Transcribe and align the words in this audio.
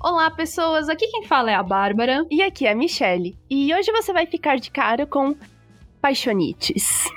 Olá, 0.00 0.30
pessoas! 0.30 0.88
Aqui 0.88 1.08
quem 1.08 1.24
fala 1.24 1.50
é 1.50 1.54
a 1.54 1.62
Bárbara. 1.62 2.24
E 2.30 2.40
aqui 2.40 2.64
é 2.64 2.70
a 2.70 2.74
Michelle. 2.74 3.36
E 3.50 3.74
hoje 3.74 3.90
você 3.90 4.12
vai 4.12 4.26
ficar 4.26 4.56
de 4.56 4.70
cara 4.70 5.04
com 5.04 5.34
paixonites. 6.00 7.08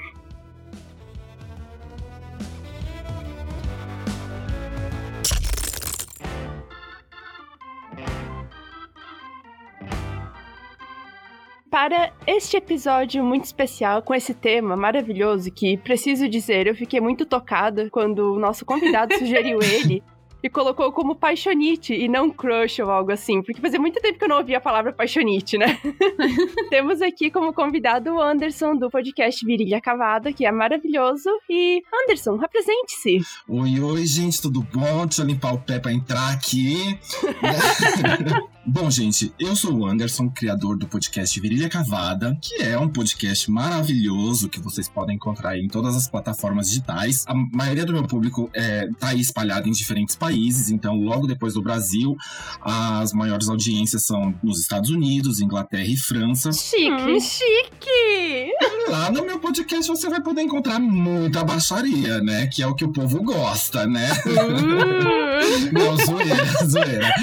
Para 11.69 12.11
este 12.25 12.57
episódio 12.57 13.23
muito 13.23 13.45
especial, 13.45 14.01
com 14.01 14.15
esse 14.15 14.33
tema 14.33 14.75
maravilhoso, 14.75 15.51
que 15.51 15.77
preciso 15.77 16.27
dizer, 16.27 16.65
eu 16.65 16.75
fiquei 16.75 16.99
muito 16.99 17.27
tocada 17.27 17.91
quando 17.91 18.33
o 18.33 18.39
nosso 18.39 18.65
convidado 18.65 19.13
sugeriu 19.19 19.59
ele 19.61 20.03
e 20.43 20.49
colocou 20.49 20.91
como 20.91 21.15
paixonite 21.15 21.93
e 21.93 22.07
não 22.07 22.29
crush 22.29 22.79
ou 22.81 22.89
algo 22.89 23.11
assim, 23.11 23.41
porque 23.41 23.61
fazia 23.61 23.79
muito 23.79 23.99
tempo 24.01 24.17
que 24.17 24.23
eu 24.23 24.29
não 24.29 24.37
ouvia 24.37 24.57
a 24.57 24.61
palavra 24.61 24.91
paixonite, 24.91 25.57
né? 25.57 25.79
Temos 26.69 27.01
aqui 27.01 27.29
como 27.29 27.53
convidado 27.53 28.11
o 28.13 28.21
Anderson 28.21 28.75
do 28.75 28.89
podcast 28.89 29.45
Virilha 29.45 29.79
Cavada, 29.81 30.33
que 30.33 30.45
é 30.45 30.51
maravilhoso. 30.51 31.29
E 31.49 31.81
Anderson, 32.03 32.39
apresente-se. 32.41 33.19
Oi, 33.47 33.79
oi, 33.79 34.05
gente, 34.05 34.41
tudo 34.41 34.61
bom? 34.73 35.05
Deixa 35.05 35.21
eu 35.21 35.27
limpar 35.27 35.53
o 35.53 35.59
pé 35.59 35.79
pra 35.79 35.91
entrar 35.91 36.33
aqui. 36.33 36.97
Bom, 38.63 38.91
gente, 38.91 39.33
eu 39.39 39.55
sou 39.55 39.73
o 39.73 39.85
Anderson, 39.87 40.29
criador 40.29 40.77
do 40.77 40.87
podcast 40.87 41.39
Virilha 41.39 41.67
Cavada, 41.67 42.37
que 42.39 42.61
é 42.61 42.77
um 42.77 42.87
podcast 42.87 43.49
maravilhoso 43.49 44.47
que 44.49 44.59
vocês 44.59 44.87
podem 44.87 45.15
encontrar 45.15 45.57
em 45.57 45.67
todas 45.67 45.95
as 45.95 46.07
plataformas 46.07 46.67
digitais. 46.69 47.25
A 47.27 47.33
maioria 47.33 47.83
do 47.85 47.91
meu 47.91 48.05
público 48.05 48.51
é, 48.53 48.87
tá 48.99 49.09
aí 49.09 49.19
espalhado 49.19 49.67
em 49.67 49.71
diferentes 49.71 50.15
países, 50.15 50.69
então 50.69 50.95
logo 50.95 51.25
depois 51.25 51.55
do 51.55 51.61
Brasil, 51.61 52.15
as 52.61 53.13
maiores 53.13 53.49
audiências 53.49 54.05
são 54.05 54.31
nos 54.43 54.59
Estados 54.59 54.91
Unidos, 54.91 55.41
Inglaterra 55.41 55.87
e 55.87 55.97
França. 55.97 56.51
Chique, 56.51 56.91
hum. 56.91 57.19
chique! 57.19 58.70
Lá 58.87 59.11
no 59.11 59.25
meu 59.25 59.39
podcast 59.39 59.87
você 59.87 60.09
vai 60.09 60.21
poder 60.21 60.41
encontrar 60.41 60.79
muita 60.79 61.43
baixaria, 61.43 62.21
né? 62.21 62.47
Que 62.47 62.63
é 62.63 62.67
o 62.67 62.75
que 62.75 62.85
o 62.85 62.91
povo 62.91 63.21
gosta, 63.23 63.85
né? 63.85 64.09
Uh. 64.25 65.71
Não, 65.71 65.97
zoeira, 65.97 66.45
zoeira. 66.65 67.13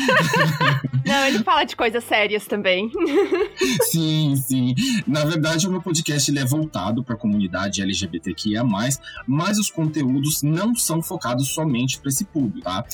Não, 1.04 1.26
ele 1.26 1.38
fala 1.42 1.64
de 1.64 1.74
coisas 1.74 2.04
sérias 2.04 2.46
também. 2.46 2.90
sim, 3.90 4.36
sim. 4.36 4.74
Na 5.06 5.24
verdade, 5.24 5.66
o 5.66 5.70
meu 5.70 5.80
podcast 5.80 6.30
ele 6.30 6.38
é 6.38 6.44
voltado 6.44 7.02
para 7.02 7.14
a 7.14 7.18
comunidade 7.18 7.80
LGBTQIA+, 7.80 8.62
mas 9.26 9.58
os 9.58 9.70
conteúdos 9.70 10.42
não 10.42 10.74
são 10.74 11.02
focados 11.02 11.48
somente 11.48 11.98
para 11.98 12.08
esse 12.08 12.24
público, 12.24 12.60
tá? 12.60 12.84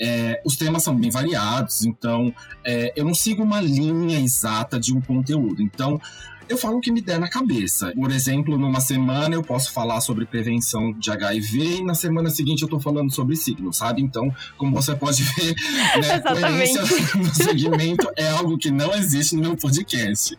É, 0.00 0.40
os 0.44 0.56
temas 0.56 0.84
são 0.84 0.94
bem 0.94 1.10
variados, 1.10 1.84
então 1.84 2.32
é, 2.64 2.92
eu 2.94 3.04
não 3.04 3.14
sigo 3.14 3.42
uma 3.42 3.60
linha 3.60 4.20
exata 4.20 4.78
de 4.78 4.94
um 4.94 5.00
conteúdo. 5.00 5.62
Então, 5.62 6.00
eu 6.48 6.58
falo 6.58 6.78
o 6.78 6.80
que 6.80 6.92
me 6.92 7.00
der 7.00 7.18
na 7.18 7.28
cabeça. 7.28 7.92
Por 7.94 8.10
exemplo, 8.10 8.58
numa 8.58 8.80
semana 8.80 9.34
eu 9.34 9.42
posso 9.42 9.72
falar 9.72 10.00
sobre 10.00 10.26
prevenção 10.26 10.92
de 10.92 11.10
HIV 11.10 11.78
e 11.78 11.84
na 11.84 11.94
semana 11.94 12.30
seguinte 12.30 12.62
eu 12.62 12.68
tô 12.68 12.78
falando 12.78 13.12
sobre 13.12 13.36
signo, 13.36 13.72
sabe? 13.72 14.02
Então, 14.02 14.34
como 14.56 14.74
você 14.74 14.94
pode 14.94 15.22
ver, 15.22 15.54
né, 16.00 16.20
coerência 16.20 16.82
no 17.16 17.34
segmento 17.34 18.10
é 18.16 18.28
algo 18.30 18.58
que 18.58 18.70
não 18.70 18.94
existe 18.94 19.36
no 19.36 19.42
meu 19.42 19.56
podcast. 19.56 20.36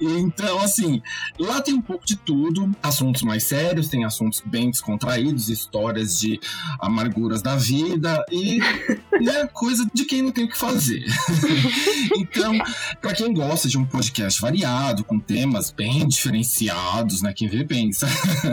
Então, 0.00 0.60
assim, 0.60 1.02
lá 1.38 1.60
tem 1.60 1.74
um 1.74 1.82
pouco 1.82 2.04
de 2.06 2.16
tudo, 2.16 2.70
assuntos 2.82 3.22
mais 3.22 3.44
sérios, 3.44 3.88
tem 3.88 4.04
assuntos 4.04 4.42
bem 4.44 4.70
descontraídos, 4.70 5.48
histórias 5.48 6.18
de 6.18 6.38
amarguras 6.80 7.42
da 7.42 7.56
vida 7.56 8.24
e 8.30 8.58
né, 9.20 9.46
coisa 9.52 9.88
de 9.92 10.04
quem 10.04 10.22
não 10.22 10.30
tem 10.30 10.44
o 10.44 10.48
que 10.48 10.56
fazer. 10.56 11.04
então, 12.16 12.56
para 13.00 13.14
quem 13.14 13.32
gosta 13.32 13.68
de 13.68 13.78
um 13.78 13.84
podcast 13.84 14.40
variado, 14.40 15.04
com 15.04 15.18
temas 15.18 15.70
bem 15.70 16.06
diferenciados, 16.06 17.22
né, 17.22 17.32
quem 17.34 17.48
vê 17.48 17.64
pensa, 17.64 18.06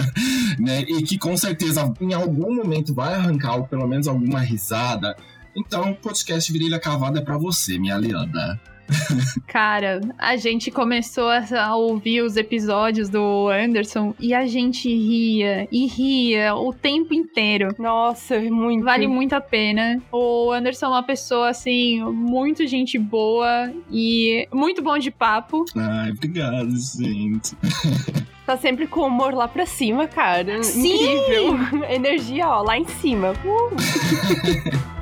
né, 0.59 0.81
e 0.81 1.03
que 1.03 1.17
com 1.17 1.35
certeza 1.38 1.91
em 2.01 2.13
algum 2.13 2.56
momento 2.56 2.94
vai 2.94 3.13
arrancar 3.13 3.56
ou 3.56 3.63
pelo 3.66 3.88
menos 3.88 4.07
alguma 4.07 4.39
risada, 4.39 5.16
então 5.56 5.91
o 5.91 5.95
podcast 5.95 6.51
Virilha 6.51 6.79
Cavada 6.79 7.19
é 7.19 7.21
para 7.21 7.38
você, 7.38 7.77
minha 7.77 7.97
Leandra. 7.97 8.59
Cara, 9.47 10.01
a 10.17 10.35
gente 10.35 10.72
começou 10.72 11.29
a 11.29 11.75
ouvir 11.75 12.22
os 12.22 12.38
episódios 12.38 13.09
do 13.09 13.50
Anderson 13.50 14.13
e 14.19 14.33
a 14.33 14.45
gente 14.45 14.89
ria 14.89 15.67
e 15.72 15.88
ria 15.88 16.55
o 16.55 16.73
tempo 16.73 17.13
inteiro. 17.13 17.73
Nossa, 17.77 18.39
muito. 18.39 18.83
Vale 18.83 19.07
muito 19.07 19.33
a 19.33 19.41
pena. 19.41 20.01
O 20.11 20.51
Anderson 20.51 20.88
é 20.88 20.89
uma 20.89 21.03
pessoa, 21.03 21.50
assim, 21.50 22.03
muito 22.03 22.66
gente 22.67 22.97
boa 22.97 23.72
e 23.91 24.47
muito 24.53 24.81
bom 24.81 24.97
de 24.97 25.11
papo. 25.11 25.66
Ai, 25.75 26.11
obrigado, 26.11 26.69
gente. 26.69 27.56
Tá 28.50 28.57
sempre 28.57 28.88
com 28.88 29.01
o 29.01 29.06
humor 29.06 29.31
lá 29.31 29.47
pra 29.47 29.63
cima, 29.67 30.07
cara. 30.07 30.63
Sim! 30.63 30.95
Incrível. 30.95 31.85
Energia, 31.88 32.47
ó, 32.47 32.63
lá 32.63 32.79
em 32.79 32.88
cima. 32.88 33.33
Uh. 33.45 34.98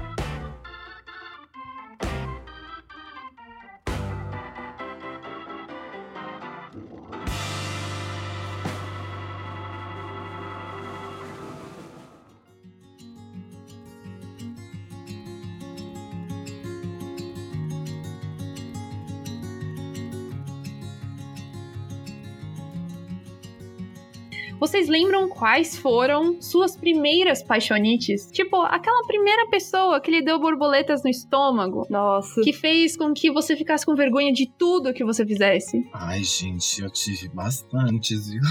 Vocês 24.60 24.88
lembram 24.88 25.30
quais 25.30 25.78
foram 25.78 26.42
suas 26.42 26.76
primeiras 26.76 27.44
paixonites? 27.44 28.30
Tipo, 28.32 28.62
aquela 28.64 29.06
primeira 29.06 29.48
pessoa 29.50 30.00
que 30.02 30.10
lhe 30.10 30.24
deu 30.24 30.40
borboletas 30.40 31.04
no 31.04 31.10
estômago. 31.10 31.86
Nossa. 31.90 32.42
Que 32.42 32.52
fez 32.52 32.98
com 32.98 33.14
que 33.14 33.32
você 33.32 33.56
ficasse 33.56 33.86
com 33.86 33.96
vergonha 33.96 34.34
de 34.34 34.48
tudo 34.48 34.94
que 34.94 35.04
você 35.04 35.26
fizesse. 35.26 35.88
Ai, 35.94 36.24
gente, 36.24 36.82
eu 36.82 36.90
tive 36.90 37.30
bastantes, 37.30 38.30
viu? 38.30 38.42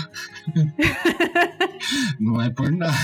Não 2.21 2.41
é 2.41 2.51
por 2.51 2.71
nada. 2.71 2.95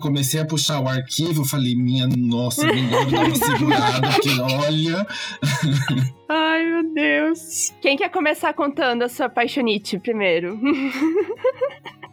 Comecei 0.00 0.40
a 0.40 0.46
puxar 0.46 0.80
o 0.80 0.88
arquivo, 0.88 1.44
falei, 1.44 1.74
minha 1.74 2.06
nossa, 2.06 2.66
melhor 2.66 3.10
dar 3.10 3.24
uma 3.24 3.36
segurada, 3.36 4.08
porque 4.12 4.40
olha. 4.40 5.06
Ai, 6.28 6.64
meu 6.64 6.94
Deus. 6.94 7.74
Quem 7.80 7.96
quer 7.96 8.08
começar 8.08 8.52
contando 8.54 9.02
a 9.02 9.08
sua 9.08 9.28
paixonite 9.28 9.98
primeiro? 9.98 10.58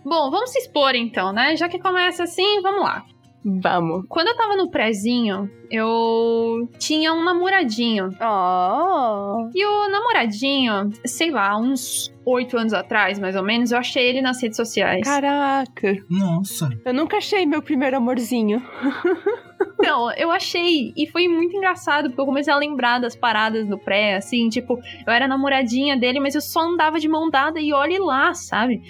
Bom, 0.07 0.31
vamos 0.31 0.51
se 0.51 0.59
expor 0.59 0.95
então, 0.95 1.33
né? 1.33 1.57
Já 1.57 1.67
que 1.67 1.77
começa 1.77 2.23
assim, 2.23 2.61
vamos 2.61 2.81
lá. 2.81 3.03
Vamos. 3.43 4.05
Quando 4.07 4.29
eu 4.29 4.37
tava 4.37 4.55
no 4.55 4.69
prézinho, 4.69 5.49
eu 5.69 6.69
tinha 6.79 7.13
um 7.13 7.23
namoradinho. 7.23 8.09
Oh. 8.21 9.49
E 9.53 9.65
o 9.65 9.89
namoradinho, 9.89 10.91
sei 11.05 11.29
lá, 11.29 11.57
uns 11.57 12.13
oito 12.25 12.57
anos 12.57 12.73
atrás, 12.73 13.19
mais 13.19 13.35
ou 13.35 13.43
menos, 13.43 13.71
eu 13.71 13.77
achei 13.77 14.05
ele 14.05 14.21
nas 14.21 14.41
redes 14.41 14.55
sociais. 14.55 15.01
Caraca. 15.03 15.97
Nossa. 16.09 16.69
Eu 16.85 16.93
nunca 16.93 17.17
achei 17.17 17.45
meu 17.45 17.61
primeiro 17.61 17.97
amorzinho. 17.97 18.61
Não, 19.79 20.11
eu 20.13 20.31
achei. 20.31 20.93
E 20.95 21.07
foi 21.07 21.27
muito 21.27 21.55
engraçado, 21.55 22.09
porque 22.09 22.21
eu 22.21 22.25
comecei 22.25 22.51
a 22.51 22.57
lembrar 22.57 22.99
das 22.99 23.15
paradas 23.15 23.67
do 23.67 23.77
pré, 23.77 24.15
assim, 24.15 24.49
tipo, 24.49 24.79
eu 25.05 25.13
era 25.13 25.27
namoradinha 25.27 25.97
dele, 25.97 26.19
mas 26.19 26.35
eu 26.35 26.41
só 26.41 26.61
andava 26.61 26.99
de 26.99 27.07
mão 27.07 27.29
dada 27.29 27.59
e 27.59 27.71
olhe 27.73 27.97
lá, 27.99 28.33
sabe? 28.33 28.81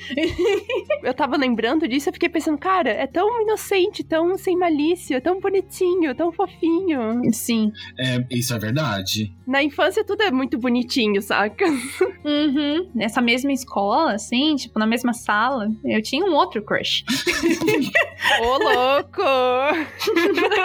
eu 1.03 1.13
tava 1.13 1.37
lembrando 1.37 1.87
disso, 1.87 2.09
eu 2.09 2.13
fiquei 2.13 2.29
pensando, 2.29 2.57
cara, 2.57 2.89
é 2.89 3.05
tão 3.05 3.41
inocente, 3.41 4.03
tão 4.03 4.37
sem 4.37 4.57
malícia, 4.57 5.21
tão 5.21 5.39
bonitinho, 5.39 6.15
tão 6.15 6.31
fofinho. 6.31 7.21
Sim. 7.33 7.71
É, 7.99 8.25
isso 8.31 8.53
é 8.53 8.59
verdade. 8.59 9.33
Na 9.45 9.63
infância 9.63 10.03
tudo 10.03 10.23
é 10.23 10.31
muito 10.31 10.57
bonitinho, 10.57 11.21
saca? 11.21 11.65
Uhum. 12.25 12.89
Nessa 12.93 13.21
mesma 13.21 13.51
escola, 13.51 14.13
assim, 14.13 14.55
tipo, 14.55 14.79
na 14.79 14.85
mesma 14.85 15.13
sala, 15.13 15.69
eu 15.85 16.01
tinha 16.01 16.25
um 16.25 16.33
outro 16.33 16.61
crush. 16.63 17.03
Ô, 18.41 18.57
louco! 18.57 19.21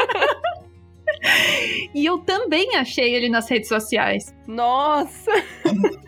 e 1.95 2.05
eu 2.05 2.19
também 2.19 2.77
achei 2.77 3.15
ele 3.15 3.29
nas 3.29 3.49
redes 3.49 3.69
sociais. 3.69 4.35
Nossa! 4.47 5.31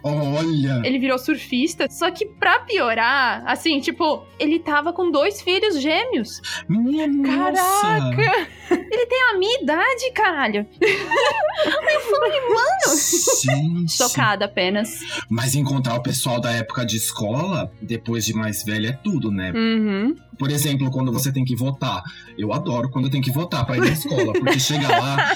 Olha! 0.02 0.82
Ele 0.84 0.98
virou 0.98 1.18
surfista, 1.18 1.86
só 1.90 2.10
que 2.10 2.26
pra 2.26 2.60
piorar, 2.60 3.42
assim, 3.46 3.80
tipo, 3.80 4.24
ele 4.38 4.58
tava 4.58 4.92
com 4.92 5.10
dois 5.10 5.40
filhos 5.40 5.80
gêmeos. 5.80 6.40
Minha 6.68 7.06
nossa! 7.06 7.54
Caraca! 7.54 8.48
Ele 8.70 9.06
tem 9.06 9.22
a 9.30 9.38
minha 9.38 9.62
idade, 9.62 10.12
caralho. 10.14 10.66
Eu 10.84 12.00
falei, 12.00 12.40
mano. 12.40 12.98
Gente. 13.42 13.92
Chocada 13.92 14.44
apenas. 14.46 15.00
Mas 15.28 15.54
encontrar 15.54 15.94
o 15.94 16.02
pessoal 16.02 16.40
da 16.40 16.50
época 16.52 16.84
de 16.84 16.96
escola, 16.96 17.72
depois 17.80 18.24
de 18.24 18.34
mais 18.34 18.64
velho, 18.64 18.88
é 18.88 18.92
tudo, 18.92 19.30
né? 19.30 19.52
Uhum. 19.52 20.14
Por 20.38 20.50
exemplo, 20.50 20.90
quando 20.90 21.12
você 21.12 21.32
tem 21.32 21.44
que 21.44 21.54
votar. 21.54 22.02
Eu 22.36 22.52
adoro 22.52 22.90
quando 22.90 23.08
tem 23.08 23.20
que 23.20 23.30
votar 23.30 23.64
pra 23.64 23.76
ir 23.76 23.80
na 23.80 23.90
escola, 23.90 24.32
porque 24.32 24.58
chega 24.58 24.88
lá, 24.88 25.32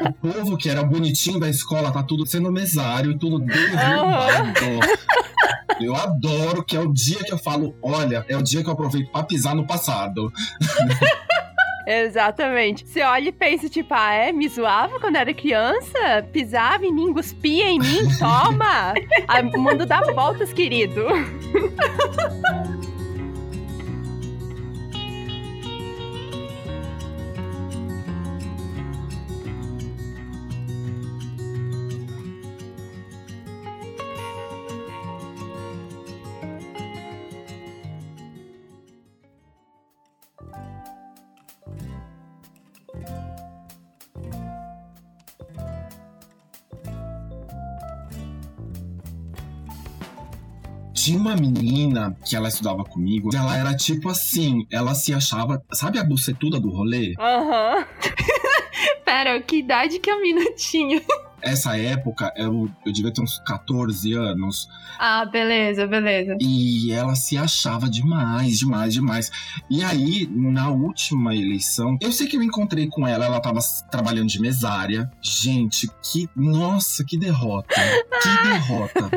o 0.00 0.12
povo 0.12 0.56
que 0.56 0.68
era 0.68 0.82
bonitinho 0.82 1.38
da 1.38 1.48
escola 1.48 1.92
tá 1.92 2.02
tudo 2.02 2.24
sendo 2.30 2.50
mesário 2.52 3.10
e 3.12 3.18
tudo 3.18 3.38
derrubado. 3.40 4.54
Eu 5.80 5.94
adoro 5.96 6.62
que 6.62 6.76
é 6.76 6.80
o 6.80 6.92
dia 6.92 7.18
que 7.24 7.32
eu 7.32 7.38
falo, 7.38 7.74
olha, 7.82 8.24
é 8.28 8.36
o 8.36 8.42
dia 8.42 8.62
que 8.62 8.68
eu 8.68 8.72
aproveito 8.74 9.10
pra 9.10 9.22
pisar 9.22 9.54
no 9.54 9.66
passado. 9.66 10.30
Exatamente. 11.86 12.86
Você 12.86 13.02
olha 13.02 13.30
e 13.30 13.32
pensa, 13.32 13.68
tipo, 13.68 13.92
ah, 13.94 14.12
é? 14.12 14.30
Me 14.32 14.48
zoava 14.48 15.00
quando 15.00 15.16
era 15.16 15.32
criança? 15.34 16.22
Pisava 16.32 16.84
em 16.86 16.92
mim, 16.92 17.12
cuspia 17.12 17.68
em 17.68 17.78
mim? 17.78 18.08
Toma! 18.18 18.94
Ah, 19.26 19.40
O 19.40 19.58
mundo 19.60 19.86
dá 19.86 20.00
voltas, 20.12 20.52
querido. 20.52 21.04
Tinha 51.02 51.18
uma 51.18 51.34
menina 51.34 52.14
que 52.24 52.36
ela 52.36 52.48
estudava 52.48 52.84
comigo, 52.84 53.30
ela 53.34 53.56
era 53.56 53.74
tipo 53.74 54.08
assim, 54.10 54.66
ela 54.70 54.94
se 54.94 55.14
achava, 55.14 55.62
sabe 55.72 55.98
a 55.98 56.04
bucetuda 56.04 56.60
do 56.60 56.70
rolê? 56.70 57.14
Aham. 57.18 57.86
Pera, 59.04 59.40
que 59.40 59.56
idade 59.56 59.98
que 59.98 60.10
a 60.10 60.20
mina 60.20 60.52
tinha? 60.54 61.00
Essa 61.42 61.74
época, 61.78 62.30
eu, 62.36 62.68
eu 62.84 62.92
devia 62.92 63.10
ter 63.10 63.22
uns 63.22 63.38
14 63.46 64.12
anos, 64.12 64.68
Ah, 64.98 65.24
beleza, 65.24 65.86
beleza. 65.86 66.36
e 66.38 66.92
ela 66.92 67.14
se 67.14 67.36
achava 67.38 67.88
demais, 67.88 68.58
demais, 68.58 68.92
demais. 68.92 69.30
E 69.70 69.82
aí, 69.82 70.28
na 70.30 70.68
última 70.70 71.34
eleição, 71.34 71.96
eu 71.98 72.12
sei 72.12 72.26
que 72.26 72.36
eu 72.36 72.42
encontrei 72.42 72.88
com 72.88 73.06
ela, 73.08 73.24
ela 73.24 73.40
tava 73.40 73.60
trabalhando 73.90 74.28
de 74.28 74.38
mesária. 74.38 75.10
Gente, 75.22 75.88
que. 76.02 76.28
Nossa, 76.36 77.02
que 77.06 77.16
derrota! 77.16 77.74
Que 78.22 78.28
derrota! 78.50 79.10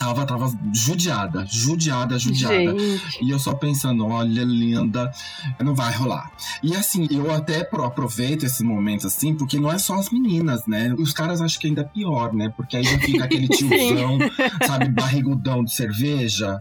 Tava, 0.00 0.24
tava 0.26 0.50
judiada, 0.72 1.44
judiada, 1.46 2.18
judiada. 2.18 2.56
Gente. 2.78 3.18
E 3.22 3.30
eu 3.30 3.38
só 3.38 3.52
pensando, 3.54 4.06
olha, 4.06 4.42
linda, 4.42 5.12
não 5.60 5.74
vai 5.74 5.92
rolar. 5.92 6.30
E 6.62 6.74
assim, 6.74 7.06
eu 7.10 7.30
até 7.32 7.62
pro- 7.62 7.84
aproveito 7.84 8.44
esse 8.44 8.64
momento 8.64 9.06
assim, 9.06 9.34
porque 9.34 9.60
não 9.60 9.70
é 9.70 9.78
só 9.78 9.94
as 9.94 10.08
meninas, 10.10 10.66
né? 10.66 10.94
Os 10.98 11.12
caras 11.12 11.42
acham 11.42 11.60
que 11.60 11.66
ainda 11.68 11.82
é 11.82 11.84
pior, 11.84 12.32
né? 12.32 12.52
Porque 12.56 12.78
aí 12.78 12.82
já 12.82 12.98
fica 12.98 13.24
aquele 13.24 13.46
tiozão, 13.52 14.18
sabe, 14.66 14.88
barrigudão 14.88 15.62
de 15.62 15.72
cerveja. 15.72 16.56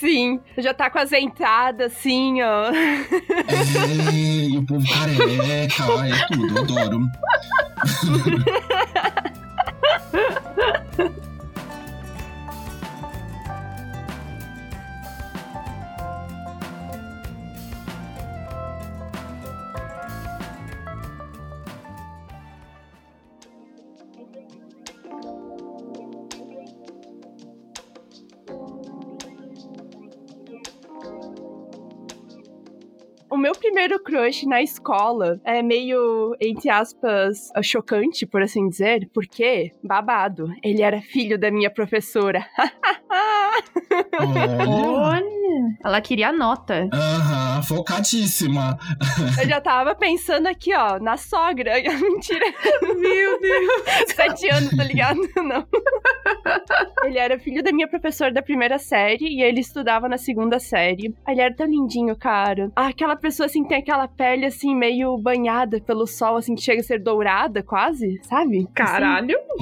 Sim. 0.00 0.40
Já 0.56 0.72
tá 0.74 0.88
com 0.90 0.98
as 0.98 1.12
entradas, 1.12 1.92
assim, 1.92 2.40
ó. 2.42 2.70
É, 2.72 4.48
e 4.48 4.56
o 4.56 4.64
povo 4.64 4.84
careca, 4.88 5.84
é 6.06 6.26
tudo, 6.34 6.56
eu 6.56 6.62
adoro. 6.64 7.00
O 33.30 33.36
meu 33.36 33.52
primeiro 33.52 34.02
crush 34.02 34.46
na 34.46 34.62
escola 34.62 35.40
é 35.44 35.62
meio, 35.62 36.34
entre 36.40 36.70
aspas, 36.70 37.50
chocante, 37.62 38.26
por 38.26 38.42
assim 38.42 38.68
dizer, 38.68 39.08
porque, 39.12 39.72
babado, 39.82 40.48
ele 40.62 40.82
era 40.82 41.00
filho 41.00 41.38
da 41.38 41.50
minha 41.50 41.70
professora. 41.70 42.46
Olha. 44.18 45.38
Ela 45.84 46.00
queria 46.00 46.32
nota. 46.32 46.88
Aham, 46.92 47.62
focadíssima. 47.62 48.78
Eu 49.40 49.48
já 49.48 49.60
tava 49.60 49.94
pensando 49.94 50.46
aqui, 50.46 50.74
ó, 50.74 50.98
na 50.98 51.16
sogra. 51.16 51.74
Mentira. 52.00 52.46
Meu 52.82 53.40
Deus. 53.40 53.72
Sete 54.14 54.48
anos, 54.50 54.76
tá 54.76 54.84
ligado? 54.84 55.20
Não. 55.36 55.66
Ele 57.04 57.18
era 57.18 57.38
filho 57.38 57.62
da 57.62 57.72
minha 57.72 57.88
professora 57.88 58.32
da 58.32 58.42
primeira 58.42 58.78
série 58.78 59.26
e 59.26 59.42
ele 59.42 59.60
estudava 59.60 60.08
na 60.08 60.18
segunda 60.18 60.58
série. 60.58 61.14
Ele 61.26 61.40
era 61.40 61.54
tão 61.54 61.66
lindinho, 61.66 62.14
cara. 62.16 62.70
Ah, 62.74 62.88
Aquela 62.88 63.16
pessoa, 63.16 63.46
assim, 63.46 63.64
tem 63.64 63.78
aquela 63.78 64.08
pele, 64.08 64.44
assim, 64.46 64.74
meio 64.74 65.16
banhada 65.18 65.80
pelo 65.80 66.06
sol, 66.06 66.36
assim, 66.36 66.54
que 66.54 66.62
chega 66.62 66.80
a 66.80 66.84
ser 66.84 66.98
dourada, 67.00 67.62
quase, 67.62 68.18
sabe? 68.24 68.58
Assim. 68.58 68.66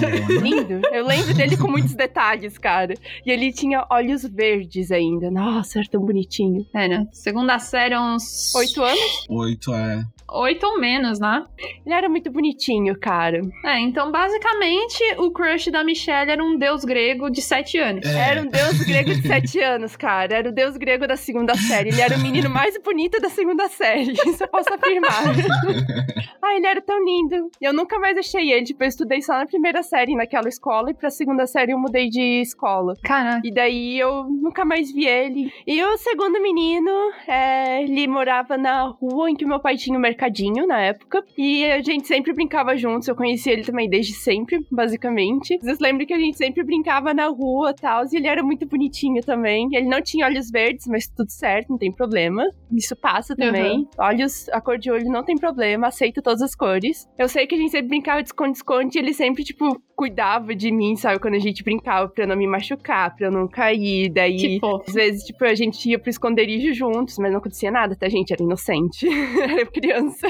Olha. 0.00 0.40
Lindo. 0.42 0.80
Eu 0.92 1.06
lembro 1.06 1.34
dele 1.34 1.56
com 1.56 1.68
muitos 1.68 1.94
detalhes, 1.94 2.56
cara. 2.58 2.94
E 3.24 3.30
ele 3.30 3.52
tinha 3.52 3.86
olhos 3.90 4.24
verdes 4.24 4.90
ainda. 4.90 5.30
Nossa, 5.30 5.80
era 5.80 5.88
tão 5.88 6.00
bonitinho. 6.00 6.64
Pera, 6.72 7.06
segunda 7.12 7.58
série, 7.58 7.96
uns. 7.98 8.54
Oito 8.54 8.82
anos? 8.82 9.26
Oito 9.28 9.74
é. 9.74 10.04
Oito 10.28 10.66
ou 10.66 10.80
menos, 10.80 11.20
né? 11.20 11.44
Ele 11.84 11.94
era 11.94 12.08
muito 12.08 12.30
bonitinho, 12.30 12.98
cara. 12.98 13.40
É, 13.64 13.78
então 13.80 14.10
basicamente 14.10 15.02
o 15.18 15.30
crush 15.30 15.70
da 15.70 15.84
Michelle 15.84 16.30
era 16.30 16.42
um 16.42 16.56
deus 16.58 16.84
grego 16.84 17.30
de 17.30 17.40
sete 17.40 17.78
anos. 17.78 18.04
É. 18.06 18.30
Era 18.30 18.42
um 18.42 18.46
deus 18.46 18.82
grego 18.82 19.14
de 19.14 19.26
sete 19.26 19.60
anos, 19.60 19.96
cara. 19.96 20.36
Era 20.36 20.48
o 20.48 20.52
deus 20.52 20.76
grego 20.76 21.06
da 21.06 21.16
segunda 21.16 21.54
série. 21.54 21.90
Ele 21.90 22.00
era 22.00 22.16
o 22.16 22.20
menino 22.20 22.50
mais 22.50 22.76
bonito 22.82 23.20
da 23.20 23.28
segunda 23.28 23.68
série. 23.68 24.12
Isso 24.26 24.42
eu 24.42 24.48
posso 24.48 24.72
afirmar. 24.72 25.22
ah, 26.42 26.56
ele 26.56 26.66
era 26.66 26.80
tão 26.80 27.04
lindo. 27.04 27.50
E 27.60 27.64
eu 27.64 27.72
nunca 27.72 27.98
mais 27.98 28.18
achei 28.18 28.50
ele. 28.52 28.64
Tipo, 28.66 28.84
eu 28.84 28.88
estudei 28.88 29.22
só 29.22 29.34
na 29.34 29.46
primeira 29.46 29.82
série 29.82 30.16
naquela 30.16 30.48
escola. 30.48 30.90
E 30.90 30.94
pra 30.94 31.10
segunda 31.10 31.46
série 31.46 31.72
eu 31.72 31.78
mudei 31.78 32.08
de 32.08 32.40
escola. 32.40 32.94
Cara, 33.02 33.40
E 33.44 33.52
daí 33.52 33.98
eu 33.98 34.24
nunca 34.24 34.64
mais 34.64 34.92
vi 34.92 35.06
ele. 35.06 35.52
E 35.66 35.82
o 35.82 35.96
segundo 35.98 36.40
menino, 36.40 36.90
é, 37.28 37.82
ele 37.82 38.06
morava 38.06 38.56
na 38.56 38.84
rua 38.88 39.30
em 39.30 39.36
que 39.36 39.46
meu 39.46 39.60
pai 39.60 39.76
tinha 39.76 39.96
um 39.96 40.00
mercadinho 40.16 40.66
na 40.66 40.80
época. 40.80 41.22
E 41.36 41.64
a 41.66 41.82
gente 41.82 42.08
sempre 42.08 42.32
brincava 42.32 42.76
juntos. 42.76 43.06
Eu 43.06 43.14
conheci 43.14 43.50
ele 43.50 43.62
também 43.62 43.88
desde 43.88 44.14
sempre, 44.14 44.58
basicamente. 44.72 45.58
Vocês 45.60 45.78
lembram 45.78 46.06
que 46.06 46.14
a 46.14 46.18
gente 46.18 46.36
sempre 46.36 46.64
brincava 46.64 47.12
na 47.12 47.26
rua 47.28 47.70
e 47.70 47.74
tal. 47.74 48.04
E 48.04 48.16
ele 48.16 48.26
era 48.26 48.42
muito 48.42 48.66
bonitinho 48.66 49.22
também. 49.22 49.68
Ele 49.72 49.86
não 49.86 50.00
tinha 50.00 50.26
olhos 50.26 50.50
verdes, 50.50 50.86
mas 50.86 51.06
tudo 51.06 51.30
certo, 51.30 51.70
não 51.70 51.78
tem 51.78 51.92
problema. 51.92 52.42
Isso 52.72 52.96
passa 52.96 53.36
também. 53.36 53.86
Olhos, 53.98 54.48
a 54.48 54.60
cor 54.60 54.78
de 54.78 54.90
olho 54.90 55.10
não 55.10 55.22
tem 55.22 55.36
problema, 55.36 55.88
aceito 55.88 56.22
todas 56.22 56.42
as 56.42 56.54
cores. 56.54 57.06
Eu 57.18 57.28
sei 57.28 57.46
que 57.46 57.54
a 57.54 57.58
gente 57.58 57.70
sempre 57.70 57.88
brincava 57.88 58.22
de 58.22 58.28
esconde-esconde 58.28 58.98
e 58.98 59.02
ele 59.02 59.12
sempre, 59.12 59.44
tipo, 59.44 59.80
cuidava 59.96 60.54
de 60.54 60.70
mim, 60.70 60.94
sabe? 60.94 61.18
Quando 61.18 61.34
a 61.34 61.38
gente 61.38 61.64
brincava 61.64 62.06
pra 62.08 62.26
não 62.26 62.36
me 62.36 62.46
machucar, 62.46 63.16
pra 63.16 63.28
eu 63.28 63.32
não 63.32 63.48
cair. 63.48 64.10
Daí, 64.10 64.36
tipo, 64.36 64.82
às 64.86 64.92
vezes, 64.94 65.24
tipo, 65.24 65.42
a 65.44 65.54
gente 65.54 65.88
ia 65.88 65.98
pro 65.98 66.10
esconderijo 66.10 66.74
juntos, 66.74 67.18
mas 67.18 67.30
não 67.32 67.38
acontecia 67.38 67.70
nada, 67.70 67.96
tá, 67.96 68.08
gente? 68.08 68.32
Era 68.32 68.42
inocente. 68.42 69.08
Era 69.40 69.64
criança. 69.66 70.28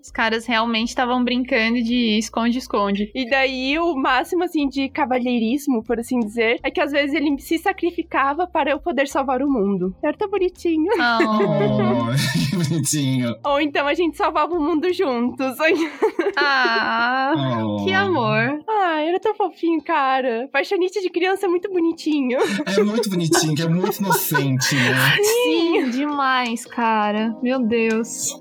os 0.00 0.10
caras 0.10 0.46
realmente 0.46 0.88
estavam 0.88 1.22
brincando 1.22 1.82
de 1.82 2.18
esconde-esconde. 2.18 3.10
E 3.14 3.28
daí, 3.28 3.78
o 3.78 3.94
máximo, 3.94 4.44
assim, 4.44 4.66
de 4.66 4.88
cavalheirismo, 4.88 5.84
por 5.84 6.00
assim 6.00 6.18
dizer, 6.20 6.58
é 6.62 6.70
que 6.70 6.80
às 6.80 6.90
vezes 6.90 7.14
ele 7.14 7.38
se 7.38 7.58
sacrificava 7.58 8.46
para 8.46 8.70
eu 8.70 8.80
poder 8.80 9.06
salvar 9.08 9.42
o 9.42 9.50
mundo. 9.50 9.94
Era 10.02 10.16
tão 10.16 10.30
bonitinho. 10.30 10.90
Oh. 10.96 11.42
Oh, 11.42 12.06
que 12.50 12.56
bonitinho. 12.56 13.34
Ou 13.44 13.60
então 13.60 13.86
a 13.86 13.94
gente 13.94 14.16
salvava 14.16 14.54
o 14.54 14.60
mundo 14.60 14.92
juntos. 14.92 15.56
ah, 16.36 17.32
Oh. 17.62 17.84
que 17.84 17.92
amor. 17.92 18.60
Ai, 18.68 19.01
era 19.08 19.20
tão 19.20 19.34
fofinho, 19.34 19.82
cara. 19.82 20.48
Paixonite 20.52 21.00
de 21.00 21.10
criança 21.10 21.46
é 21.46 21.48
muito 21.48 21.70
bonitinho. 21.70 22.38
É 22.66 22.82
muito 22.82 23.08
bonitinho, 23.10 23.54
que 23.54 23.62
é 23.62 23.68
muito 23.68 23.98
inocente, 23.98 24.74
né? 24.74 25.16
Sim, 25.22 25.90
demais, 25.90 26.64
cara. 26.64 27.36
Meu 27.42 27.60
Deus. 27.60 28.40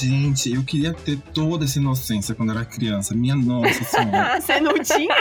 Gente, 0.00 0.52
eu 0.52 0.62
queria 0.64 0.92
ter 0.94 1.18
toda 1.34 1.64
essa 1.64 1.78
inocência 1.78 2.34
quando 2.34 2.50
era 2.52 2.64
criança. 2.64 3.14
Minha 3.14 3.34
nossa 3.36 3.84
senhora. 3.84 4.40
Você 4.40 4.60
não 4.60 4.74
tinha? 4.74 5.14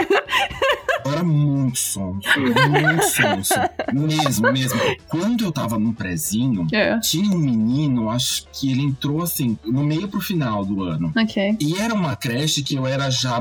Eu 1.05 1.12
era 1.12 1.24
muito 1.24 1.77
sonso. 1.77 2.27
Muito 2.38 3.03
sonso. 3.03 3.53
Mesmo, 3.93 4.51
mesmo. 4.51 4.79
Quando 5.07 5.43
eu 5.45 5.51
tava 5.51 5.77
num 5.79 5.93
prezinho, 5.93 6.67
É. 6.71 7.00
tinha 7.00 7.29
um 7.36 7.39
menino, 7.39 8.09
acho 8.09 8.45
que 8.51 8.71
ele 8.71 8.81
entrou 8.83 9.21
assim, 9.24 9.57
no 9.65 9.83
meio 9.83 10.07
pro 10.07 10.21
final 10.21 10.63
do 10.65 10.83
ano. 10.83 11.12
Ok. 11.17 11.57
E 11.59 11.77
era 11.79 11.93
uma 11.93 12.15
creche 12.15 12.62
que 12.63 12.75
eu 12.75 12.86
era 12.86 13.09
já 13.09 13.39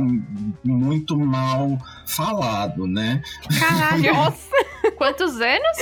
muito 0.65 1.19
mal 1.19 1.79
falado, 2.07 2.87
né? 2.87 3.23
Caralho. 3.59 4.15
Nossa, 4.15 4.49
Quantos 4.97 5.41
anos? 5.41 5.79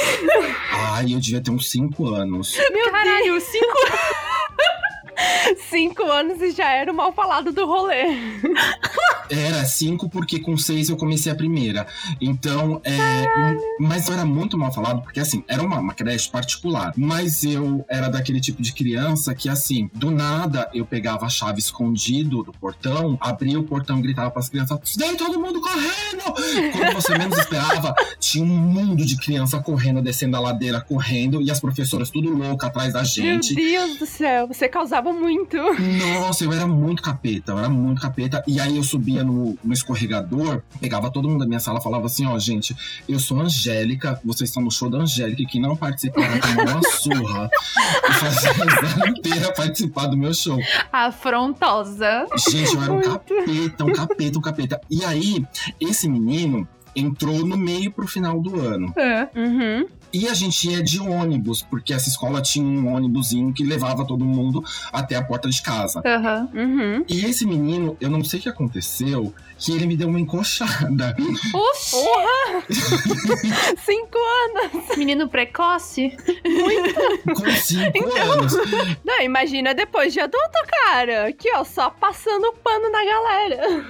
Ai, 0.72 1.14
eu 1.14 1.20
devia 1.20 1.40
ter 1.40 1.50
uns 1.50 1.70
5 1.70 2.06
anos. 2.06 2.56
meu 2.72 2.90
Caralho, 2.90 3.40
cinco 3.40 3.66
Deus. 3.86 4.25
Cinco 5.68 6.02
anos 6.04 6.40
e 6.40 6.50
já 6.50 6.70
era 6.70 6.92
o 6.92 6.94
mal 6.94 7.12
falado 7.12 7.52
do 7.52 7.66
rolê. 7.66 8.04
Era 9.28 9.64
cinco 9.64 10.08
porque 10.08 10.38
com 10.38 10.56
seis 10.56 10.88
eu 10.88 10.96
comecei 10.96 11.30
a 11.32 11.34
primeira. 11.34 11.86
Então, 12.20 12.80
é. 12.84 13.24
Mas 13.80 14.06
eu 14.08 14.14
era 14.14 14.24
muito 14.24 14.56
mal 14.56 14.72
falado, 14.72 15.02
porque 15.02 15.20
assim, 15.20 15.44
era 15.48 15.62
uma, 15.62 15.78
uma 15.78 15.94
creche 15.94 16.30
particular. 16.30 16.92
Mas 16.96 17.44
eu 17.44 17.84
era 17.88 18.08
daquele 18.08 18.40
tipo 18.40 18.62
de 18.62 18.72
criança 18.72 19.34
que, 19.34 19.48
assim, 19.48 19.90
do 19.94 20.10
nada 20.10 20.70
eu 20.72 20.84
pegava 20.84 21.26
a 21.26 21.28
chave 21.28 21.58
escondido 21.58 22.42
do 22.42 22.52
portão, 22.52 23.18
abria 23.20 23.58
o 23.58 23.64
portão 23.64 23.98
e 23.98 24.02
gritava 24.02 24.30
pras 24.30 24.48
crianças: 24.48 24.78
Vem 24.96 25.16
todo 25.16 25.40
mundo 25.40 25.60
correndo! 25.60 26.72
Quando 26.72 26.94
você 26.94 27.18
menos 27.18 27.38
esperava, 27.38 27.94
tinha 28.18 28.44
um 28.44 28.48
mundo 28.48 29.04
de 29.04 29.16
criança 29.16 29.60
correndo, 29.60 30.00
descendo 30.02 30.36
a 30.36 30.40
ladeira, 30.40 30.80
correndo, 30.80 31.42
e 31.42 31.50
as 31.50 31.60
professoras 31.60 32.10
tudo 32.10 32.30
louca 32.30 32.66
atrás 32.68 32.92
da 32.92 33.02
gente. 33.02 33.54
Meu 33.54 33.64
Deus 33.64 33.98
do 33.98 34.06
céu, 34.06 34.46
você 34.46 34.68
causava 34.68 35.12
muito. 35.16 35.56
Nossa, 36.20 36.44
eu 36.44 36.52
era 36.52 36.66
muito 36.66 37.02
capeta, 37.02 37.52
eu 37.52 37.58
era 37.58 37.68
muito 37.68 38.00
capeta. 38.00 38.42
E 38.46 38.60
aí 38.60 38.76
eu 38.76 38.84
subia 38.84 39.24
no, 39.24 39.58
no 39.62 39.72
escorregador, 39.72 40.62
pegava 40.80 41.10
todo 41.10 41.28
mundo 41.28 41.40
da 41.40 41.46
minha 41.46 41.60
sala 41.60 41.80
falava 41.80 42.06
assim: 42.06 42.26
ó, 42.26 42.38
gente, 42.38 42.76
eu 43.08 43.18
sou 43.18 43.40
Angélica, 43.40 44.20
vocês 44.24 44.50
estão 44.50 44.62
no 44.62 44.70
show 44.70 44.90
da 44.90 44.98
Angélica 44.98 45.42
e 45.42 45.46
quem 45.46 45.60
não 45.60 45.76
participar 45.76 46.28
vai 46.28 46.40
tomar 46.40 46.72
uma 46.72 46.82
surra. 46.90 47.50
E 48.08 48.12
fazia 48.12 48.50
a 49.04 49.08
inteira 49.08 49.52
participar 49.52 50.06
do 50.06 50.16
meu 50.16 50.34
show. 50.34 50.58
Afrontosa. 50.92 52.26
Gente, 52.48 52.74
eu 52.74 52.82
era 52.82 52.92
um 52.92 52.96
Muito. 52.96 53.10
capeta, 53.10 53.84
um 53.84 53.92
capeta, 53.92 54.38
um 54.38 54.42
capeta. 54.42 54.80
E 54.90 55.04
aí, 55.04 55.44
esse 55.80 56.08
menino 56.08 56.68
entrou 56.96 57.46
no 57.46 57.56
meio 57.56 57.92
pro 57.92 58.06
final 58.06 58.40
do 58.40 58.58
ano. 58.58 58.92
É. 58.96 59.28
Uhum. 59.36 59.86
E 60.12 60.28
a 60.28 60.34
gente 60.34 60.68
ia 60.70 60.82
de 60.82 61.00
ônibus, 61.00 61.62
porque 61.62 61.92
essa 61.92 62.08
escola 62.08 62.40
tinha 62.40 62.64
um 62.66 62.92
ônibusinho 62.94 63.52
que 63.52 63.62
levava 63.64 64.04
todo 64.06 64.24
mundo 64.24 64.64
até 64.92 65.14
a 65.16 65.22
porta 65.22 65.48
de 65.48 65.60
casa. 65.60 66.00
Aham. 66.04 66.48
Uhum. 66.54 67.04
E 67.08 67.24
esse 67.24 67.44
menino, 67.46 67.96
eu 68.00 68.08
não 68.10 68.22
sei 68.24 68.38
o 68.40 68.42
que 68.42 68.48
aconteceu, 68.48 69.34
que 69.58 69.72
ele 69.72 69.86
me 69.86 69.96
deu 69.96 70.08
uma 70.08 70.18
encoxada. 70.20 71.14
Oxi, 71.52 71.96
Cinco 73.84 74.18
anos. 74.18 74.96
menino 74.96 75.28
precoce. 75.28 76.16
Com 77.36 77.50
cinco 77.52 77.92
Então. 77.98 78.32
anos. 78.32 78.52
Não, 79.04 79.20
imagina 79.22 79.74
depois 79.74 80.12
de 80.12 80.20
adulto, 80.20 80.58
cara. 80.84 81.28
Aqui, 81.28 81.50
ó, 81.54 81.64
só 81.64 81.90
passando 81.90 82.52
pano 82.64 82.90
na 82.90 83.04
galera. 83.04 83.86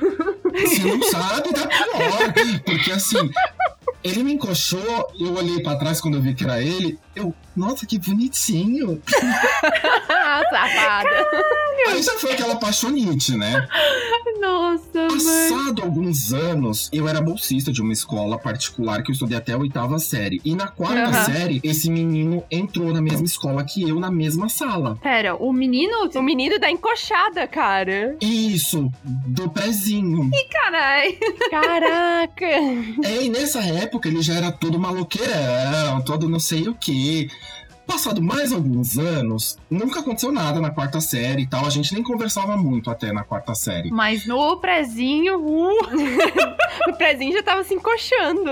Você 0.55 0.85
não 0.85 1.03
sabe, 1.03 1.53
tá 1.53 1.67
pior. 1.69 2.33
Porque 2.65 2.93
assim, 2.93 3.31
ele 4.03 4.23
me 4.23 4.33
encoxou, 4.35 5.09
eu 5.19 5.35
olhei 5.35 5.63
pra 5.63 5.77
trás 5.77 6.01
quando 6.01 6.15
eu 6.17 6.23
vi 6.23 6.35
que 6.35 6.45
era 6.45 6.61
ele. 6.61 6.99
Eu, 7.15 7.35
nossa, 7.57 7.87
que 7.87 7.99
bonitinho. 7.99 9.01
Safada. 10.51 11.27
Aí 11.89 12.03
já 12.03 12.13
foi 12.19 12.33
aquela 12.33 12.57
paixonite, 12.57 13.37
né? 13.37 13.67
Nossa, 14.41 14.85
mãe. 14.95 15.09
Passado 15.09 15.83
alguns 15.83 16.33
anos, 16.33 16.91
eu 16.93 17.09
era 17.09 17.21
bolsista 17.21 17.73
de 17.73 17.81
uma 17.81 17.93
escola 17.93 18.39
particular 18.39 19.03
que 19.03 19.11
eu 19.11 19.13
estudei 19.13 19.37
até 19.37 19.53
a 19.53 19.59
oitava 19.59 19.99
série. 19.99 20.41
E 20.45 20.55
na 20.55 20.69
quarta 20.69 21.05
Aham. 21.09 21.25
série, 21.25 21.61
esse 21.63 21.91
menino 21.91 22.45
entrou 22.51 22.93
na 22.93 23.01
mesma 23.01 23.25
escola 23.25 23.65
que 23.65 23.89
eu, 23.89 23.99
na 23.99 24.11
mesma 24.11 24.49
sala. 24.49 24.99
Pera, 25.03 25.35
o 25.37 25.53
menino. 25.53 26.11
O 26.15 26.23
menino 26.23 26.59
da 26.59 26.71
encoxada, 26.71 27.47
cara. 27.47 28.17
Isso, 28.21 28.91
do 29.05 29.49
prezinho. 29.49 30.31
Carai. 30.51 31.19
Caraca. 31.51 32.47
É, 33.05 33.23
e 33.25 33.29
nessa 33.29 33.61
época 33.61 34.09
ele 34.09 34.21
já 34.23 34.35
era 34.35 34.51
todo 34.53 34.79
maloqueirão, 34.79 36.03
todo 36.05 36.29
não 36.29 36.41
sei 36.41 36.69
o 36.69 36.75
quê. 36.75 37.29
Passado 37.87 38.21
mais 38.21 38.53
alguns 38.53 38.99
anos, 38.99 39.57
nunca 39.71 40.01
aconteceu 40.01 40.33
nada 40.33 40.61
na 40.61 40.71
quarta 40.71 41.01
série 41.01 41.43
e 41.43 41.47
tal. 41.47 41.65
A 41.65 41.71
gente 41.71 41.95
nem 41.95 42.03
conversava 42.03 42.57
muito 42.57 42.91
até 42.91 43.13
na 43.13 43.23
quarta 43.23 43.55
série. 43.55 43.91
Mas 43.91 44.27
no 44.27 44.57
prezinho. 44.59 45.39
Uh, 45.39 45.71
O 46.89 46.93
prezinho 46.95 47.33
já 47.33 47.43
tava 47.43 47.65
se 47.65 47.75
encoxando. 47.75 48.51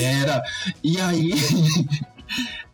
Era. 0.00 0.42
E 0.82 1.00
aí. 1.00 1.32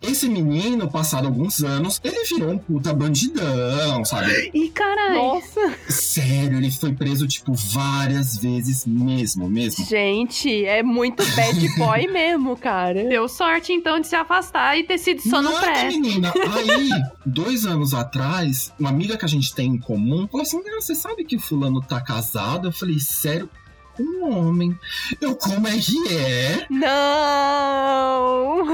Esse 0.03 0.29
menino, 0.29 0.91
passado 0.91 1.27
alguns 1.27 1.63
anos, 1.63 2.01
ele 2.05 2.25
virou 2.25 2.51
um 2.51 2.59
puta 2.59 2.93
bandidão, 2.93 4.05
sabe? 4.05 4.51
Ih, 4.53 4.69
carai. 4.69 5.15
Nossa. 5.17 5.61
Sério, 5.89 6.59
ele 6.59 6.71
foi 6.71 6.93
preso, 6.93 7.27
tipo, 7.27 7.55
várias 7.55 8.37
vezes 8.37 8.85
mesmo, 8.87 9.49
mesmo. 9.49 9.85
Gente, 9.85 10.65
é 10.67 10.83
muito 10.83 11.25
bad 11.35 11.69
boy 11.77 12.07
mesmo, 12.13 12.57
cara. 12.57 13.05
Deu 13.05 13.27
sorte 13.29 13.73
então 13.73 13.99
de 13.99 14.07
se 14.07 14.17
afastar 14.17 14.79
e 14.79 14.85
ter 14.85 14.99
sido 14.99 15.23
só 15.23 15.41
no 15.41 15.53
pré. 15.59 15.89
menina. 15.89 16.33
Aí, 16.55 16.91
dois 17.25 17.65
anos 17.65 17.95
atrás, 17.95 18.73
uma 18.79 18.91
amiga 18.91 19.17
que 19.17 19.25
a 19.25 19.29
gente 19.29 19.55
tem 19.55 19.71
em 19.71 19.79
comum 19.79 20.29
falou 20.29 20.43
assim: 20.43 20.61
"Ah, 20.69 20.81
você 20.81 20.95
sabe 20.95 21.25
que 21.25 21.39
fulano 21.39 21.81
tá 21.81 22.01
casado? 22.01 22.69
Eu 22.69 22.73
falei, 22.73 22.99
sério? 22.99 23.49
Um 23.99 24.29
homem. 24.29 24.77
Eu, 25.21 25.37
como 25.37 25.69
é 25.69 25.79
que 25.79 25.97
é? 26.15 26.67
Não! 26.69 28.65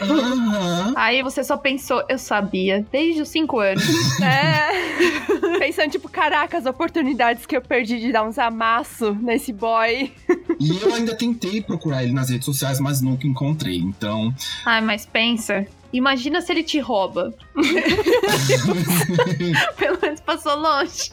Aham. 0.00 0.94
Aí 0.96 1.22
você 1.22 1.44
só 1.44 1.56
pensou, 1.56 2.02
eu 2.08 2.18
sabia, 2.18 2.84
desde 2.90 3.22
os 3.22 3.28
cinco 3.28 3.58
anos. 3.60 3.84
É. 4.20 5.58
Pensando, 5.58 5.90
tipo, 5.92 6.08
caraca, 6.08 6.58
as 6.58 6.66
oportunidades 6.66 7.46
que 7.46 7.56
eu 7.56 7.60
perdi 7.62 8.00
de 8.00 8.10
dar 8.12 8.24
uns 8.24 8.38
amassos 8.38 9.16
nesse 9.20 9.52
boy. 9.52 10.12
E 10.58 10.78
eu 10.82 10.92
ainda 10.94 11.14
tentei 11.14 11.60
procurar 11.62 12.02
ele 12.02 12.12
nas 12.12 12.28
redes 12.30 12.44
sociais, 12.44 12.80
mas 12.80 13.00
nunca 13.00 13.26
encontrei. 13.26 13.78
Então, 13.78 14.34
Ai, 14.64 14.80
mas 14.80 15.06
pensa. 15.06 15.66
Imagina 15.92 16.40
se 16.42 16.52
ele 16.52 16.62
te 16.62 16.78
rouba. 16.80 17.32
Pelo 19.78 19.98
menos 20.02 20.20
passou 20.20 20.54
longe. 20.56 21.10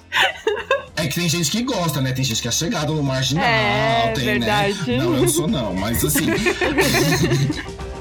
é 0.97 1.07
que 1.07 1.15
tem 1.15 1.29
gente 1.29 1.49
que 1.49 1.61
gosta, 1.63 2.01
né? 2.01 2.11
Tem 2.11 2.25
gente 2.25 2.41
que 2.41 2.47
é 2.47 2.51
chegado 2.51 2.93
no 2.93 3.01
marginal, 3.01 3.45
É, 3.45 4.11
tem, 4.13 4.25
verdade. 4.25 4.91
né? 4.91 4.97
Não, 4.97 5.13
eu 5.15 5.21
não 5.21 5.27
sou 5.29 5.47
não, 5.47 5.73
mas 5.73 6.03
assim. 6.03 6.25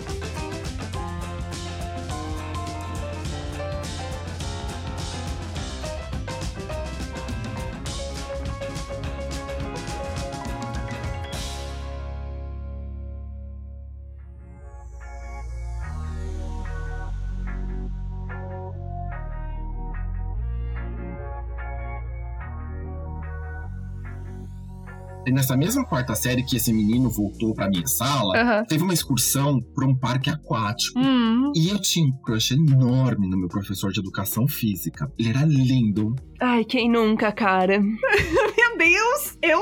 nessa 25.33 25.57
mesma 25.57 25.85
quarta 25.85 26.15
série 26.15 26.43
que 26.43 26.57
esse 26.57 26.73
menino 26.73 27.09
voltou 27.11 27.55
pra 27.55 27.69
minha 27.69 27.87
sala, 27.87 28.37
Aham. 28.37 28.65
teve 28.67 28.83
uma 28.83 28.95
excursão 28.95 29.61
pra 29.75 29.87
um 29.87 29.97
parque 29.97 30.31
aquático. 30.31 30.99
Hum. 30.99 31.53
E 31.55 31.69
eu 31.69 31.79
tinha 31.81 32.07
um 32.07 32.13
crush 32.23 32.53
enorme 32.53 33.29
no 33.29 33.37
meu 33.39 33.49
professor 33.49 33.93
de 33.93 34.01
educação 34.01 34.47
física. 34.49 35.11
Ele 35.19 35.29
era 35.31 35.45
lindo. 35.45 36.15
Ai, 36.41 36.65
quem 36.65 36.91
nunca, 36.91 37.31
cara? 37.33 37.81
Meu 37.81 38.77
Deus, 38.79 39.39
eu. 39.41 39.61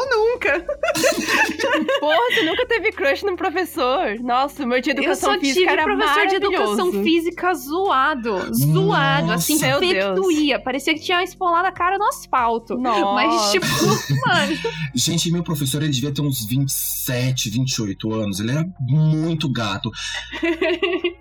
Porra, 2.02 2.16
você 2.34 2.42
nunca 2.42 2.66
teve 2.66 2.90
crush 2.90 3.22
num 3.22 3.36
professor? 3.36 4.18
Nossa, 4.20 4.64
o 4.64 4.66
meu 4.66 4.80
de 4.80 4.90
Eu 4.90 4.96
educação 4.96 5.34
só 5.34 5.38
física 5.38 5.60
tive 5.60 5.72
era 5.72 5.84
professor 5.84 6.26
de 6.26 6.34
educação 6.34 6.86
maravilhoso. 6.86 7.04
física 7.04 7.54
zoado. 7.54 8.52
Zoado, 8.52 9.26
Nossa. 9.28 9.52
assim, 9.54 9.60
doía. 10.16 10.58
Parecia 10.58 10.94
que 10.94 11.00
tinha 11.00 11.22
espolado 11.22 11.68
a 11.68 11.70
cara 11.70 11.98
no 11.98 12.04
asfalto. 12.08 12.76
Nossa. 12.76 13.12
Mas, 13.12 13.52
tipo, 13.52 13.66
mano. 14.26 14.58
Gente, 14.92 15.30
meu 15.30 15.44
professor, 15.44 15.80
ele 15.80 15.92
devia 15.92 16.12
ter 16.12 16.22
uns 16.22 16.44
27, 16.44 17.50
28 17.50 18.12
anos. 18.12 18.40
Ele 18.40 18.50
era 18.50 18.66
muito 18.80 19.48
gato. 19.48 19.88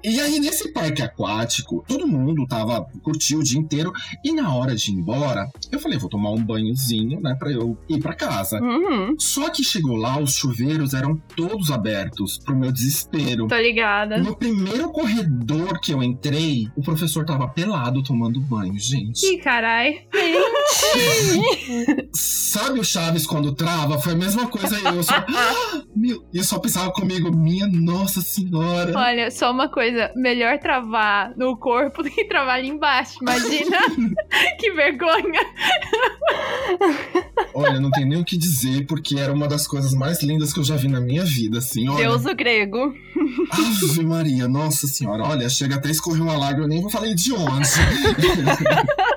e 0.03 0.19
aí, 0.19 0.39
nesse 0.39 0.73
parque 0.73 1.03
aquático, 1.03 1.85
todo 1.87 2.07
mundo 2.07 2.47
tava, 2.47 2.87
curtiu 3.03 3.37
o 3.37 3.43
dia 3.43 3.59
inteiro. 3.59 3.93
E 4.25 4.33
na 4.33 4.51
hora 4.55 4.75
de 4.75 4.89
ir 4.89 4.95
embora, 4.95 5.47
eu 5.71 5.79
falei, 5.79 5.99
vou 5.99 6.09
tomar 6.09 6.31
um 6.31 6.43
banhozinho, 6.43 7.21
né, 7.21 7.35
pra 7.37 7.51
eu 7.51 7.77
ir 7.87 7.99
pra 7.99 8.15
casa. 8.15 8.59
Uhum. 8.59 9.15
Só 9.19 9.47
que 9.51 9.63
chegou 9.63 9.95
lá, 9.95 10.19
os 10.19 10.33
chuveiros 10.33 10.70
eram 10.93 11.15
todos 11.35 11.71
abertos, 11.71 12.37
pro 12.37 12.55
meu 12.55 12.71
desespero. 12.71 13.47
Tô 13.47 13.57
ligada. 13.57 14.17
No 14.17 14.35
primeiro 14.35 14.89
corredor 14.91 15.79
que 15.79 15.93
eu 15.93 16.01
entrei, 16.01 16.67
o 16.75 16.81
professor 16.81 17.25
tava 17.25 17.47
pelado 17.47 18.03
tomando 18.03 18.39
banho, 18.39 18.77
gente. 18.77 19.25
Ih, 19.25 19.37
carai. 19.39 20.07
Sabe 22.13 22.79
o 22.79 22.83
Chaves 22.83 23.25
quando 23.25 23.53
trava? 23.53 23.99
Foi 23.99 24.13
a 24.13 24.17
mesma 24.17 24.47
coisa 24.47 24.75
aí. 24.75 24.95
Eu 24.95 25.03
só, 25.03 25.15
Ah, 25.15 25.81
meu, 25.95 26.25
eu 26.33 26.43
só 26.43 26.59
pensava 26.59 26.91
comigo, 26.91 27.35
minha 27.35 27.67
nossa 27.67 28.21
senhora. 28.21 28.97
Olha, 28.97 29.31
só 29.31 29.51
uma 29.51 29.69
coisa. 29.69 30.11
Melhor 30.15 30.59
travar 30.59 31.33
no 31.37 31.55
corpo 31.57 32.03
do 32.03 32.09
que 32.09 32.25
travar 32.25 32.55
ali 32.59 32.69
embaixo. 32.69 33.17
Imagina. 33.21 33.77
que 34.59 34.71
vergonha. 34.73 35.39
Olha, 37.53 37.79
não 37.79 37.91
tem 37.91 38.05
nem 38.05 38.19
o 38.19 38.25
que 38.25 38.37
dizer, 38.37 38.85
porque 38.85 39.19
era 39.19 39.33
uma 39.33 39.47
das 39.47 39.67
coisas 39.67 39.93
mais 39.93 40.21
lindas 40.21 40.53
que 40.53 40.59
eu 40.59 40.60
já 40.63 40.75
vi 40.75 40.87
na 40.87 40.99
minha 40.99 41.23
vida, 41.23 41.59
assim. 41.59 41.87
Olha, 41.87 42.09
Deus 42.09 42.25
o 42.25 42.35
grego. 42.35 42.93
Ave 43.51 44.03
Maria, 44.05 44.47
nossa 44.47 44.87
senhora. 44.87 45.23
Olha, 45.23 45.49
chega 45.49 45.75
até 45.75 45.89
escorrer 45.89 46.21
uma 46.21 46.37
lágrima, 46.37 46.65
eu 46.65 46.69
nem 46.69 46.81
vou 46.81 46.89
falar 46.89 47.13
de 47.13 47.33
onde. 47.33 47.69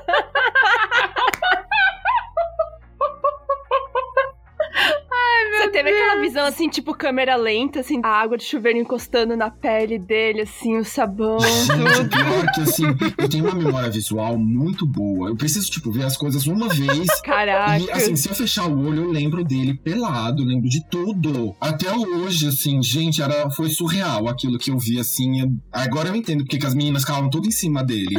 visão 6.35 6.47
assim, 6.47 6.69
tipo 6.69 6.93
câmera 6.93 7.37
lenta, 7.37 7.79
assim, 7.79 8.01
a 8.03 8.09
água 8.09 8.37
de 8.37 8.43
chuveiro 8.43 8.77
encostando 8.77 9.37
na 9.37 9.51
pele 9.51 10.01
dele, 10.01 10.41
assim, 10.41 10.77
o 10.77 10.85
sabão, 10.85 11.39
Gente, 11.39 12.09
pior 12.09 12.53
que 12.53 12.61
assim, 12.63 12.85
eu 13.17 13.29
tenho 13.29 13.45
uma 13.45 13.55
memória 13.55 13.89
visual 13.89 14.37
muito 14.37 14.85
boa. 14.85 15.29
Eu 15.29 15.37
preciso, 15.37 15.71
tipo, 15.71 15.93
ver 15.93 16.05
as 16.05 16.17
coisas 16.17 16.49
uma 16.49 16.69
vez. 16.69 17.07
Caraca. 17.23 17.79
E 17.79 17.91
assim, 17.93 18.17
se 18.17 18.29
eu 18.29 18.35
fechar 18.35 18.67
o 18.67 18.85
olho, 18.85 19.05
eu 19.05 19.11
lembro 19.13 19.45
dele 19.45 19.75
pelado, 19.75 20.45
lembro 20.45 20.69
de 20.69 20.85
tudo. 20.89 21.55
Até 21.61 21.93
hoje, 21.95 22.49
assim, 22.49 22.83
gente, 22.83 23.23
era, 23.23 23.49
foi 23.51 23.71
surreal 23.71 24.27
aquilo 24.29 24.59
que 24.59 24.73
eu 24.73 24.79
vi, 24.79 24.99
assim. 24.99 25.57
agora 25.71 26.09
eu 26.09 26.17
entendo 26.17 26.43
porque 26.43 26.59
que 26.59 26.67
as 26.67 26.75
meninas 26.75 27.03
ficavam 27.03 27.31
tudo 27.31 27.47
em 27.47 27.53
cima 27.53 27.85
dele. 27.85 28.17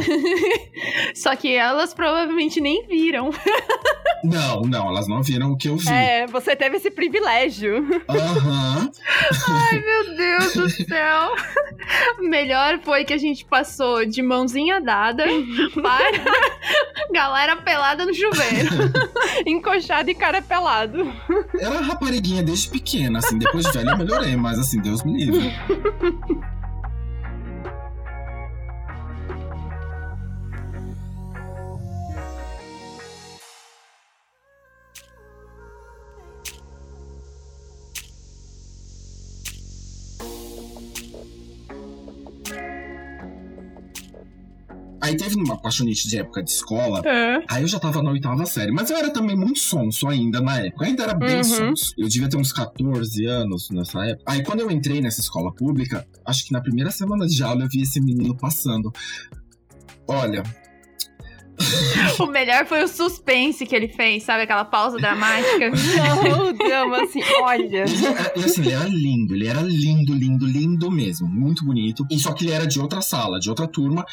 Só 1.14 1.34
que 1.36 1.54
elas 1.54 1.92
provavelmente 1.92 2.60
nem 2.60 2.86
viram. 2.86 3.30
não, 4.24 4.62
não, 4.62 4.88
elas 4.88 5.06
não 5.06 5.22
viram 5.22 5.52
o 5.52 5.56
que 5.56 5.68
eu 5.68 5.76
vi. 5.76 5.88
É, 5.88 6.26
você 6.26 6.56
teve 6.56 6.76
esse 6.76 6.90
privilégio. 6.90 7.84
Aham. 8.08 8.90
Meu 9.72 10.16
Deus 10.16 10.54
do 10.54 10.70
céu. 10.70 11.34
Melhor 12.20 12.80
foi 12.82 13.04
que 13.04 13.12
a 13.12 13.18
gente 13.18 13.44
passou 13.44 14.04
de 14.04 14.22
mãozinha 14.22 14.80
dada 14.80 15.24
para 15.74 16.24
galera 17.12 17.56
pelada 17.56 18.04
no 18.04 18.14
chuveiro. 18.14 18.70
Encoxado 19.46 20.10
e 20.10 20.14
cara 20.14 20.40
pelado. 20.42 21.12
Era 21.58 21.80
rapariguinha 21.80 22.42
desde 22.42 22.68
pequena, 22.68 23.18
assim. 23.18 23.38
Depois 23.38 23.64
de 23.66 23.72
velha 23.72 23.90
eu 23.90 23.98
melhorei, 23.98 24.36
mas 24.36 24.58
assim, 24.58 24.80
Deus 24.80 25.02
me 25.04 25.24
livre. 25.24 25.52
Aí 45.06 45.16
teve 45.16 45.36
uma 45.36 45.56
paixonite 45.56 46.08
de 46.08 46.18
época 46.18 46.42
de 46.42 46.50
escola. 46.50 47.00
Aí 47.48 47.62
eu 47.62 47.68
já 47.68 47.78
tava 47.78 48.02
na 48.02 48.10
oitava 48.10 48.44
série. 48.44 48.72
Mas 48.72 48.90
eu 48.90 48.96
era 48.96 49.10
também 49.10 49.36
muito 49.36 49.60
sonso 49.60 50.08
ainda 50.08 50.40
na 50.40 50.58
época. 50.60 50.84
Ainda 50.84 51.04
era 51.04 51.14
bem 51.14 51.36
Uhum. 51.36 51.44
sonso. 51.44 51.92
Eu 51.96 52.08
devia 52.08 52.28
ter 52.28 52.36
uns 52.36 52.52
14 52.52 53.24
anos 53.26 53.70
nessa 53.70 54.04
época. 54.04 54.24
Aí 54.32 54.42
quando 54.42 54.60
eu 54.60 54.70
entrei 54.70 55.00
nessa 55.00 55.20
escola 55.20 55.54
pública, 55.54 56.04
acho 56.26 56.44
que 56.44 56.52
na 56.52 56.60
primeira 56.60 56.90
semana 56.90 57.26
de 57.26 57.40
aula 57.42 57.62
eu 57.64 57.68
vi 57.68 57.82
esse 57.82 58.00
menino 58.00 58.36
passando. 58.36 58.92
Olha, 60.08 60.42
O 62.18 62.26
melhor 62.26 62.66
foi 62.66 62.82
o 62.82 62.88
suspense 62.88 63.66
que 63.66 63.74
ele 63.74 63.88
fez, 63.88 64.22
sabe? 64.22 64.42
Aquela 64.42 64.64
pausa 64.64 64.96
dramática. 64.96 65.70
Não, 65.70 66.52
drama, 66.52 67.02
assim, 67.02 67.20
olha. 67.42 67.84
e 68.36 68.44
assim, 68.44 68.62
ele 68.62 68.72
era 68.72 68.88
lindo. 68.88 69.34
Ele 69.34 69.46
era 69.46 69.60
lindo, 69.60 70.14
lindo, 70.14 70.46
lindo 70.46 70.90
mesmo. 70.90 71.28
Muito 71.28 71.64
bonito. 71.64 72.06
E 72.10 72.18
só 72.18 72.32
que 72.32 72.44
ele 72.44 72.52
era 72.52 72.66
de 72.66 72.80
outra 72.80 73.00
sala, 73.00 73.38
de 73.38 73.50
outra 73.50 73.66
turma. 73.66 74.04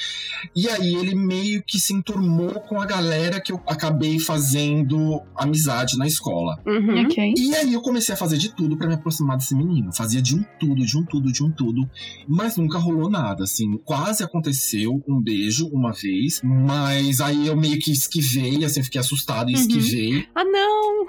E 0.56 0.68
aí 0.68 0.96
ele 0.96 1.16
meio 1.16 1.64
que 1.64 1.80
se 1.80 1.94
enturmou 1.94 2.60
com 2.62 2.82
a 2.82 2.86
galera 2.86 3.40
que 3.40 3.52
eu 3.52 3.62
acabei 3.68 4.20
fazendo 4.20 5.22
amizade 5.36 5.98
na 5.98 6.08
escola. 6.08 6.60
Uhum. 6.66 7.06
ok. 7.06 7.34
E 7.38 7.56
aí 7.56 7.74
eu 7.74 7.82
comecei 7.82 8.14
a 8.14 8.18
fazer 8.18 8.38
de 8.38 8.54
tudo 8.54 8.78
pra 8.78 8.88
me 8.88 8.96
aproximar 8.96 9.38
desse 9.38 9.56
menino. 9.56 9.94
Fazia 9.94 10.22
de 10.22 10.36
um 10.36 10.44
tudo, 10.60 10.86
de 10.86 10.98
um 10.98 11.06
tudo, 11.06 11.32
de 11.32 11.44
um 11.44 11.52
tudo. 11.52 11.90
Mas 12.28 12.58
nunca 12.58 12.78
rolou 12.78 13.10
nada, 13.10 13.44
assim. 13.44 13.78
Quase 13.86 14.24
aconteceu 14.24 15.02
um 15.08 15.22
beijo 15.22 15.68
uma 15.68 15.94
vez, 15.94 16.42
mas 16.44 17.22
aí 17.22 17.33
eu 17.48 17.56
meio 17.56 17.80
que 17.80 17.92
esquivei, 17.92 18.64
assim, 18.66 18.84
fiquei 18.84 19.00
assustado 19.02 19.50
e 19.50 19.54
Uhum. 19.56 19.60
esquivei. 19.62 20.28
Ah, 20.36 20.44
não! 20.44 21.08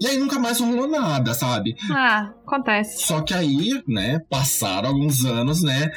E 0.00 0.06
aí 0.06 0.16
nunca 0.18 0.38
mais 0.38 0.60
rolou 0.60 0.88
nada, 0.88 1.34
sabe? 1.34 1.74
Ah, 1.90 2.32
acontece. 2.46 3.06
Só 3.06 3.20
que 3.22 3.34
aí, 3.34 3.82
né, 3.86 4.20
passaram 4.30 4.88
alguns 4.90 5.24
anos, 5.24 5.62
né? 5.62 5.90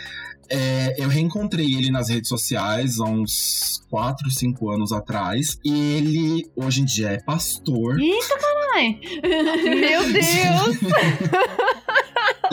é, 0.50 0.94
eu 1.00 1.08
reencontrei 1.10 1.74
ele 1.74 1.90
nas 1.90 2.10
redes 2.10 2.28
sociais 2.30 3.00
há 3.00 3.06
uns 3.06 3.82
4, 3.90 4.30
5 4.30 4.70
anos 4.70 4.92
atrás. 4.92 5.58
E 5.66 5.72
ele 5.96 6.46
hoje 6.56 6.82
em 6.82 6.86
dia 6.86 7.10
é 7.10 7.18
pastor. 7.24 7.98
Eita, 8.00 8.38
caralho. 8.38 9.00
Meu 9.80 10.04
Deus! 10.14 10.94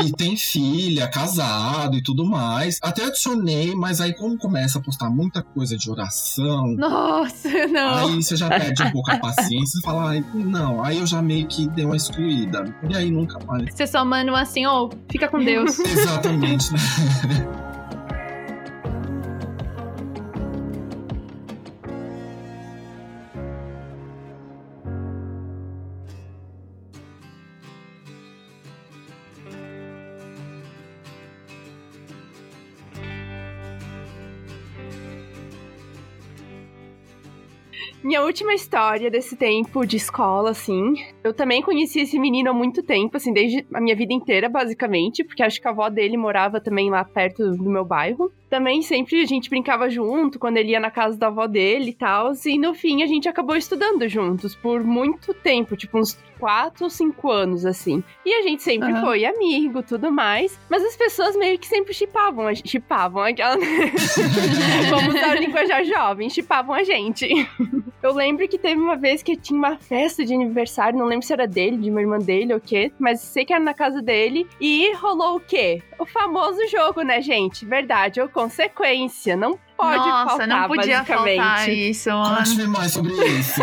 e 0.03 0.13
tem 0.13 0.37
filha, 0.37 1.09
casado 1.09 1.97
e 1.97 2.03
tudo 2.03 2.25
mais. 2.25 2.79
Até 2.83 3.05
adicionei, 3.05 3.75
mas 3.75 4.01
aí 4.01 4.15
como 4.15 4.37
começa 4.37 4.79
a 4.79 4.83
postar 4.83 5.11
muita 5.11 5.43
coisa 5.43 5.77
de 5.77 5.91
oração, 5.91 6.75
Nossa, 6.77 7.49
não. 7.69 7.95
aí 7.95 8.23
você 8.23 8.37
já 8.37 8.49
perde 8.49 8.83
um 8.83 8.91
pouco 8.91 9.11
a 9.11 9.19
paciência 9.19 9.79
e 9.79 9.83
fala, 9.83 10.15
não, 10.35 10.83
aí 10.83 10.99
eu 10.99 11.07
já 11.07 11.21
meio 11.23 11.47
que 11.47 11.69
dei 11.69 11.85
uma 11.85 11.97
excluída. 11.97 12.65
E 12.89 12.97
aí 12.97 13.11
nunca 13.11 13.39
mais. 13.47 13.75
Você 13.75 13.87
só 13.87 14.05
manda 14.05 14.33
um 14.33 14.37
assim, 14.37 14.67
ô, 14.67 14.91
fica 15.11 15.29
com 15.29 15.39
Deus. 15.39 15.79
Exatamente, 15.79 16.73
né? 16.73 16.79
Minha 38.11 38.25
última 38.25 38.53
história 38.53 39.09
desse 39.09 39.37
tempo 39.37 39.87
de 39.87 39.97
escola, 39.97 40.51
assim. 40.51 40.95
Eu 41.23 41.33
também 41.33 41.63
conheci 41.63 42.01
esse 42.01 42.19
menino 42.19 42.51
há 42.51 42.53
muito 42.53 42.83
tempo, 42.83 43.17
assim, 43.17 43.33
desde 43.33 43.65
a 43.73 43.81
minha 43.81 43.95
vida 43.95 44.13
inteira, 44.13 44.49
basicamente, 44.49 45.23
porque 45.23 45.45
acho 45.45 45.61
que 45.61 45.69
a 45.69 45.71
avó 45.71 45.89
dele 45.89 46.17
morava 46.17 46.61
também 46.61 46.91
lá 46.91 47.05
perto 47.05 47.53
do 47.53 47.71
meu 47.71 47.85
bairro. 47.85 48.29
Também 48.51 48.83
sempre 48.83 49.23
a 49.23 49.25
gente 49.27 49.49
brincava 49.49 49.89
junto 49.89 50.39
quando 50.39 50.57
ele 50.57 50.73
ia 50.73 50.81
na 50.81 50.91
casa 50.91 51.17
da 51.17 51.29
avó 51.29 51.47
dele 51.47 51.91
e 51.91 51.95
tal. 51.95 52.33
E 52.45 52.59
no 52.59 52.75
fim 52.75 53.03
a 53.03 53.07
gente 53.07 53.29
acabou 53.29 53.57
estudando 53.57 54.07
juntos 54.09 54.55
por 54.57 54.83
muito 54.85 55.33
tempo, 55.33 55.77
tipo 55.77 55.97
uns 55.99 56.19
quatro 56.39 56.85
ou 56.85 56.91
cinco 56.91 57.31
anos, 57.31 57.65
assim. 57.65 58.03
E 58.27 58.35
a 58.35 58.43
gente 58.43 58.63
sempre 58.63 58.91
Aham. 58.91 59.03
foi 59.03 59.25
amigo, 59.25 59.83
tudo 59.83 60.11
mais. 60.11 60.59
Mas 60.69 60.83
as 60.85 60.97
pessoas 60.97 61.37
meio 61.37 61.59
que 61.59 61.67
sempre 61.69 61.95
chipavam, 61.95 62.49
a- 62.49 62.55
chipavam 62.55 63.23
aquela. 63.23 63.57
Vamos 64.91 65.15
usar 65.15 65.37
o 65.37 65.41
linguajar 65.41 65.85
jovem, 65.85 66.29
chipavam 66.29 66.75
a 66.75 66.83
gente. 66.83 67.29
Eu 68.03 68.15
lembro 68.15 68.49
que 68.49 68.57
teve 68.59 68.81
uma 68.81 68.97
vez 68.97 69.23
que 69.23 69.37
tinha 69.37 69.59
uma 69.59 69.77
festa 69.77 70.25
de 70.25 70.33
aniversário, 70.35 70.99
não 70.99 71.05
lembro 71.07 71.27
se 71.27 71.33
era 71.35 71.47
dele, 71.47 71.77
de 71.77 71.91
uma 71.91 72.01
irmã 72.01 72.19
dele 72.19 72.55
ou 72.55 72.59
o 72.59 72.63
quê, 72.63 72.91
mas 72.99 73.21
sei 73.21 73.45
que 73.45 73.53
era 73.53 73.63
na 73.63 73.75
casa 73.75 74.01
dele. 74.01 74.47
E 74.59 74.93
rolou 74.97 75.37
o 75.37 75.41
quê? 75.41 75.83
O 75.99 76.07
famoso 76.07 76.67
jogo, 76.69 77.03
né, 77.03 77.21
gente? 77.21 77.67
Verdade, 77.67 78.19
ou 78.21 78.29
consequência. 78.43 79.37
Não 79.37 79.59
pode 79.77 79.97
Nossa, 79.97 80.29
faltar, 80.29 80.49
não 80.49 80.69
podia 80.69 80.99
basicamente. 80.99 81.37
faltar 81.37 81.69
isso, 81.69 82.11
mano. 82.11 82.37
Conte-me 82.37 82.67
mais 82.67 82.93
sobre 82.93 83.13
isso. 83.13 83.61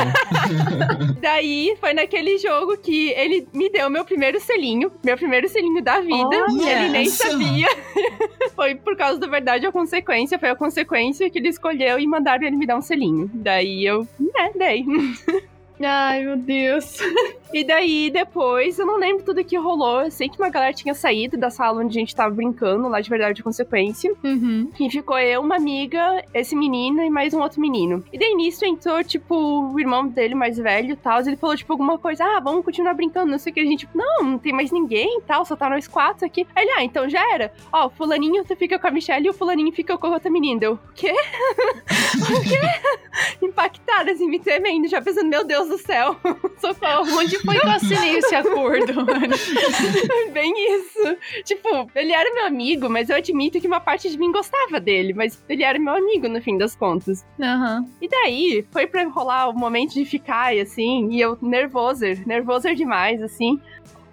Daí 1.22 1.76
foi 1.80 1.94
naquele 1.94 2.38
jogo 2.38 2.78
que 2.78 3.10
ele 3.12 3.48
me 3.54 3.70
deu 3.70 3.90
meu 3.90 4.04
primeiro 4.04 4.40
selinho, 4.40 4.92
meu 5.04 5.18
primeiro 5.18 5.48
selinho 5.48 5.84
da 5.84 6.00
vida. 6.00 6.46
Olha! 6.50 6.52
E 6.52 6.70
ele 6.70 6.90
nem 6.90 7.06
sabia. 7.08 7.68
foi 8.56 8.76
por 8.76 8.96
causa 8.96 9.20
da 9.20 9.28
verdade 9.28 9.66
ou 9.66 9.72
consequência. 9.72 10.40
Foi 10.40 10.50
a 10.50 10.56
consequência 10.56 11.30
que 11.30 11.40
ele 11.40 11.50
escolheu 11.50 12.00
e 12.00 12.08
mandaram 12.08 12.46
ele 12.46 12.56
me 12.56 12.66
dar 12.66 12.78
um 12.78 12.82
selinho. 12.82 13.30
Daí 13.34 13.86
eu, 13.86 14.08
né, 14.20 14.52
dei. 14.56 14.86
Ai, 15.80 16.24
meu 16.24 16.38
Deus. 16.38 16.98
E 17.54 17.64
daí, 17.64 18.10
depois, 18.10 18.78
eu 18.78 18.86
não 18.86 18.98
lembro 18.98 19.24
tudo 19.24 19.44
que 19.44 19.58
rolou. 19.58 20.02
Eu 20.02 20.12
sei 20.12 20.28
que 20.28 20.38
uma 20.38 20.50
galera 20.50 20.74
tinha 20.74 20.94
saído 20.94 21.38
da 21.38 21.50
sala 21.50 21.82
onde 21.82 21.98
a 21.98 22.00
gente 22.02 22.16
tava 22.16 22.34
brincando, 22.34 22.90
lá 22.90 23.00
de 23.00 23.10
verdade 23.10 23.36
de 23.36 23.44
consequência. 23.44 24.14
Uhum. 24.22 24.70
E 24.78 24.90
ficou 24.90 25.18
eu, 25.18 25.42
uma 25.42 25.56
amiga, 25.56 26.24
esse 26.34 26.56
menino 26.56 27.02
e 27.02 27.10
mais 27.10 27.34
um 27.34 27.40
outro 27.40 27.62
menino. 27.62 28.04
E 28.12 28.18
daí 28.18 28.36
nisso 28.36 28.66
entrou, 28.66 29.02
tipo, 29.04 29.36
o 29.36 29.80
irmão 29.80 30.08
dele 30.08 30.36
mais 30.36 30.58
velho 30.58 30.92
e 30.92 30.96
tal. 30.96 31.22
Ele 31.22 31.38
falou, 31.38 31.56
tipo, 31.56 31.72
alguma 31.72 31.98
coisa, 31.98 32.26
ah, 32.26 32.40
vamos 32.42 32.66
continuar 32.66 32.94
brincando, 32.94 33.32
não 33.32 33.40
sei 33.40 33.52
o 33.52 33.54
que. 33.54 33.62
A 33.62 33.66
gente, 33.66 33.80
tipo, 33.82 33.98
não, 33.98 34.24
não 34.24 34.38
tem 34.38 34.52
mais 34.52 34.72
ninguém 34.72 35.20
e 35.20 35.22
tal, 35.22 35.46
só 35.46 35.56
tá 35.56 35.70
nós 35.70 35.88
quatro 35.88 36.26
aqui. 36.26 36.46
Aí 36.54 36.66
ele, 36.66 36.72
ah, 36.72 36.84
então 36.84 37.10
já 37.10 37.34
era. 37.34 37.54
Ó, 37.72 37.88
o 37.88 37.90
fulaninho 37.90 38.46
você 38.46 38.58
fica 38.58 38.78
com 38.78 38.88
a 38.88 38.92
Michelle 38.92 39.26
e 39.26 39.30
o 39.30 39.34
fulaninho 39.34 39.72
fica 39.72 39.98
com 39.98 40.08
a 40.08 40.12
outra 40.12 40.30
menina. 40.30 40.60
Deu, 40.60 40.74
o 40.74 40.80
quê? 40.94 41.14
o 41.16 42.42
quê? 42.42 43.46
Impactada, 43.46 44.12
assim, 44.12 44.28
me 44.28 44.40
tremendo, 44.40 44.88
já 44.88 45.02
pensando, 45.02 45.30
meu 45.30 45.46
Deus 45.46 45.67
do 45.68 45.78
céu, 45.78 46.16
socorro. 46.60 47.18
Onde 47.18 47.38
foi 47.40 47.60
que 47.60 47.66
eu 47.66 47.72
assinei 47.72 48.18
esse 48.18 48.36
acordo, 48.36 48.94
mano? 48.96 49.36
Bem 50.32 50.54
isso. 50.76 51.18
Tipo, 51.44 51.90
ele 51.96 52.14
era 52.14 52.34
meu 52.34 52.46
amigo, 52.46 52.90
mas 52.90 53.10
eu 53.10 53.16
admito 53.16 53.60
que 53.60 53.68
uma 53.68 53.80
parte 53.80 54.10
de 54.10 54.18
mim 54.18 54.32
gostava 54.32 54.80
dele, 54.80 55.14
mas 55.14 55.44
ele 55.48 55.64
era 55.64 55.78
meu 55.80 55.94
amigo 55.94 56.28
no 56.28 56.42
fim 56.42 56.58
das 56.58 56.76
contas. 56.76 57.26
Aham. 57.40 57.86
E 58.02 58.08
daí, 58.08 58.66
foi 58.72 58.88
pra 58.88 59.04
rolar 59.06 59.50
o 59.50 59.54
momento 59.54 59.94
de 59.94 60.06
ficar, 60.06 60.56
e 60.56 60.62
assim, 60.62 61.10
e 61.12 61.22
eu 61.22 61.38
nervoser, 61.42 62.28
nervoser 62.28 62.76
demais, 62.76 63.22
assim. 63.22 63.60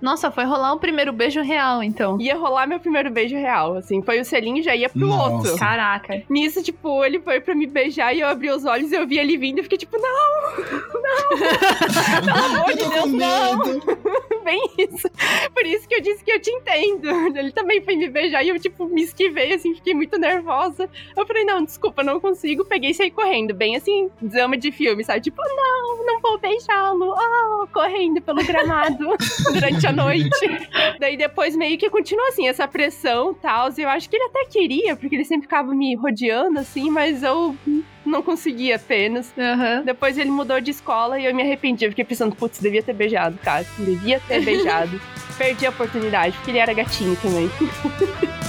Nossa, 0.04 0.30
foi 0.30 0.44
rolar 0.44 0.74
um 0.74 0.78
primeiro 0.78 1.14
beijo 1.14 1.40
real, 1.40 1.82
então. 1.82 2.20
Ia 2.20 2.36
rolar 2.36 2.66
meu 2.66 2.78
primeiro 2.78 3.10
beijo 3.10 3.36
real, 3.36 3.74
assim. 3.74 4.02
Foi 4.02 4.20
o 4.20 4.24
selinho 4.24 4.62
já 4.62 4.76
ia 4.76 4.90
pro 4.90 5.06
Nossa. 5.06 5.30
outro. 5.30 5.56
Caraca. 5.58 6.22
Nisso, 6.28 6.62
tipo, 6.62 7.02
ele 7.02 7.18
foi 7.20 7.40
pra 7.40 7.54
me 7.54 7.66
beijar 7.66 8.14
e 8.14 8.20
eu 8.20 8.28
abri 8.28 8.50
os 8.50 8.66
olhos 8.66 8.92
e 8.92 8.96
eu 8.96 9.06
vi 9.06 9.18
ele 9.18 9.38
vindo 9.38 9.60
e 9.60 9.62
fiquei 9.62 9.78
tipo, 9.78 9.96
não, 9.96 10.52
pelo 12.22 12.44
amor 12.44 12.72
de 12.74 12.86
Deus, 12.86 13.12
não. 13.12 14.04
Bem 14.44 14.62
isso. 14.76 15.08
Por 15.54 15.64
isso 15.64 15.88
que 15.88 15.94
eu 15.94 16.02
disse 16.02 16.22
que 16.22 16.30
eu 16.30 16.38
te 16.38 16.50
entendo. 16.50 17.08
Ele 17.38 17.50
também 17.50 17.80
foi 17.82 17.96
me 17.96 18.10
beijar 18.10 18.44
e 18.44 18.50
eu, 18.50 18.60
tipo, 18.60 18.84
me 18.84 19.02
esquivei, 19.02 19.54
assim, 19.54 19.74
fiquei 19.74 19.94
muito 19.94 20.18
nervosa. 20.18 20.86
Eu 21.16 21.26
falei, 21.26 21.44
não, 21.44 21.64
desculpa, 21.64 22.02
não 22.02 22.20
consigo. 22.20 22.62
Peguei 22.62 22.90
e 22.90 22.94
saí 22.94 23.10
correndo, 23.10 23.54
bem 23.54 23.74
assim, 23.74 24.10
drama 24.20 24.58
de 24.58 24.70
filme, 24.70 25.02
sabe? 25.02 25.22
Tipo, 25.22 25.40
não, 25.42 26.04
não 26.04 26.20
vou 26.20 26.38
beijá-lo. 26.38 27.14
Oh, 27.16 27.66
correndo 27.72 28.20
pelo 28.20 28.44
gramado 28.44 29.16
durante 29.50 29.86
a 29.86 29.93
noite. 29.94 30.30
Daí 30.98 31.16
depois 31.16 31.56
meio 31.56 31.78
que 31.78 31.88
continua 31.88 32.28
assim, 32.28 32.48
essa 32.48 32.66
pressão 32.66 33.32
e 33.32 33.34
tal. 33.36 33.68
Eu 33.76 33.88
acho 33.88 34.08
que 34.08 34.16
ele 34.16 34.24
até 34.24 34.44
queria, 34.46 34.96
porque 34.96 35.14
ele 35.14 35.24
sempre 35.24 35.42
ficava 35.42 35.74
me 35.74 35.94
rodeando, 35.94 36.58
assim, 36.58 36.90
mas 36.90 37.22
eu 37.22 37.56
não 38.04 38.22
conseguia 38.22 38.76
apenas. 38.76 39.32
Aham. 39.36 39.82
Depois 39.84 40.18
ele 40.18 40.30
mudou 40.30 40.60
de 40.60 40.70
escola 40.70 41.18
e 41.18 41.24
eu 41.24 41.34
me 41.34 41.42
arrependi. 41.42 41.84
Eu 41.84 41.90
fiquei 41.90 42.04
pensando, 42.04 42.34
putz, 42.34 42.60
devia 42.60 42.82
ter 42.82 42.92
beijado, 42.92 43.38
cara. 43.42 43.64
Devia 43.78 44.20
ter 44.20 44.44
beijado. 44.44 45.00
Perdi 45.38 45.66
a 45.66 45.70
oportunidade, 45.70 46.36
porque 46.36 46.50
ele 46.50 46.58
era 46.58 46.72
gatinho 46.72 47.16
também. 47.16 47.50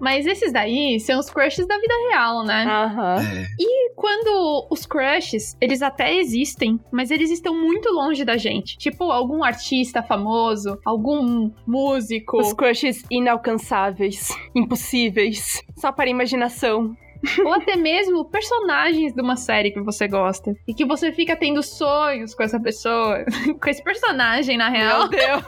Mas 0.00 0.26
esses 0.26 0.52
daí 0.52 1.00
são 1.00 1.18
os 1.18 1.30
crushes 1.30 1.66
da 1.66 1.78
vida 1.78 1.94
real, 2.10 2.44
né? 2.44 2.64
Aham. 2.64 3.16
É. 3.18 3.46
E 3.58 3.92
quando 3.94 4.66
os 4.70 4.86
crushes, 4.86 5.56
eles 5.60 5.82
até 5.82 6.14
existem, 6.14 6.78
mas 6.92 7.10
eles 7.10 7.30
estão 7.30 7.54
muito 7.54 7.88
longe 7.90 8.24
da 8.24 8.36
gente. 8.36 8.76
Tipo, 8.76 9.10
algum 9.10 9.42
artista 9.42 10.02
famoso, 10.02 10.78
algum 10.84 11.50
músico. 11.66 12.38
Os 12.38 12.52
crushes 12.52 13.02
inalcançáveis, 13.10 14.28
impossíveis, 14.54 15.62
só 15.76 15.90
para 15.92 16.04
a 16.04 16.10
imaginação. 16.10 16.96
Ou 17.44 17.52
até 17.52 17.76
mesmo 17.76 18.24
personagens 18.30 19.12
de 19.12 19.20
uma 19.22 19.36
série 19.36 19.70
que 19.70 19.80
você 19.80 20.08
gosta. 20.08 20.52
E 20.66 20.74
que 20.74 20.84
você 20.84 21.12
fica 21.12 21.36
tendo 21.36 21.62
sonhos 21.62 22.34
com 22.34 22.42
essa 22.42 22.60
pessoa, 22.60 23.24
com 23.60 23.70
esse 23.70 23.82
personagem, 23.82 24.56
na 24.56 24.68
real. 24.68 25.08
Meu 25.08 25.18
Deus. 25.18 25.42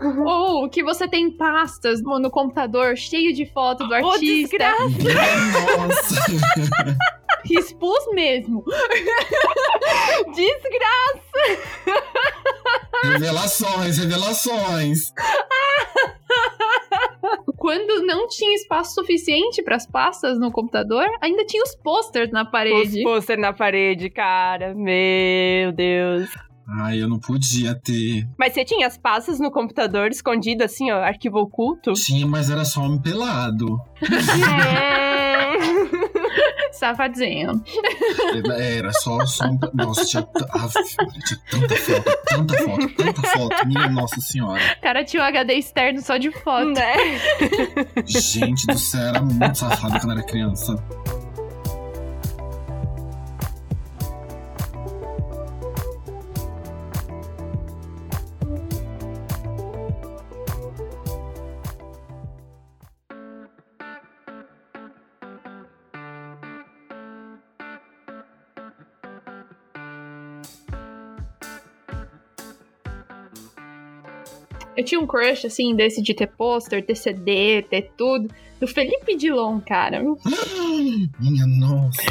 Ou 0.24 0.68
que 0.68 0.82
você 0.82 1.06
tem 1.06 1.30
pastas 1.30 2.02
no 2.02 2.30
computador 2.30 2.96
cheio 2.96 3.32
de 3.32 3.46
foto 3.46 3.86
do 3.86 3.92
Ô, 3.94 4.12
artista. 4.12 4.58
desgraça. 4.58 4.88
Nossa. 5.78 7.10
Expus 7.48 8.06
mesmo. 8.12 8.64
Desgraça. 10.34 11.62
revelações, 13.04 13.98
revelações. 13.98 15.12
Quando 17.56 18.04
não 18.06 18.26
tinha 18.28 18.54
espaço 18.54 18.94
suficiente 18.94 19.62
para 19.62 19.76
as 19.76 19.86
pastas 19.86 20.38
no 20.38 20.50
computador, 20.50 21.06
ainda 21.20 21.44
tinha 21.44 21.62
os 21.62 21.74
posters 21.76 22.30
na 22.30 22.42
Os 22.42 22.50
parede. 22.50 23.02
pôster 23.02 23.38
na 23.38 23.52
parede, 23.52 24.08
cara. 24.10 24.74
Meu 24.74 25.72
Deus. 25.72 26.28
Ai, 26.82 27.02
eu 27.02 27.08
não 27.08 27.18
podia 27.18 27.74
ter. 27.74 28.26
Mas 28.38 28.54
você 28.54 28.64
tinha 28.64 28.86
as 28.86 28.96
pastas 28.96 29.40
no 29.40 29.50
computador 29.50 30.08
escondido 30.10 30.62
assim, 30.62 30.90
ó, 30.92 30.98
arquivo 31.02 31.38
oculto? 31.40 31.92
Tinha, 31.94 32.26
mas 32.26 32.48
era 32.48 32.64
só 32.64 32.82
homem 32.82 33.02
pelado. 33.02 33.76
Safadinho. 36.80 37.62
Era 38.58 38.90
só, 38.92 39.24
só 39.26 39.44
um... 39.44 39.58
Nossa, 39.74 40.04
tinha, 40.04 40.22
t- 40.22 40.46
tinha 41.26 41.38
tanta 41.50 41.76
foto, 41.76 42.24
tanta 42.26 42.54
foto, 42.58 42.88
tanta 42.96 43.22
foto. 43.28 43.66
Minha 43.66 43.88
Nossa 43.90 44.20
Senhora. 44.20 44.60
O 44.78 44.80
cara 44.82 45.04
tinha 45.04 45.22
um 45.22 45.26
HD 45.26 45.54
externo 45.54 46.00
só 46.00 46.16
de 46.16 46.30
foto. 46.30 46.70
né? 46.70 46.94
Gente 48.06 48.66
do 48.66 48.78
céu, 48.78 49.00
era 49.08 49.20
muito 49.22 49.54
safado 49.58 50.00
quando 50.00 50.12
era 50.12 50.22
criança. 50.22 50.74
Crush, 75.10 75.46
assim, 75.46 75.74
desse 75.74 76.00
de 76.00 76.14
ter 76.14 76.28
pôster, 76.28 76.84
ter 76.84 76.94
CD, 76.94 77.62
ter 77.68 77.90
tudo. 77.96 78.32
Do 78.60 78.66
Felipe 78.66 79.16
Dilon, 79.16 79.60
cara. 79.60 80.00
Minha 81.18 81.46
nossa. 81.46 82.02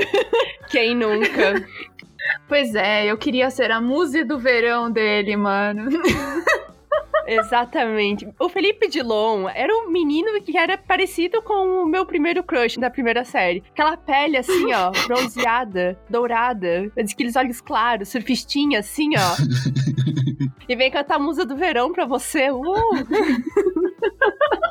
Quem 0.70 0.94
nunca? 0.94 1.66
Pois 2.46 2.74
é, 2.74 3.06
eu 3.06 3.16
queria 3.16 3.50
ser 3.50 3.70
a 3.70 3.80
musa 3.80 4.22
do 4.22 4.38
verão 4.38 4.90
dele, 4.90 5.34
mano. 5.36 5.88
Exatamente. 7.28 8.26
O 8.38 8.48
Felipe 8.48 8.88
Dilon 8.88 9.48
era 9.48 9.72
um 9.72 9.90
menino 9.90 10.40
que 10.42 10.56
era 10.56 10.78
parecido 10.78 11.42
com 11.42 11.82
o 11.82 11.86
meu 11.86 12.06
primeiro 12.06 12.42
crush 12.42 12.78
da 12.78 12.88
primeira 12.88 13.24
série. 13.24 13.62
Aquela 13.70 13.96
pele 13.96 14.38
assim, 14.38 14.72
ó, 14.72 14.90
bronzeada, 15.06 15.98
dourada, 16.08 16.90
aqueles 16.98 17.36
olhos 17.36 17.60
claros, 17.60 18.08
surfistinha 18.08 18.80
assim, 18.80 19.10
ó. 19.16 19.36
E 20.68 20.76
vem 20.76 20.90
cantar 20.90 21.16
a 21.16 21.18
musa 21.18 21.46
do 21.46 21.56
verão 21.56 21.94
pra 21.94 22.04
você. 22.04 22.50
Uh! 22.50 22.62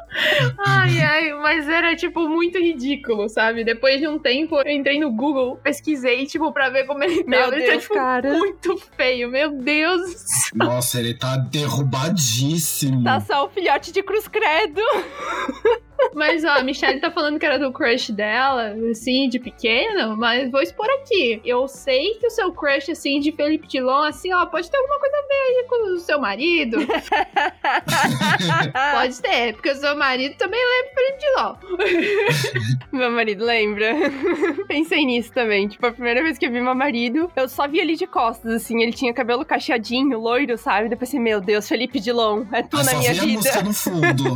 Ai, 0.66 1.00
ai, 1.00 1.34
mas 1.34 1.68
era, 1.68 1.96
tipo, 1.96 2.28
muito 2.28 2.58
ridículo, 2.58 3.30
sabe? 3.30 3.64
Depois 3.64 4.00
de 4.00 4.08
um 4.08 4.18
tempo, 4.18 4.56
eu 4.62 4.72
entrei 4.72 5.00
no 5.00 5.12
Google, 5.12 5.58
pesquisei, 5.58 6.26
tipo, 6.26 6.52
pra 6.52 6.70
ver 6.70 6.86
como 6.86 7.04
ele 7.04 7.24
Meu 7.26 7.40
tava. 7.42 7.56
ele 7.56 7.66
tá, 7.66 7.72
Deus, 7.72 7.84
tipo, 7.84 7.94
cara. 7.94 8.30
muito 8.34 8.78
feio, 8.96 9.30
meu 9.30 9.52
Deus. 9.52 10.50
Nossa, 10.54 11.00
ele 11.00 11.14
tá 11.14 11.38
derrubadíssimo. 11.38 13.04
Tá 13.04 13.20
só 13.20 13.46
o 13.46 13.50
filhote 13.50 13.92
de 13.92 14.02
cruz 14.04 14.28
credo. 14.28 14.82
Mas, 16.14 16.44
ó, 16.44 16.50
a 16.58 16.64
Michelle 16.64 17.00
tá 17.00 17.10
falando 17.12 17.40
que 17.40 17.46
era 17.46 17.58
do 17.60 17.72
crush 17.72 18.12
dela, 18.12 18.76
assim, 18.92 19.30
de 19.30 19.40
pequeno, 19.40 20.16
mas 20.18 20.50
vou 20.52 20.62
expor 20.62 20.88
aqui. 21.02 21.42
Eu 21.46 21.68
sei 21.68 22.16
que 22.16 22.28
o 22.28 22.32
seu 22.32 22.52
crush, 22.52 22.90
assim, 22.92 23.20
de 23.20 23.32
Felipe 23.32 23.68
Dilon, 23.68 24.04
assim, 24.04 24.34
ó, 24.34 24.46
pode 24.46 24.70
ter 24.70 24.78
alguma 24.78 25.00
coisa 25.00 25.18
a 25.18 25.22
ver 25.22 25.34
aí 25.34 25.66
com 25.68 25.94
o 25.94 25.98
seu 26.00 26.20
marido. 26.20 26.78
pode 28.94 29.22
ter, 29.22 29.54
porque 29.54 29.72
o 29.72 29.76
seu 29.76 29.96
marido 29.98 30.36
também 30.38 30.60
lembra 30.60 30.92
Felipe 30.96 31.18
Dilon. 31.20 31.56
Meu 32.92 33.12
marido 33.12 33.46
lembra. 33.46 33.94
Pensei 34.68 35.06
nisso 35.06 35.32
também. 35.34 35.68
Tipo, 35.68 35.88
a 35.88 35.92
primeira 35.92 36.22
vez 36.24 36.38
que 36.38 36.46
eu 36.46 36.52
vi 36.52 36.62
meu 36.62 36.76
marido, 36.76 37.32
eu 37.36 37.48
só 37.48 37.68
vi 37.68 37.80
ele 37.80 37.96
de 37.96 38.08
costas, 38.08 38.52
assim. 38.54 38.82
Ele 38.82 38.92
tinha 38.94 39.14
cabelo 39.14 39.46
cacheadinho, 39.46 40.20
loiro. 40.20 40.58
sabe? 40.58 40.90
Depois 40.90 41.10
assim, 41.10 41.20
meu 41.20 41.40
Deus, 41.42 41.68
Felipe 41.68 42.00
Dilon, 42.00 42.46
é 42.52 42.64
tu 42.64 42.78
Ah, 42.78 42.84
na 42.84 42.92
só 42.92 42.98
minha 42.98 43.12
vem 43.14 43.22
a 43.22 43.26
vida. 43.26 43.38
música 43.38 43.62
no 43.62 43.74
fundo. 43.74 44.36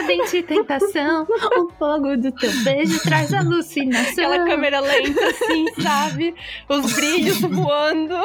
Ardente 0.00 0.42
tentação, 0.42 1.26
o 1.58 1.68
fogo 1.78 2.16
do 2.16 2.32
teu 2.32 2.50
beijo 2.64 3.00
traz 3.02 3.32
alucinação. 3.32 4.32
Aquela 4.32 4.46
câmera 4.46 4.80
lenta, 4.80 5.28
assim, 5.28 5.66
sabe? 5.80 6.34
Os 6.68 6.92
brilhos 6.94 7.40
voando 7.40 8.16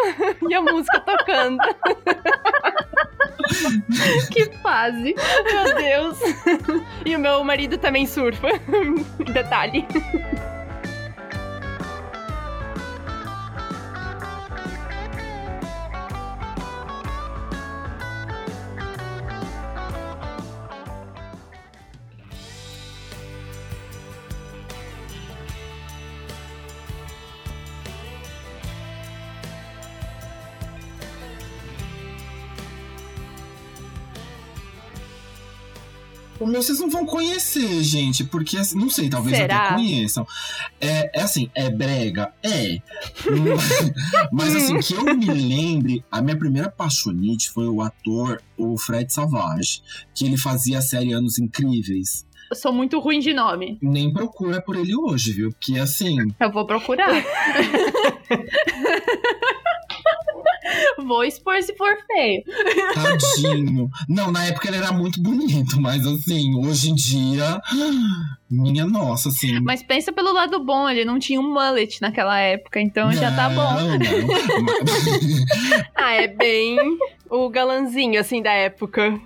e 0.49 0.53
a 0.53 0.61
música 0.61 0.99
tocando. 1.01 1.57
Que 4.31 4.45
fase. 4.61 5.15
Meu 5.45 5.75
Deus. 5.75 6.19
E 7.05 7.15
o 7.15 7.19
meu 7.19 7.43
marido 7.43 7.77
também 7.77 8.05
surfa. 8.05 8.47
Detalhe. 9.33 9.85
Meu 36.45 36.61
vocês 36.61 36.79
não 36.79 36.89
vão 36.89 37.05
conhecer, 37.05 37.83
gente, 37.83 38.23
porque 38.23 38.57
assim, 38.57 38.77
não 38.77 38.89
sei, 38.89 39.09
talvez 39.09 39.37
Será? 39.37 39.67
até 39.67 39.75
conheçam. 39.75 40.25
É, 40.79 41.19
é 41.19 41.23
assim, 41.23 41.49
é 41.55 41.69
brega? 41.69 42.33
É. 42.43 42.79
Mas- 44.31 44.55
assim, 44.55 44.79
que 44.79 44.93
eu 44.93 45.03
me 45.15 45.25
lembre, 45.25 46.03
a 46.11 46.21
minha 46.21 46.37
primeira 46.37 46.67
apaixonite 46.67 47.49
foi 47.49 47.67
o 47.67 47.81
ator, 47.81 48.41
o 48.57 48.77
Fred 48.77 49.11
Savage, 49.11 49.81
que 50.13 50.25
ele 50.25 50.37
fazia 50.37 50.79
a 50.79 50.81
série 50.81 51.13
Anos 51.13 51.37
Incríveis. 51.39 52.25
Eu 52.49 52.55
sou 52.55 52.71
muito 52.71 52.99
ruim 52.99 53.19
de 53.19 53.33
nome. 53.33 53.77
Nem 53.81 54.13
procura 54.13 54.61
por 54.61 54.75
ele 54.75 54.95
hoje, 54.95 55.33
viu? 55.33 55.49
Porque 55.51 55.79
assim, 55.79 56.17
Eu 56.39 56.51
vou 56.51 56.65
procurar. 56.65 57.09
vou 61.03 61.23
expor 61.23 61.61
se 61.61 61.75
for 61.75 61.95
feio. 62.07 62.43
tadinho. 62.93 63.89
não, 64.07 64.31
na 64.31 64.45
época 64.45 64.67
ele 64.67 64.77
era 64.77 64.91
muito 64.91 65.21
bonito, 65.21 65.79
mas 65.81 66.05
assim, 66.05 66.55
hoje 66.55 66.91
em 66.91 66.95
dia, 66.95 67.59
minha 68.49 68.85
nossa, 68.85 69.29
assim. 69.29 69.59
Mas 69.61 69.83
pensa 69.83 70.11
pelo 70.13 70.33
lado 70.33 70.63
bom, 70.63 70.89
ele 70.89 71.05
não 71.05 71.19
tinha 71.19 71.39
um 71.39 71.53
mullet 71.53 72.01
naquela 72.01 72.39
época, 72.39 72.79
então 72.79 73.11
já 73.11 73.35
tá 73.35 73.49
bom. 73.49 73.73
Não, 73.73 73.97
não. 73.97 74.05
Ah, 75.95 76.13
é 76.13 76.27
bem 76.27 76.77
o 77.29 77.49
galanzinho, 77.49 78.19
assim, 78.19 78.41
da 78.41 78.51
época. 78.51 79.19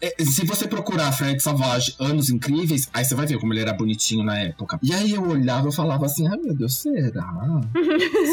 É, 0.00 0.24
Se 0.24 0.44
você 0.46 0.66
procurar 0.66 1.12
Fred 1.12 1.42
Savage 1.42 1.94
Anos 1.98 2.30
Incríveis, 2.30 2.88
aí 2.92 3.04
você 3.04 3.14
vai 3.14 3.26
ver 3.26 3.38
como 3.38 3.52
ele 3.52 3.60
era 3.60 3.72
bonitinho 3.72 4.24
na 4.24 4.38
época. 4.38 4.78
E 4.82 4.92
aí 4.92 5.12
eu 5.12 5.22
olhava 5.28 5.68
e 5.68 5.74
falava 5.74 6.06
assim: 6.06 6.26
ai 6.28 6.36
meu 6.36 6.54
Deus, 6.54 6.76
será? 6.76 7.60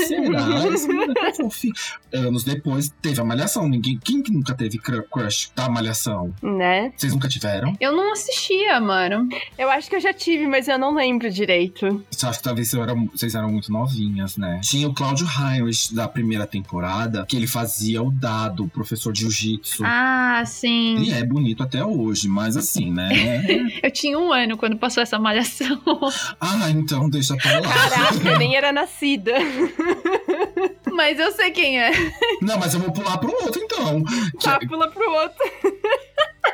será? 0.08 0.68
Esse 0.74 0.88
é 0.92 1.34
fofinho. 1.34 1.74
Anos 2.14 2.44
depois 2.44 2.92
teve 3.02 3.20
a 3.20 3.24
Malhação. 3.24 3.68
Ninguém, 3.68 4.00
quem 4.04 4.22
que 4.22 4.32
nunca 4.32 4.54
teve 4.54 4.78
cru- 4.78 5.04
crush 5.12 5.52
da 5.56 5.70
Malhação? 5.70 6.34
Né? 6.42 6.92
Vocês 6.96 7.14
nunca 7.14 7.28
tiveram? 7.28 7.76
Eu 7.80 7.96
não 7.96 8.12
assistia, 8.14 8.80
mano. 8.80 9.28
Eu 9.58 9.70
acho 9.70 9.90
que 9.90 9.96
eu 9.96 10.00
já 10.02 10.14
tive, 10.14 10.48
mas 10.48 10.68
eu 10.68 10.78
não 10.78 10.94
lembro 10.96 11.30
direito. 11.30 11.86
Eu 11.86 12.30
acho 12.30 12.38
que 12.40 12.44
talvez 12.44 12.70
vocês 12.70 12.82
eram, 12.82 13.06
vocês 13.08 13.36
eram 13.36 13.52
muito 13.52 13.72
novinhas, 13.72 14.38
né? 14.38 14.60
Tinha 14.64 14.88
o 14.88 14.94
Cláudio 14.94 15.28
Heinrich 15.28 15.94
da 15.94 16.08
primeira 16.08 16.46
temporada, 16.48 17.26
que 17.28 17.36
ele 17.36 17.48
fazia 17.48 18.02
o 18.02 18.12
dado, 18.12 18.64
o 18.66 18.70
professor 18.70 19.12
de 19.12 19.22
jiu-jitsu. 19.22 19.84
Ah, 19.86 20.44
sim. 20.46 20.67
Ele 20.70 21.12
é 21.12 21.24
bonito 21.24 21.64
até 21.64 21.84
hoje, 21.84 22.28
mas 22.28 22.58
assim, 22.58 22.92
né? 22.92 23.10
Eu 23.82 23.92
tinha 23.92 24.18
um 24.18 24.32
ano 24.32 24.58
quando 24.58 24.78
passou 24.78 25.02
essa 25.02 25.20
malhação. 25.20 25.82
ah, 26.40 26.70
então 26.70 27.10
deixa 27.10 27.36
pra 27.36 27.60
lá. 27.60 27.74
Caraca, 27.74 28.30
eu 28.30 28.38
nem 28.38 28.56
era 28.56 28.72
nascida. 28.72 29.34
Mas 30.92 31.20
eu 31.20 31.32
sei 31.32 31.52
quem 31.52 31.80
é. 31.80 31.92
Não, 32.42 32.58
mas 32.58 32.74
eu 32.74 32.80
vou 32.80 32.92
pular 32.92 33.20
pro 33.20 33.30
outro 33.30 33.62
então. 33.62 34.04
Que 34.04 34.44
Tá, 34.44 34.58
pula 34.68 34.90
pro 34.90 35.08
outro. 35.12 35.38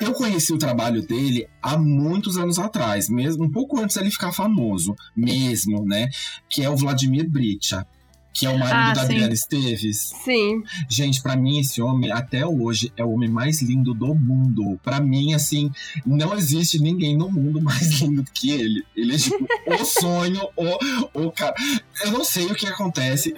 Eu 0.02 0.12
conheci 0.12 0.52
o 0.52 0.58
trabalho 0.58 1.02
dele 1.02 1.48
há 1.62 1.78
muitos 1.78 2.38
anos 2.38 2.60
atrás, 2.60 3.08
mesmo 3.08 3.46
um 3.46 3.50
pouco 3.50 3.80
antes 3.80 3.96
dele 3.96 4.12
ficar 4.12 4.34
famoso, 4.34 4.96
mesmo, 5.16 5.86
né? 5.86 6.10
Que 6.50 6.62
é 6.62 6.70
o 6.70 6.76
Vladimir 6.76 7.30
Bricha. 7.30 7.88
Que 8.34 8.48
é 8.48 8.50
o 8.50 8.58
marido 8.58 8.76
Ah, 8.76 8.94
da 8.94 9.02
sim. 9.02 9.14
Adriana 9.14 9.34
Esteves. 9.34 10.12
Sim. 10.26 10.64
Gente, 10.90 11.22
pra 11.22 11.36
mim, 11.36 11.60
esse 11.60 11.80
homem, 11.82 12.12
até 12.12 12.46
hoje, 12.46 12.92
é 12.98 13.04
o 13.06 13.12
homem 13.12 13.30
mais 13.30 13.62
lindo 13.62 13.94
do 13.94 14.16
mundo. 14.16 14.80
Pra 14.84 15.00
mim, 15.00 15.34
assim, 15.36 15.70
não 16.06 16.36
existe 16.36 16.80
ninguém 16.80 17.16
no 17.16 17.32
mundo 17.32 17.62
mais 17.62 17.82
lindo 18.02 18.24
do 18.24 18.32
que 18.32 18.50
ele. 18.50 18.84
Ele 18.96 19.14
é, 19.14 19.18
tipo, 19.18 19.46
o 19.68 19.86
sonho, 19.86 20.42
o, 20.58 21.26
o 21.28 21.32
cara. 21.32 21.54
Eu 22.04 22.12
não 22.12 22.26
sei 22.26 22.46
o 22.48 22.56
que 22.56 22.66
acontece. 22.66 23.34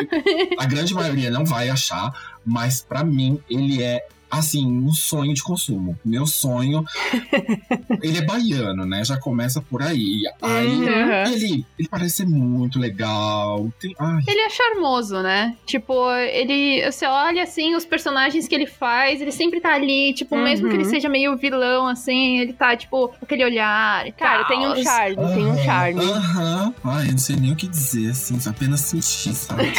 A 0.58 0.66
grande 0.66 0.94
maioria 0.94 1.30
não 1.30 1.44
vai 1.46 1.70
achar, 1.70 2.12
mas 2.46 2.82
pra 2.82 3.04
mim, 3.04 3.40
ele 3.50 3.84
é. 3.84 4.08
Assim, 4.38 4.66
um 4.66 4.92
sonho 4.94 5.34
de 5.34 5.42
consumo. 5.44 5.98
Meu 6.04 6.26
sonho. 6.28 6.84
ele 8.02 8.18
é 8.18 8.22
baiano, 8.22 8.86
né? 8.86 9.04
Já 9.04 9.18
começa 9.20 9.62
por 9.62 9.82
aí. 9.82 10.22
Aí 10.42 10.76
Uhum. 10.88 11.34
ele, 11.34 11.66
ele 11.80 11.88
parece 11.90 12.18
ser 12.18 12.26
muito 12.28 12.80
legal. 12.80 13.70
Tem, 13.80 13.94
ai, 14.00 14.20
Ele 14.28 14.42
é 14.42 14.50
charmoso, 14.50 15.22
né? 15.22 15.56
Tipo, 15.66 16.12
ele. 16.16 16.84
Você 16.92 17.06
olha 17.06 17.44
assim, 17.44 17.76
os 17.76 17.86
personagens 17.86 18.48
que 18.48 18.56
ele 18.56 18.66
faz, 18.68 19.22
ele 19.22 19.32
sempre 19.32 19.60
tá 19.62 19.74
ali, 19.74 20.14
tipo, 20.14 20.36
mesmo 20.38 20.68
que 20.70 20.76
ele 20.76 20.84
Uhum. 20.84 20.90
seja 20.90 21.08
meio 21.10 21.36
vilão, 21.38 21.88
assim, 21.88 22.40
ele 22.40 22.54
tá, 22.54 22.76
tipo, 22.76 23.08
com 23.10 23.18
aquele 23.26 23.44
olhar 23.46 24.12
Cara, 24.14 24.40
tal. 24.44 24.48
tem 24.48 24.68
um 24.68 24.76
charme, 24.84 25.16
tem 25.34 25.48
um 25.48 25.58
charme. 25.64 26.02
Aham. 26.02 26.74
Ai, 26.84 27.08
eu 27.08 27.12
não 27.12 27.18
sei 27.18 27.36
nem 27.36 27.52
o 27.54 27.56
que 27.56 27.68
dizer, 27.68 28.10
assim, 28.12 28.40
só 28.40 28.50
apenas 28.50 28.82
sentir, 28.82 29.34
sabe? 29.34 29.72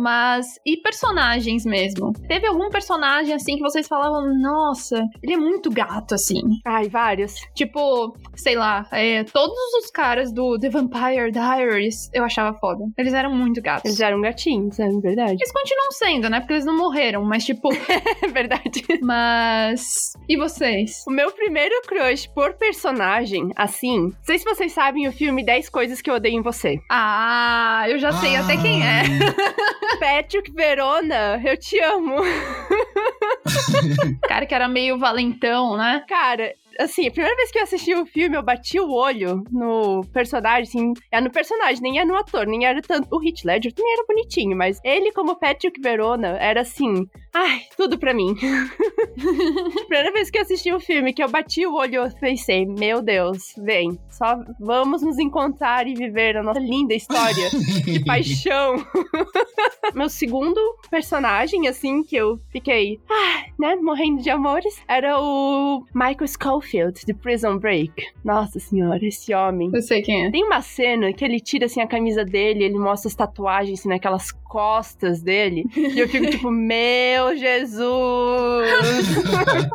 Mas, 0.00 0.46
e 0.64 0.78
personagens 0.78 1.64
mesmo? 1.66 2.12
Teve 2.26 2.46
algum 2.46 2.70
personagem, 2.70 3.34
assim, 3.34 3.56
que 3.56 3.62
vocês 3.62 3.86
falavam, 3.86 4.22
nossa, 4.40 5.04
ele 5.22 5.34
é 5.34 5.36
muito 5.36 5.70
gato, 5.70 6.14
assim. 6.14 6.40
Ai, 6.66 6.88
vários. 6.88 7.34
Tipo, 7.54 8.16
sei 8.34 8.54
lá, 8.54 8.86
é, 8.92 9.24
todos 9.24 9.58
os 9.78 9.90
caras 9.90 10.32
do 10.32 10.58
The 10.58 10.70
Vampire 10.70 11.30
Diaries 11.30 12.08
eu 12.14 12.24
achava 12.24 12.56
foda. 12.58 12.84
Eles 12.96 13.12
eram 13.12 13.34
muito 13.34 13.60
gatos. 13.60 13.84
Eles 13.84 14.00
eram 14.00 14.20
gatinhos, 14.20 14.78
é 14.78 14.88
verdade. 14.88 15.32
Eles 15.32 15.52
continuam 15.52 15.90
sendo, 15.92 16.30
né? 16.30 16.40
Porque 16.40 16.54
eles 16.54 16.64
não 16.64 16.76
morreram, 16.76 17.24
mas 17.24 17.44
tipo. 17.44 17.68
É 18.22 18.26
verdade. 18.28 18.82
mas. 19.02 20.12
E 20.28 20.36
vocês? 20.36 21.04
O 21.06 21.10
meu 21.10 21.30
primeiro 21.32 21.74
crush 21.86 22.26
por 22.26 22.54
personagem, 22.54 23.50
assim. 23.56 23.98
Não 23.98 24.12
sei 24.22 24.38
se 24.38 24.44
vocês 24.44 24.72
sabem 24.72 25.08
o 25.08 25.12
filme 25.12 25.44
10 25.44 25.68
Coisas 25.68 26.00
que 26.00 26.10
Eu 26.10 26.14
Odeio 26.14 26.38
em 26.38 26.42
Você. 26.42 26.78
Ah, 26.90 27.84
eu 27.88 27.98
já 27.98 28.12
sei 28.12 28.36
até 28.36 28.56
quem 28.56 28.82
é. 28.82 29.02
Patrick 29.98 30.52
Verona, 30.52 31.40
eu 31.44 31.56
te 31.56 31.78
amo. 31.80 32.16
cara 34.28 34.46
que 34.46 34.54
era 34.54 34.68
meio 34.68 34.98
valentão, 34.98 35.76
né? 35.76 36.04
Cara, 36.08 36.54
assim, 36.78 37.06
a 37.06 37.10
primeira 37.10 37.36
vez 37.36 37.50
que 37.50 37.58
eu 37.58 37.62
assisti 37.62 37.94
o 37.94 38.06
filme, 38.06 38.36
eu 38.36 38.42
bati 38.42 38.78
o 38.78 38.90
olho 38.90 39.44
no 39.50 40.02
personagem, 40.12 40.62
assim, 40.62 40.92
é 41.10 41.20
no 41.20 41.30
personagem, 41.30 41.82
nem 41.82 41.98
é 41.98 42.04
no 42.04 42.16
ator, 42.16 42.46
nem 42.46 42.64
era 42.64 42.80
tanto. 42.80 43.08
O 43.10 43.22
Heath 43.22 43.44
Ledger 43.44 43.72
também 43.72 43.92
era 43.92 44.06
bonitinho, 44.06 44.56
mas 44.56 44.80
ele, 44.84 45.12
como 45.12 45.38
Patrick 45.38 45.80
Verona, 45.80 46.36
era 46.38 46.62
assim, 46.62 47.06
ai, 47.32 47.62
tudo 47.76 47.98
pra 47.98 48.14
mim. 48.14 48.34
primeira 49.86 50.12
vez 50.12 50.30
que 50.30 50.38
eu 50.38 50.42
assisti 50.42 50.72
o 50.72 50.80
filme, 50.80 51.12
que 51.12 51.22
eu 51.22 51.28
bati 51.28 51.66
o 51.66 51.74
olho, 51.74 51.96
eu 51.96 52.10
pensei, 52.20 52.66
meu 52.66 53.02
Deus, 53.02 53.54
vem, 53.58 53.98
só 54.08 54.38
vamos 54.58 55.02
nos 55.02 55.18
encontrar 55.18 55.86
e 55.86 55.94
viver 55.94 56.36
a 56.36 56.42
nossa 56.42 56.60
linda 56.60 56.94
história 56.94 57.48
de 57.84 58.02
paixão. 58.04 58.76
Meu 59.94 60.08
segundo 60.08 60.60
personagem, 60.88 61.66
assim, 61.66 62.04
que 62.04 62.14
eu 62.14 62.38
fiquei, 62.50 63.00
ah, 63.10 63.44
né, 63.58 63.74
morrendo 63.76 64.22
de 64.22 64.30
amores, 64.30 64.80
era 64.86 65.18
o 65.20 65.84
Michael 65.92 66.28
Schofield, 66.28 67.04
de 67.04 67.12
Prison 67.12 67.58
Break. 67.58 67.92
Nossa 68.24 68.60
senhora, 68.60 69.04
esse 69.04 69.34
homem. 69.34 69.70
Eu 69.74 69.82
sei 69.82 70.00
quem 70.02 70.26
é. 70.26 70.30
Tem 70.30 70.44
uma 70.44 70.62
cena 70.62 71.12
que 71.12 71.24
ele 71.24 71.40
tira, 71.40 71.66
assim, 71.66 71.80
a 71.80 71.88
camisa 71.88 72.24
dele, 72.24 72.64
ele 72.64 72.78
mostra 72.78 73.08
as 73.08 73.14
tatuagens, 73.14 73.80
assim, 73.80 73.88
naquelas 73.88 74.30
costas 74.50 75.22
dele. 75.22 75.64
E 75.76 75.98
eu 75.98 76.08
fico 76.08 76.28
tipo, 76.28 76.50
meu 76.74 77.36
Jesus! 77.36 78.00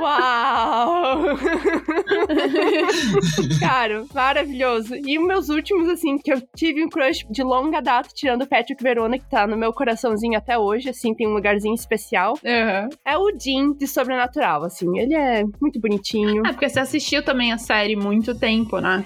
Uau! 0.00 1.24
Cara, 3.58 4.04
maravilhoso. 4.14 4.94
E 4.94 5.18
meus 5.18 5.48
últimos, 5.48 5.88
assim, 5.88 6.16
que 6.18 6.32
eu 6.32 6.40
tive 6.54 6.84
um 6.84 6.88
crush 6.88 7.26
de 7.28 7.42
longa 7.42 7.80
data, 7.80 8.08
tirando 8.14 8.42
o 8.42 8.46
Patrick 8.46 8.80
Verona, 8.82 9.18
que 9.18 9.28
tá 9.28 9.46
no 9.46 9.56
meu 9.56 9.72
coraçãozinho 9.72 10.38
até 10.38 10.56
hoje, 10.56 10.88
assim, 10.88 11.14
tem 11.14 11.26
um 11.26 11.34
lugarzinho 11.34 11.74
especial. 11.74 12.34
Uhum. 12.44 12.88
É 13.04 13.18
o 13.18 13.30
Jim 13.38 13.72
de 13.72 13.86
Sobrenatural, 13.88 14.64
assim. 14.64 14.98
Ele 14.98 15.14
é 15.14 15.42
muito 15.60 15.80
bonitinho. 15.80 16.46
É, 16.46 16.52
porque 16.52 16.68
você 16.68 16.78
assistiu 16.80 17.24
também 17.24 17.52
a 17.52 17.58
série 17.58 17.96
muito 17.96 18.38
tempo, 18.38 18.78
né? 18.78 19.04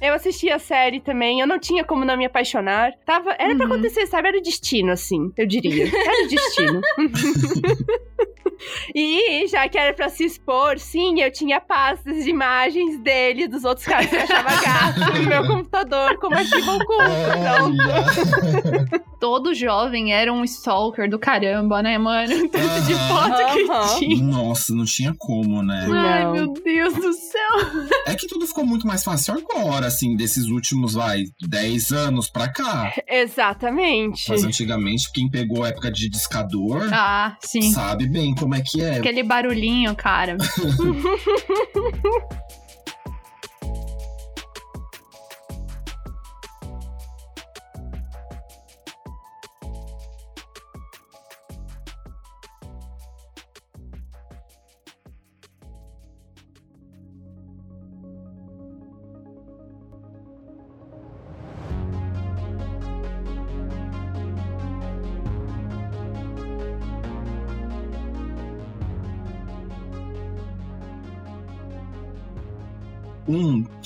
É. 0.00 0.08
Eu 0.10 0.14
assisti 0.14 0.48
a 0.50 0.58
série 0.58 1.00
também, 1.00 1.40
eu 1.40 1.46
não 1.46 1.58
tinha 1.58 1.84
como 1.84 2.04
não 2.04 2.16
me 2.16 2.24
apaixonar. 2.24 2.92
Tava, 3.04 3.34
era 3.38 3.54
pra 3.54 3.66
Uhum. 3.66 3.70
Acontecer, 3.90 4.06
sabe? 4.06 4.28
Era 4.28 4.38
o 4.38 4.42
destino, 4.42 4.92
assim, 4.92 5.32
eu 5.36 5.46
diria. 5.46 5.84
Era 5.86 6.24
o 6.24 6.28
destino. 6.28 6.80
e 8.94 9.46
já 9.48 9.68
que 9.68 9.78
era 9.78 9.92
pra 9.94 10.08
se 10.08 10.24
expor, 10.24 10.78
sim, 10.78 11.20
eu 11.20 11.30
tinha 11.32 11.60
pastas 11.60 12.24
de 12.24 12.30
imagens 12.30 12.98
dele, 13.00 13.48
dos 13.48 13.64
outros 13.64 13.86
caras 13.86 14.06
que 14.06 14.16
eu 14.16 14.20
achava 14.22 14.50
gato 14.62 15.18
no 15.18 15.22
meu 15.28 15.46
computador, 15.46 16.16
como 16.18 16.36
arquivo 16.36 16.72
oculto. 16.72 17.10
Então. 17.38 19.00
Todo 19.20 19.52
jovem 19.52 20.14
era 20.14 20.32
um 20.32 20.42
stalker 20.44 21.08
do 21.08 21.18
caramba, 21.18 21.82
né, 21.82 21.98
mano? 21.98 22.32
Tanto 22.48 22.86
de 22.86 22.94
foto 22.94 23.52
que 23.52 23.98
tinha. 23.98 24.24
Nossa, 24.24 24.74
não 24.74 24.86
tinha 24.86 25.14
como, 25.18 25.62
né? 25.62 25.86
Ai, 25.92 26.24
Não. 26.24 26.32
meu 26.32 26.52
Deus 26.54 26.94
do 26.94 27.12
céu. 27.12 27.90
É 28.06 28.14
que 28.14 28.26
tudo 28.26 28.46
ficou 28.46 28.64
muito 28.64 28.86
mais 28.86 29.04
fácil 29.04 29.34
agora, 29.34 29.86
assim, 29.88 30.16
desses 30.16 30.46
últimos, 30.46 30.94
vai, 30.94 31.24
10 31.46 31.92
anos 31.92 32.30
pra 32.30 32.50
cá. 32.50 32.94
exatamente. 33.06 33.79
Mas 34.28 34.44
antigamente, 34.44 35.10
quem 35.12 35.28
pegou 35.28 35.64
a 35.64 35.68
época 35.68 35.90
de 35.90 36.08
discador 36.08 36.88
Ah, 36.92 37.36
sabe 37.72 38.06
bem 38.06 38.34
como 38.34 38.54
é 38.54 38.60
que 38.60 38.82
é. 38.82 38.98
Aquele 38.98 39.22
barulhinho, 39.22 39.94
cara. 39.94 40.36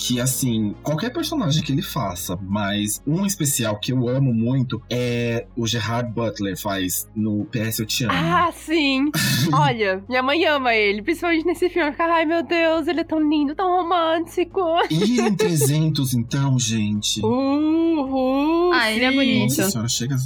que, 0.06 0.20
assim, 0.20 0.74
qualquer 0.82 1.10
personagem 1.10 1.62
que 1.62 1.72
ele 1.72 1.80
faça, 1.80 2.38
mas 2.42 3.02
um 3.06 3.24
especial 3.24 3.80
que 3.80 3.90
eu 3.90 4.06
amo 4.06 4.34
muito 4.34 4.82
é 4.90 5.46
o 5.56 5.66
Gerard 5.66 6.12
Butler 6.12 6.60
faz 6.60 7.08
no 7.16 7.46
PS 7.46 7.78
Eu 7.78 7.86
Te 7.86 8.04
Amo. 8.04 8.12
Ah, 8.14 8.52
sim. 8.52 9.10
Olha, 9.50 10.04
minha 10.06 10.22
mãe 10.22 10.44
ama 10.44 10.74
ele, 10.74 11.00
principalmente 11.00 11.46
nesse 11.46 11.70
filme. 11.70 11.90
Fica, 11.90 12.04
Ai, 12.04 12.26
meu 12.26 12.42
Deus, 12.42 12.86
ele 12.86 13.00
é 13.00 13.04
tão 13.04 13.18
lindo, 13.18 13.54
tão 13.54 13.66
romântico. 13.66 14.60
E 14.90 15.22
em 15.22 15.34
300, 15.34 16.12
então, 16.12 16.58
gente. 16.58 17.24
Uhul. 17.24 18.74
Ah, 18.74 18.92
ele 18.92 19.06
é 19.06 19.10
bonito. 19.10 19.56
Nossa 19.56 19.70
senhora, 19.70 19.88
chega. 19.88 20.16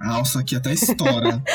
A 0.00 0.14
alça 0.14 0.38
aqui 0.38 0.54
até 0.54 0.72
estoura. 0.72 1.42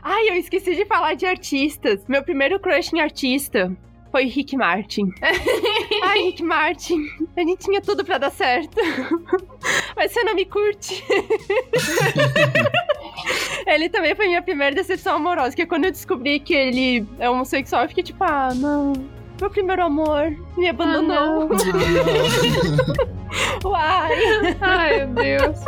Ai, 0.00 0.30
eu 0.30 0.34
esqueci 0.36 0.76
de 0.76 0.86
falar 0.86 1.14
de 1.14 1.26
artistas. 1.26 2.04
Meu 2.06 2.22
primeiro 2.22 2.60
crush 2.60 2.92
em 2.92 3.00
artista 3.00 3.76
foi 4.10 4.24
Rick 4.26 4.56
Martin. 4.56 5.12
Ai, 6.02 6.22
Rick 6.24 6.42
Martin, 6.42 7.06
a 7.36 7.40
gente 7.40 7.64
tinha 7.64 7.80
tudo 7.80 8.04
pra 8.04 8.18
dar 8.18 8.30
certo. 8.30 8.76
Mas 9.96 10.12
você 10.12 10.22
não 10.24 10.34
me 10.34 10.44
curte. 10.44 11.04
ele 13.66 13.88
também 13.88 14.14
foi 14.14 14.26
minha 14.26 14.42
primeira 14.42 14.74
decepção 14.74 15.16
amorosa, 15.16 15.54
que 15.54 15.62
é 15.62 15.66
quando 15.66 15.84
eu 15.84 15.90
descobri 15.90 16.40
que 16.40 16.54
ele 16.54 17.06
é 17.18 17.28
homossexual, 17.28 17.82
eu 17.82 17.88
fiquei 17.88 18.04
tipo, 18.04 18.22
ah, 18.24 18.54
não. 18.54 18.92
Meu 19.40 19.50
primeiro 19.50 19.82
amor 19.82 20.36
me 20.56 20.68
abandonou. 20.68 21.48
Uai. 23.64 24.56
Ai, 24.60 25.06
meu 25.06 25.14
Deus. 25.14 25.64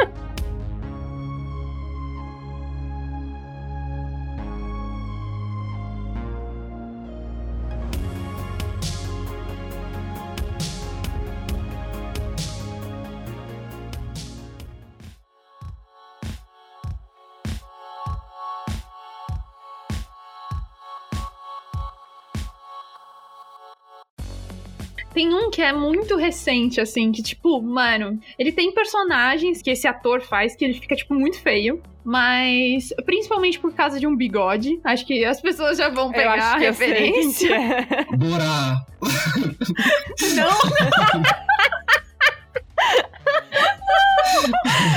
Tem 25.23 25.33
um 25.33 25.49
que 25.51 25.63
é 25.63 25.73
muito 25.73 26.17
recente, 26.17 26.81
assim, 26.81 27.13
que, 27.13 27.23
tipo, 27.23 27.63
mano, 27.63 28.19
ele 28.37 28.51
tem 28.51 28.73
personagens 28.73 29.63
que 29.63 29.71
esse 29.71 29.87
ator 29.87 30.21
faz 30.21 30.57
que 30.57 30.65
ele 30.65 30.75
fica, 30.75 30.97
tipo, 30.97 31.15
muito 31.15 31.41
feio. 31.41 31.81
Mas, 32.05 32.89
principalmente 33.07 33.61
por 33.61 33.73
causa 33.73 34.01
de 34.01 34.07
um 34.09 34.17
bigode. 34.17 34.81
Acho 34.83 35.07
que 35.07 35.25
as 35.25 35.41
pessoas 35.41 35.79
já 35.79 35.89
vão 35.91 36.11
pegar 36.11 36.57
a 36.57 36.59
referência. 36.59 37.55
é. 37.55 38.05
Borá. 38.17 38.85
Não, 40.35 40.51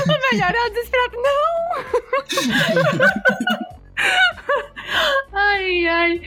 Melhor 0.31 0.55
é 0.55 0.65
o 0.65 0.69
desesperado. 0.71 1.17
Não! 1.21 1.35
ai, 5.34 5.88
ai. 5.88 6.21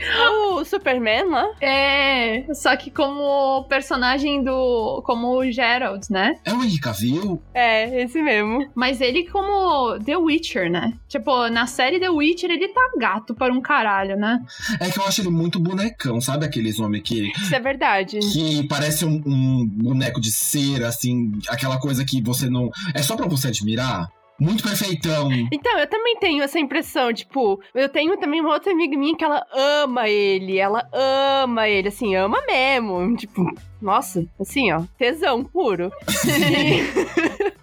O 0.53 0.63
Superman 0.65 1.29
lá? 1.29 1.47
É, 1.61 2.45
só 2.53 2.75
que 2.75 2.91
como 2.91 3.63
personagem 3.65 4.43
do. 4.43 5.01
como 5.05 5.37
o 5.37 5.51
Gerald, 5.51 6.05
né? 6.09 6.35
É 6.45 6.53
o 6.53 6.63
Henry 6.63 6.79
Cavill? 6.79 7.41
É, 7.53 8.03
esse 8.03 8.21
mesmo. 8.21 8.69
Mas 8.75 9.01
ele 9.01 9.27
como 9.29 9.97
The 9.99 10.17
Witcher, 10.17 10.69
né? 10.69 10.93
Tipo, 11.07 11.47
na 11.49 11.65
série 11.65 11.99
The 11.99 12.09
Witcher 12.09 12.49
ele 12.51 12.67
tá 12.67 12.81
gato 12.97 13.33
para 13.33 13.53
um 13.53 13.61
caralho, 13.61 14.17
né? 14.17 14.39
É 14.79 14.89
que 14.89 14.99
eu 14.99 15.05
acho 15.05 15.21
ele 15.21 15.29
muito 15.29 15.59
bonecão, 15.59 16.19
sabe 16.19 16.45
aqueles 16.45 16.79
homens 16.79 17.03
que, 17.03 17.31
Isso 17.37 17.55
é 17.55 17.59
verdade. 17.59 18.19
que 18.19 18.67
parece 18.67 19.05
um, 19.05 19.21
um 19.25 19.65
boneco 19.65 20.19
de 20.19 20.31
cera, 20.31 20.87
assim, 20.87 21.31
aquela 21.47 21.79
coisa 21.79 22.03
que 22.05 22.21
você 22.21 22.49
não. 22.49 22.69
É 22.93 23.01
só 23.01 23.15
pra 23.15 23.27
você 23.27 23.47
admirar? 23.47 24.07
Muito 24.39 24.63
perfeitão. 24.63 25.29
Então, 25.51 25.77
eu 25.77 25.87
também 25.87 26.15
tenho 26.17 26.43
essa 26.43 26.59
impressão, 26.59 27.13
tipo, 27.13 27.61
eu 27.73 27.89
tenho 27.89 28.17
também 28.17 28.41
uma 28.41 28.53
outra 28.53 28.71
amiga 28.71 28.97
minha 28.97 29.15
que 29.15 29.23
ela 29.23 29.45
ama 29.53 30.07
ele, 30.07 30.57
ela 30.57 30.87
ama 30.93 31.67
ele, 31.67 31.89
assim, 31.89 32.15
ama 32.15 32.41
mesmo, 32.47 33.15
tipo, 33.15 33.45
nossa, 33.81 34.25
assim, 34.39 34.71
ó, 34.71 34.83
tesão 34.97 35.43
puro. 35.43 35.91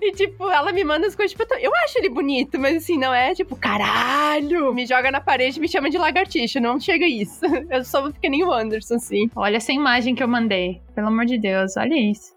E, 0.00 0.12
tipo, 0.12 0.50
ela 0.50 0.72
me 0.72 0.84
manda 0.84 1.06
as 1.06 1.14
coisas, 1.14 1.36
tipo, 1.36 1.44
eu 1.54 1.74
acho 1.76 1.98
ele 1.98 2.10
bonito, 2.10 2.58
mas 2.58 2.76
assim, 2.76 2.98
não 2.98 3.12
é 3.14 3.34
tipo, 3.34 3.56
caralho, 3.56 4.74
me 4.74 4.84
joga 4.84 5.10
na 5.10 5.20
parede 5.20 5.58
e 5.58 5.60
me 5.60 5.68
chama 5.68 5.88
de 5.88 5.96
lagartixa, 5.96 6.60
não 6.60 6.78
chega 6.78 7.06
isso. 7.06 7.40
Eu 7.70 7.84
sou 7.84 8.06
um 8.06 8.12
pequenininho 8.12 8.52
Anderson, 8.52 8.96
assim. 8.96 9.30
Olha 9.34 9.56
essa 9.56 9.72
imagem 9.72 10.14
que 10.14 10.22
eu 10.22 10.28
mandei. 10.28 10.82
Pelo 10.94 11.08
amor 11.08 11.24
de 11.24 11.38
Deus, 11.38 11.76
olha 11.76 11.94
isso. 11.94 12.34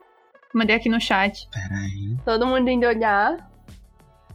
Mandei 0.54 0.76
aqui 0.76 0.90
no 0.90 1.00
chat. 1.00 1.48
Peraí. 1.52 2.18
Todo 2.26 2.48
mundo 2.48 2.70
indo 2.70 2.88
olhar. 2.88 3.49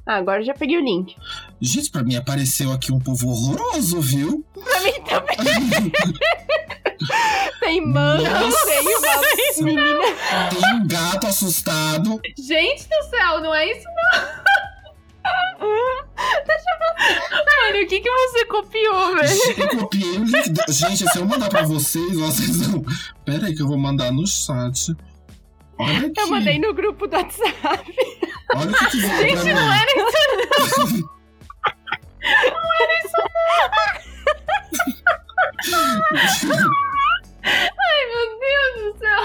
Ah, 0.06 0.16
agora 0.16 0.40
eu 0.42 0.44
já 0.46 0.52
peguei 0.54 0.76
o 0.76 0.84
link. 0.84 1.16
Gente, 1.60 1.90
pra 1.90 2.02
mim 2.02 2.16
apareceu 2.16 2.70
aqui 2.72 2.92
um 2.92 2.98
povo 2.98 3.28
horroroso, 3.28 4.00
viu? 4.00 4.44
Pra 4.52 4.80
mim 4.80 4.92
também. 5.08 5.92
Tem 7.60 7.80
manga, 7.84 8.22
tem 8.22 8.80
uma 8.96 9.64
menina. 9.64 10.04
Tem 10.50 10.74
um 10.74 10.86
gato 10.86 11.26
assustado. 11.26 12.20
Gente 12.38 12.88
do 12.88 13.10
céu, 13.10 13.40
não 13.40 13.54
é 13.54 13.70
isso 13.70 13.84
não. 13.86 14.44
Mano, 17.44 17.84
o 17.84 17.88
que 17.88 18.00
que 18.00 18.10
você 18.10 18.44
copiou, 18.44 19.16
velho? 19.16 19.40
Eu 19.56 19.68
copiei 19.78 20.18
o 20.18 20.24
link. 20.24 20.72
Gente, 20.72 21.10
se 21.10 21.18
eu 21.18 21.24
mandar 21.26 21.48
pra 21.48 21.62
vocês, 21.62 22.14
vocês 22.14 22.66
vão. 22.66 22.84
Pera 23.24 23.46
aí 23.46 23.54
que 23.54 23.62
eu 23.62 23.66
vou 23.66 23.78
mandar 23.78 24.12
no 24.12 24.26
chat. 24.26 24.94
Olha 25.78 26.06
aqui. 26.06 26.20
Eu 26.20 26.28
mandei 26.28 26.58
no 26.58 26.72
grupo 26.72 27.06
do 27.06 27.16
WhatsApp. 27.16 27.94
Olha 28.54 28.72
que 28.72 28.90
que 28.90 28.96
veio 28.98 29.34
pra 29.34 29.44
mim. 29.44 29.52
Não 29.52 29.72
era 29.72 29.90
isso 33.04 33.16
não. 33.18 33.34
Ai, 37.44 38.06
meu 38.08 38.38
Deus 38.40 38.94
do 38.94 38.98
céu. 38.98 39.20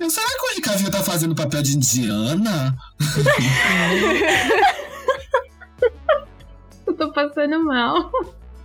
Eu, 0.00 0.10
será 0.10 0.26
que 0.26 0.58
o 0.58 0.62
Cavill 0.62 0.90
tá 0.90 1.02
fazendo 1.02 1.34
papel 1.34 1.62
de 1.62 1.76
indiana? 1.76 2.74
Eu 6.86 6.94
tô 6.96 7.12
passando 7.12 7.64
mal. 7.64 8.10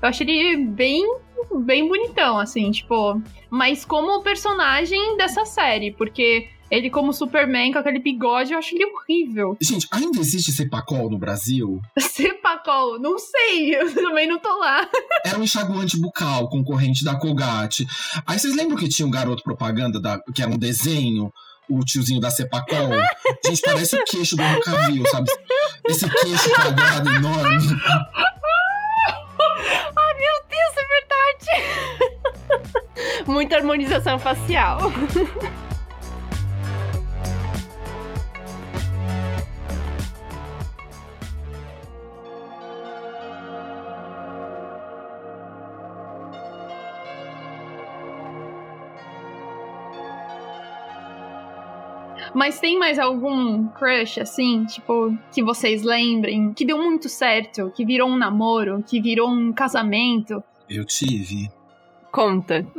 Eu 0.01 0.09
achei 0.09 0.27
ele 0.29 0.65
bem, 0.65 1.05
bem 1.59 1.87
bonitão, 1.87 2.37
assim, 2.39 2.71
tipo. 2.71 3.21
Mas 3.49 3.85
como 3.85 4.21
personagem 4.21 5.17
dessa 5.17 5.45
série, 5.45 5.91
porque 5.91 6.49
ele, 6.69 6.89
como 6.89 7.13
Superman, 7.13 7.71
com 7.71 7.79
aquele 7.79 7.99
bigode, 7.99 8.51
eu 8.51 8.59
acho 8.59 8.75
ele 8.75 8.85
horrível. 8.85 9.57
Gente, 9.61 9.87
ainda 9.91 10.19
existe 10.19 10.51
Cepacol 10.51 11.09
no 11.09 11.17
Brasil? 11.17 11.81
Cepacol, 11.97 12.99
não 12.99 13.17
sei, 13.17 13.73
eu 13.75 13.93
também 13.93 14.27
não 14.27 14.37
tô 14.39 14.53
lá. 14.57 14.85
Era 15.25 15.39
um 15.39 15.43
enxaguante 15.43 15.97
bucal, 15.99 16.49
concorrente 16.49 17.05
da 17.05 17.15
Colgate. 17.15 17.87
Aí 18.25 18.37
vocês 18.37 18.53
lembram 18.55 18.77
que 18.77 18.89
tinha 18.89 19.07
um 19.07 19.11
garoto 19.11 19.43
propaganda 19.43 19.99
da, 19.99 20.19
que 20.33 20.41
era 20.41 20.51
um 20.51 20.57
desenho? 20.57 21.31
O 21.69 21.83
tiozinho 21.83 22.21
da 22.21 22.31
Cepacol. 22.31 22.91
Gente, 23.45 23.61
parece 23.61 23.97
o 23.97 24.03
queixo 24.05 24.37
do 24.37 24.43
Cavill, 24.61 25.03
sabe? 25.11 25.29
Esse 25.85 26.09
queixo 26.09 26.49
quadrado 26.55 27.09
enorme. 27.09 27.67
Ai, 29.97 30.13
meu 30.17 30.43
Deus, 30.49 30.73
é 30.77 30.85
verdade! 30.95 31.49
Muita 33.27 33.57
harmonização 33.57 34.17
facial. 34.17 34.79
Mas 52.37 52.59
tem 52.59 52.77
mais 52.77 52.99
algum 52.99 53.67
crush, 53.69 54.19
assim, 54.19 54.63
tipo, 54.65 55.17
que 55.33 55.41
vocês 55.41 55.81
lembrem, 55.81 56.53
que 56.53 56.63
deu 56.63 56.77
muito 56.77 57.09
certo, 57.09 57.73
que 57.75 57.83
virou 57.83 58.07
um 58.07 58.15
namoro, 58.15 58.83
que 58.87 59.01
virou 59.01 59.27
um 59.27 59.51
casamento? 59.51 60.43
Eu 60.69 60.85
tive. 60.85 61.49
Conta. 62.11 62.63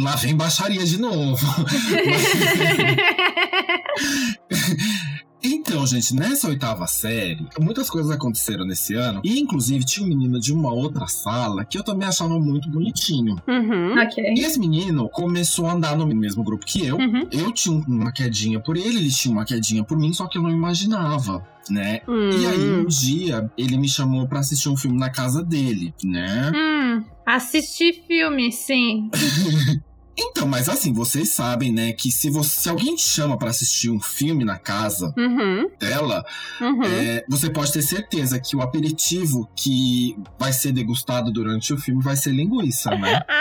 Lá 0.00 0.16
vem 0.16 0.34
baixaria 0.34 0.82
de 0.82 0.98
novo. 0.98 1.44
Então, 5.44 5.86
gente, 5.86 6.14
nessa 6.14 6.48
oitava 6.48 6.86
série, 6.86 7.46
muitas 7.60 7.90
coisas 7.90 8.10
aconteceram 8.10 8.64
nesse 8.64 8.94
ano. 8.94 9.20
E, 9.22 9.38
inclusive, 9.38 9.84
tinha 9.84 10.06
um 10.06 10.08
menino 10.08 10.40
de 10.40 10.52
uma 10.52 10.72
outra 10.72 11.06
sala 11.06 11.64
que 11.64 11.76
eu 11.78 11.84
também 11.84 12.08
achava 12.08 12.38
muito 12.40 12.68
bonitinho. 12.70 13.36
Uhum. 13.46 13.98
ok. 14.00 14.34
E 14.36 14.40
esse 14.40 14.58
menino 14.58 15.08
começou 15.10 15.66
a 15.66 15.72
andar 15.74 15.96
no 15.96 16.06
mesmo 16.06 16.42
grupo 16.42 16.64
que 16.64 16.86
eu. 16.86 16.96
Uhum. 16.96 17.28
Eu 17.30 17.52
tinha 17.52 17.76
uma 17.86 18.10
quedinha 18.12 18.58
por 18.58 18.76
ele, 18.76 18.96
ele 18.98 19.10
tinha 19.10 19.32
uma 19.32 19.44
quedinha 19.44 19.84
por 19.84 19.98
mim, 19.98 20.12
só 20.12 20.26
que 20.26 20.38
eu 20.38 20.42
não 20.42 20.50
imaginava, 20.50 21.46
né? 21.70 22.00
E 22.08 22.46
aí, 22.46 22.58
um 22.58 22.80
Hum. 22.82 22.86
dia, 22.86 23.50
ele 23.56 23.76
me 23.76 23.88
chamou 23.88 24.26
pra 24.26 24.40
assistir 24.40 24.68
um 24.68 24.76
filme 24.76 24.98
na 24.98 25.10
casa 25.10 25.42
dele, 25.44 25.92
né? 26.02 26.50
Hum, 26.54 27.04
assistir 27.26 28.02
filme, 28.06 28.50
sim. 28.50 29.10
Então, 30.16 30.46
mas 30.46 30.68
assim, 30.68 30.92
vocês 30.92 31.30
sabem, 31.30 31.72
né, 31.72 31.92
que 31.92 32.10
se, 32.12 32.30
você, 32.30 32.60
se 32.62 32.68
alguém 32.68 32.94
te 32.94 33.02
chama 33.02 33.36
pra 33.38 33.50
assistir 33.50 33.90
um 33.90 34.00
filme 34.00 34.44
na 34.44 34.58
casa 34.58 35.12
Uhum. 35.16 35.68
dela, 35.78 36.24
Uhum. 36.60 36.82
é, 36.84 37.24
você 37.28 37.50
pode 37.50 37.72
ter 37.72 37.82
certeza 37.82 38.38
que 38.40 38.56
o 38.56 38.60
aperitivo 38.62 39.48
que 39.56 40.16
vai 40.38 40.52
ser 40.52 40.72
degustado 40.72 41.32
durante 41.32 41.72
o 41.72 41.78
filme 41.78 42.02
vai 42.02 42.16
ser 42.16 42.32
linguiça, 42.32 42.90
né? 42.96 43.20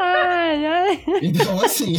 ai, 0.00 0.66
ai. 0.66 1.04
Então, 1.22 1.60
assim, 1.64 1.94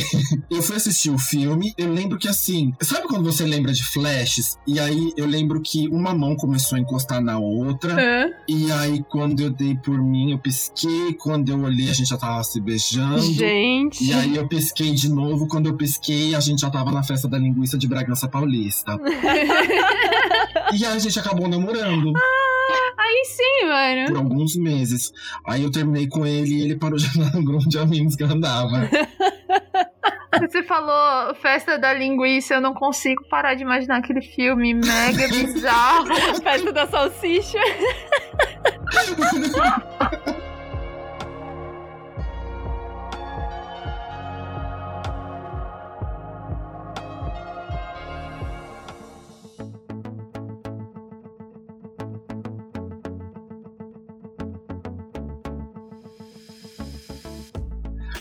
eu 0.50 0.62
fui 0.62 0.76
assistir 0.76 1.10
o 1.10 1.18
filme, 1.18 1.74
eu 1.78 1.92
lembro 1.92 2.18
que 2.18 2.28
assim, 2.28 2.74
sabe 2.82 3.08
quando 3.08 3.24
você 3.24 3.46
lembra 3.46 3.74
de 3.74 3.84
flashes? 3.84 4.58
E 4.68 4.80
aí 4.80 5.12
eu 5.16 5.26
lembro 5.26 5.62
que 5.62 5.88
uma 5.90 6.14
mão 6.14 6.36
começou 6.36 6.78
a 6.78 6.82
encostar 6.82 7.22
na 7.22 7.38
outra, 7.40 7.94
Hã? 7.94 8.30
e 8.48 8.72
aí 8.72 9.04
quando 9.10 9.40
eu 9.42 9.50
dei 9.50 9.76
por 9.78 10.02
mim, 10.02 10.32
eu 10.32 10.40
pisquei, 10.40 11.07
quando 11.14 11.50
eu 11.50 11.60
olhei, 11.62 11.90
a 11.90 11.94
gente 11.94 12.10
já 12.10 12.18
tava 12.18 12.44
se 12.44 12.60
beijando. 12.60 13.22
Gente. 13.22 14.04
E 14.04 14.14
aí 14.14 14.36
eu 14.36 14.48
pesquei 14.48 14.92
de 14.92 15.10
novo, 15.10 15.48
quando 15.48 15.68
eu 15.68 15.76
pesquei, 15.76 16.36
a 16.36 16.40
gente 16.40 16.62
já 16.62 16.70
tava 16.70 16.92
na 16.92 17.04
festa 17.04 17.28
da 17.28 17.38
linguiça 17.38 17.78
de 17.78 17.88
Bragança 17.88 18.28
Paulista. 18.28 19.00
e 20.74 20.86
aí 20.86 20.96
a 20.96 21.00
gente 21.00 21.20
acabou 21.20 21.48
namorando 21.48 22.14
Aí 22.98 23.24
sim, 23.26 23.66
mano. 23.66 24.08
por 24.08 24.18
alguns 24.18 24.56
meses. 24.56 25.14
Aí 25.46 25.64
eu 25.64 25.72
terminei 25.72 26.08
com 26.08 26.26
ele 26.26 26.56
e 26.56 26.62
ele 26.64 26.76
parou 26.76 26.98
de 26.98 27.08
andar 27.18 27.34
no 27.34 27.44
grupo 27.44 27.68
de 27.70 27.80
amigos 27.80 28.16
que 28.16 28.24
eu 28.24 28.28
andava. 28.28 28.90
Você 30.42 30.62
falou 30.64 31.34
Festa 31.36 31.80
da 31.80 31.94
Linguiça, 31.94 32.56
eu 32.56 32.62
não 32.62 32.74
consigo 32.74 33.24
parar 33.30 33.56
de 33.56 33.64
imaginar 33.64 33.98
aquele 33.98 34.22
filme 34.22 34.74
mega 34.74 35.28
bizarro. 35.30 36.14
Festa 36.44 36.74
da 36.74 36.86
salsicha. 36.88 37.60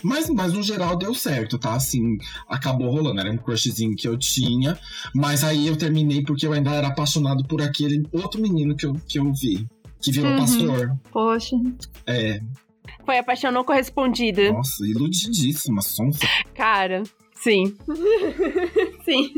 Mas, 0.03 0.29
mas 0.29 0.53
no 0.53 0.61
geral 0.63 0.95
deu 0.97 1.13
certo, 1.13 1.57
tá? 1.57 1.73
Assim, 1.75 2.17
acabou 2.47 2.89
rolando. 2.91 3.19
Era 3.19 3.31
um 3.31 3.37
crushzinho 3.37 3.95
que 3.95 4.07
eu 4.07 4.17
tinha. 4.17 4.77
Mas 5.13 5.43
aí 5.43 5.67
eu 5.67 5.75
terminei 5.75 6.23
porque 6.23 6.45
eu 6.45 6.53
ainda 6.53 6.71
era 6.71 6.87
apaixonado 6.87 7.43
por 7.45 7.61
aquele 7.61 8.03
outro 8.11 8.41
menino 8.41 8.75
que 8.75 8.85
eu, 8.85 8.93
que 9.07 9.19
eu 9.19 9.31
vi. 9.33 9.67
Que 10.01 10.11
virou 10.11 10.31
Uhum. 10.31 10.37
pastor. 10.37 10.97
Poxa. 11.11 11.55
É, 12.05 12.39
Foi 13.05 13.17
a 13.17 13.23
paixão 13.23 13.51
não 13.51 13.63
correspondida. 13.63 14.51
nossa, 14.53 14.85
iludidíssima, 14.85 15.81
sonsa. 15.81 16.19
Cara, 16.53 17.03
sim. 17.33 17.75
sim. 19.03 19.33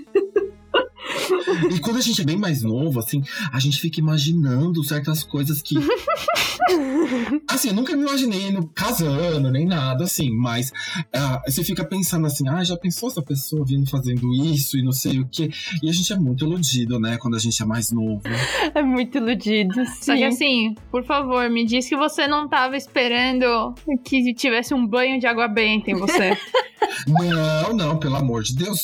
E 1.74 1.80
quando 1.80 1.98
a 1.98 2.02
gente 2.02 2.22
é 2.22 2.26
bem 2.26 2.38
mais 2.38 2.62
novo, 2.62 3.00
assim, 3.00 3.24
a 3.52 3.60
gente 3.60 3.80
fica 3.80 4.00
imaginando 4.00 4.84
certas 4.84 5.24
coisas 5.24 5.62
que. 5.62 5.76
assim, 7.48 7.70
eu 7.70 7.74
nunca 7.74 7.96
me 7.96 8.04
imaginei 8.04 8.52
no, 8.52 8.68
casando, 8.68 9.52
nem 9.52 9.66
nada, 9.66 10.04
assim, 10.04 10.32
mas 10.32 10.72
ah, 11.14 11.42
você 11.46 11.64
fica 11.64 11.84
pensando 11.84 12.26
assim, 12.28 12.48
ah, 12.48 12.64
já 12.64 12.78
pensou 12.78 13.10
essa 13.10 13.22
pessoa 13.22 13.66
vindo 13.66 13.90
fazendo 13.90 14.34
isso 14.34 14.78
e 14.78 14.84
não 14.84 14.92
sei 14.92 15.20
o 15.20 15.28
quê? 15.28 15.50
E 15.82 15.90
a 15.90 15.94
gente 15.94 16.12
é 16.12 16.16
muito 16.16 16.46
iludido, 16.46 17.00
né, 17.00 17.18
quando 17.18 17.36
a 17.36 17.40
gente 17.40 17.62
é 17.62 17.66
mais 17.66 17.92
novo. 17.92 18.22
É 18.76 18.82
muito 18.82 19.18
iludido. 19.18 19.74
Só 20.00 20.14
que 20.14 20.20
sim. 20.20 20.24
assim, 20.24 20.76
por 20.92 21.04
favor, 21.04 21.50
me 21.50 21.66
diz 21.66 21.88
que 21.88 21.98
você 21.98 22.28
não 22.28 22.48
tava 22.48 22.78
esperando 22.78 23.74
que 24.04 24.34
tivesse 24.34 24.74
um 24.74 24.86
banho 24.86 25.20
de 25.20 25.26
água 25.26 25.48
benta 25.48 25.92
em 25.92 25.96
você. 25.96 26.38
não, 27.08 27.74
não, 27.74 27.98
pelo 27.98 28.16
amor 28.16 28.44
de 28.44 28.56
Deus. 28.56 28.82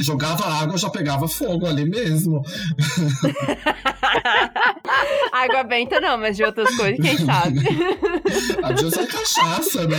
Jogava 0.00 0.46
água, 0.46 0.76
já 0.76 0.90
pegava 0.90 1.28
fogo 1.28 1.66
ali 1.66 1.88
mesmo. 1.88 2.42
Água 5.32 5.62
benta 5.64 6.00
não, 6.00 6.18
mas 6.18 6.36
de 6.36 6.44
outras 6.44 6.74
coisas, 6.76 6.98
quem 6.98 7.18
sabe? 7.18 7.60
Adiós 8.62 8.92
é 8.94 9.06
cachaça, 9.06 9.86
né? 9.86 9.98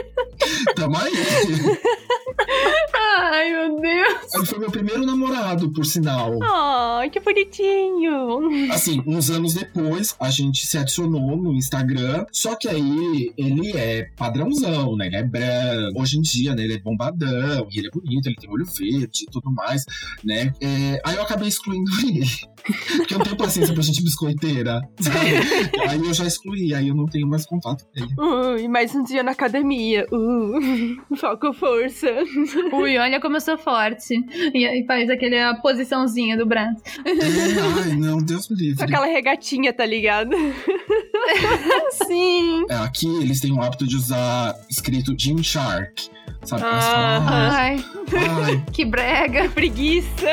Tamo 0.74 0.96
aí. 0.96 1.12
Ai, 2.94 3.50
meu 3.50 3.80
Deus. 3.80 4.34
Ele 4.34 4.46
foi 4.46 4.58
meu 4.58 4.70
primeiro 4.70 5.04
namorado, 5.04 5.70
por 5.72 5.84
sinal. 5.84 6.38
Ai, 6.42 7.10
que 7.10 7.20
bonitinho. 7.20 8.72
Assim, 8.72 9.02
uns 9.06 9.30
anos 9.30 9.54
depois, 9.54 10.16
a 10.18 10.30
gente 10.30 10.66
se 10.66 10.78
adicionou 10.78 11.36
no 11.36 11.52
Instagram. 11.54 12.24
Só 12.32 12.54
que 12.54 12.68
aí 12.68 13.32
ele 13.36 13.76
é 13.76 14.08
padrãozão, 14.16 14.96
né? 14.96 15.06
Ele 15.06 15.16
é 15.16 15.22
branco. 15.22 16.00
Hoje 16.00 16.18
em 16.18 16.22
dia, 16.22 16.54
né? 16.54 16.62
Ele 16.62 16.74
é 16.74 16.78
bombadão. 16.78 17.68
E 17.70 17.78
ele 17.78 17.88
é 17.88 17.90
bonito, 17.90 18.26
ele 18.26 18.36
tem 18.36 18.50
olho 18.50 18.64
verde 18.64 19.24
e 19.24 19.30
tudo 19.30 19.50
mais, 19.50 19.84
né? 20.24 20.52
É, 20.60 21.00
aí 21.04 21.16
eu 21.16 21.22
acabei 21.22 21.48
excluindo 21.48 21.90
ele. 22.02 22.26
Porque 22.96 23.14
eu 23.14 23.19
não 23.20 23.24
tenho 23.24 23.36
paciência 23.36 23.74
pra 23.74 23.82
gente 23.82 24.02
biscoiteira, 24.02 24.80
sabe? 24.98 25.18
Aí 25.88 25.98
eu 25.98 26.14
já 26.14 26.26
excluí, 26.26 26.74
aí 26.74 26.88
eu 26.88 26.94
não 26.94 27.06
tenho 27.06 27.26
mais 27.28 27.44
contato 27.44 27.84
com 27.84 28.02
ele. 28.02 28.14
Ui, 28.18 28.68
mais 28.68 28.94
um 28.94 29.02
dia 29.02 29.22
na 29.22 29.32
academia. 29.32 30.06
Uh, 30.10 30.96
foco 31.16 31.52
força. 31.52 32.06
Ui, 32.72 32.96
olha 32.98 33.20
como 33.20 33.36
eu 33.36 33.40
sou 33.40 33.58
forte. 33.58 34.14
E 34.54 34.66
aí 34.66 34.84
faz 34.86 35.10
aquela 35.10 35.54
posiçãozinha 35.56 36.36
do 36.36 36.46
braço. 36.46 36.80
É, 37.04 37.82
ai, 37.82 37.96
não, 37.96 38.18
Deus 38.18 38.48
me 38.48 38.56
livre. 38.56 38.84
aquela 38.84 39.06
regatinha, 39.06 39.72
tá 39.72 39.84
ligado? 39.84 40.30
Sim. 42.06 42.64
É, 42.68 42.76
aqui 42.76 43.06
eles 43.22 43.40
têm 43.40 43.52
o 43.52 43.60
hábito 43.60 43.86
de 43.86 43.96
usar 43.96 44.54
escrito 44.70 45.14
Jim 45.18 45.42
Shark. 45.42 46.08
Sabe? 46.44 46.62
Ah. 46.64 47.50
ai, 47.52 47.84
Ai, 48.12 48.44
ai, 48.44 48.64
que 48.72 48.84
brega. 48.84 49.48
Preguiça. 49.50 50.26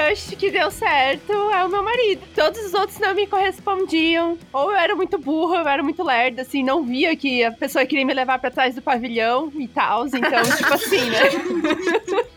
Crush 0.00 0.34
que 0.36 0.50
deu 0.50 0.70
certo 0.70 1.32
é 1.32 1.64
o 1.64 1.68
meu 1.68 1.82
marido. 1.82 2.22
Todos 2.34 2.64
os 2.64 2.74
outros 2.74 2.98
não 2.98 3.14
me 3.14 3.26
correspondiam. 3.26 4.38
Ou 4.52 4.70
eu 4.70 4.78
era 4.78 4.96
muito 4.96 5.18
burra, 5.18 5.58
eu 5.58 5.68
era 5.68 5.82
muito 5.82 6.02
lerda, 6.02 6.42
assim, 6.42 6.62
não 6.62 6.82
via 6.82 7.14
que 7.14 7.44
a 7.44 7.52
pessoa 7.52 7.84
queria 7.84 8.06
me 8.06 8.14
levar 8.14 8.38
para 8.38 8.50
trás 8.50 8.74
do 8.74 8.82
pavilhão 8.82 9.52
e 9.54 9.68
tal. 9.68 10.06
Então, 10.06 10.42
tipo 10.56 10.74
assim, 10.74 11.10
né? 11.10 11.20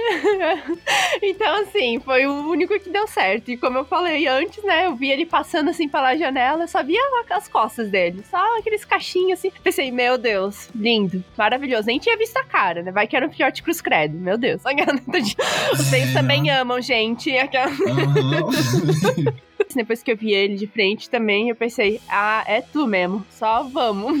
então, 1.22 1.62
assim, 1.62 2.00
foi 2.00 2.26
o 2.26 2.48
único 2.48 2.78
que 2.78 2.90
deu 2.90 3.06
certo. 3.06 3.50
E 3.50 3.56
como 3.56 3.78
eu 3.78 3.84
falei 3.84 4.26
antes, 4.26 4.62
né? 4.64 4.86
Eu 4.86 4.94
vi 4.94 5.10
ele 5.10 5.26
passando 5.26 5.70
assim 5.70 5.88
pela 5.88 6.16
janela, 6.16 6.66
só 6.66 6.82
via 6.82 7.00
as 7.30 7.48
costas 7.48 7.90
dele. 7.90 8.22
Só 8.30 8.58
aqueles 8.58 8.84
cachinhos 8.84 9.38
assim. 9.38 9.52
Pensei, 9.62 9.90
meu 9.90 10.18
Deus, 10.18 10.68
lindo, 10.74 11.22
maravilhoso. 11.36 11.86
Nem 11.86 11.98
tinha 11.98 12.16
visto 12.16 12.36
a 12.36 12.44
cara, 12.44 12.82
né? 12.82 12.90
Vai 12.90 13.06
que 13.06 13.16
era 13.16 13.26
um 13.26 13.30
filhote 13.30 13.62
cruz 13.62 13.80
credo. 13.80 14.16
Meu 14.16 14.36
Deus. 14.36 14.62
Vocês 15.76 16.12
também 16.12 16.50
amam, 16.50 16.80
gente. 16.80 17.36
Aquela... 17.38 17.70
Uhum. 17.70 18.50
Depois 19.74 20.02
que 20.02 20.10
eu 20.10 20.16
vi 20.16 20.32
ele 20.32 20.56
de 20.56 20.66
frente 20.66 21.08
também, 21.08 21.48
eu 21.48 21.54
pensei, 21.54 22.00
ah, 22.08 22.42
é 22.46 22.60
tu 22.60 22.86
mesmo. 22.86 23.24
Só 23.30 23.62
vamos. 23.62 24.18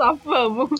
Só 0.00 0.16
vamos. 0.24 0.70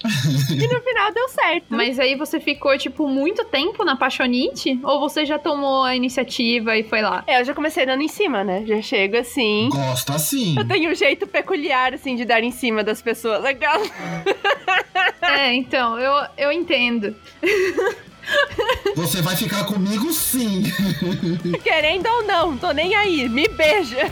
e 0.50 0.66
no 0.66 0.80
final 0.80 1.12
deu 1.12 1.28
certo. 1.28 1.66
Mas 1.68 1.98
aí 1.98 2.16
você 2.16 2.40
ficou, 2.40 2.78
tipo, 2.78 3.06
muito 3.06 3.44
tempo 3.44 3.84
na 3.84 3.94
Paixonite? 3.94 4.80
Ou 4.82 4.98
você 4.98 5.26
já 5.26 5.38
tomou 5.38 5.82
a 5.82 5.94
iniciativa 5.94 6.74
e 6.74 6.84
foi 6.84 7.02
lá? 7.02 7.22
É, 7.26 7.38
eu 7.38 7.44
já 7.44 7.52
comecei 7.52 7.84
dando 7.84 8.02
em 8.02 8.08
cima, 8.08 8.42
né? 8.42 8.64
Já 8.66 8.80
chego 8.80 9.18
assim. 9.18 9.68
Gosta 9.70 10.14
assim. 10.14 10.56
Eu 10.56 10.66
tenho 10.66 10.90
um 10.90 10.94
jeito 10.94 11.26
peculiar, 11.26 11.92
assim, 11.92 12.16
de 12.16 12.24
dar 12.24 12.42
em 12.42 12.50
cima 12.50 12.82
das 12.82 13.02
pessoas. 13.02 13.42
Legal. 13.42 13.78
é, 15.20 15.52
então, 15.52 15.98
eu, 15.98 16.26
eu 16.38 16.50
entendo. 16.50 17.14
Você 18.96 19.20
vai 19.20 19.36
ficar 19.36 19.66
comigo 19.66 20.10
sim. 20.14 20.62
Querendo 21.62 22.06
ou 22.06 22.22
não, 22.22 22.56
tô 22.56 22.70
nem 22.70 22.94
aí. 22.94 23.28
Me 23.28 23.46
beija. 23.48 23.98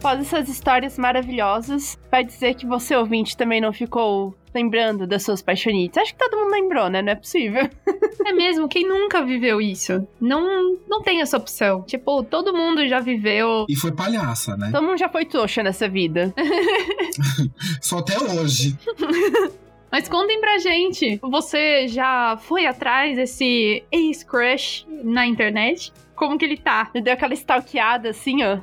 após 0.00 0.18
essas 0.20 0.48
histórias 0.48 0.96
maravilhosas, 0.96 1.98
vai 2.10 2.24
dizer 2.24 2.54
que 2.54 2.64
você, 2.64 2.96
ouvinte, 2.96 3.36
também 3.36 3.60
não 3.60 3.70
ficou 3.70 4.34
lembrando 4.54 5.06
das 5.06 5.22
suas 5.22 5.42
paixonites. 5.42 5.98
Acho 5.98 6.14
que 6.14 6.18
todo 6.18 6.38
mundo 6.38 6.50
lembrou, 6.50 6.88
né? 6.88 7.02
Não 7.02 7.12
é 7.12 7.14
possível. 7.14 7.68
É 8.22 8.32
mesmo, 8.32 8.68
quem 8.68 8.86
nunca 8.86 9.24
viveu 9.24 9.60
isso? 9.60 10.06
Não, 10.20 10.76
não 10.86 11.02
tem 11.02 11.20
essa 11.22 11.38
opção. 11.38 11.82
Tipo, 11.82 12.22
todo 12.22 12.52
mundo 12.52 12.86
já 12.86 13.00
viveu. 13.00 13.64
E 13.68 13.74
foi 13.74 13.90
palhaça, 13.90 14.56
né? 14.58 14.70
Todo 14.70 14.84
mundo 14.84 14.98
já 14.98 15.08
foi 15.08 15.24
trouxa 15.24 15.62
nessa 15.62 15.88
vida. 15.88 16.32
Só 17.80 17.98
até 17.98 18.18
hoje. 18.20 18.76
Mas 19.90 20.08
contem 20.08 20.38
pra 20.38 20.58
gente, 20.58 21.18
você 21.22 21.88
já 21.88 22.38
foi 22.42 22.66
atrás 22.66 23.16
desse 23.16 23.82
ex-crush 23.90 24.86
na 25.02 25.26
internet? 25.26 25.92
Como 26.20 26.36
que 26.36 26.44
ele 26.44 26.58
tá. 26.58 26.90
Ele 26.94 27.02
deu 27.02 27.14
aquela 27.14 27.32
stalkeada 27.32 28.10
assim, 28.10 28.42
ó. 28.44 28.58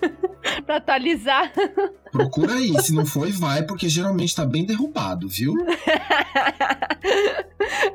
pra 0.66 0.76
atualizar. 0.76 1.50
Procura 2.12 2.54
aí, 2.56 2.78
se 2.82 2.92
não 2.92 3.06
foi, 3.06 3.32
vai, 3.32 3.62
porque 3.62 3.88
geralmente 3.88 4.36
tá 4.36 4.44
bem 4.44 4.66
derrubado, 4.66 5.26
viu? 5.26 5.54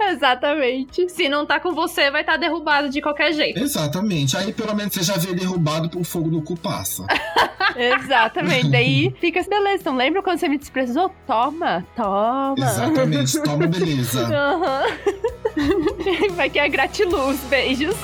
Exatamente. 0.10 1.08
Se 1.08 1.30
não 1.30 1.46
tá 1.46 1.60
com 1.60 1.76
você, 1.76 2.10
vai 2.10 2.22
estar 2.22 2.34
tá 2.34 2.38
derrubado 2.40 2.90
de 2.90 3.00
qualquer 3.00 3.32
jeito. 3.32 3.60
Exatamente. 3.60 4.36
Aí 4.36 4.52
pelo 4.52 4.74
menos 4.76 4.94
você 4.94 5.04
já 5.04 5.18
vê 5.18 5.36
derrubado 5.36 5.88
por 5.88 6.04
fogo 6.04 6.30
no 6.30 6.42
cu 6.42 6.58
passa. 6.58 7.06
Exatamente. 7.78 8.70
Daí 8.70 9.14
fica 9.20 9.40
assim, 9.40 9.50
beleza. 9.52 9.82
Então 9.82 9.96
lembra 9.96 10.24
quando 10.24 10.40
você 10.40 10.50
me 10.50 10.58
desprezou? 10.58 11.14
Toma, 11.28 11.86
toma. 11.96 12.56
Exatamente, 12.58 13.44
toma 13.44 13.68
beleza. 13.68 14.28
Uhum. 15.58 16.36
Vai 16.36 16.52
que 16.52 16.60
é 16.60 16.70
gratiluz. 16.70 17.40
Beijos. 17.50 17.96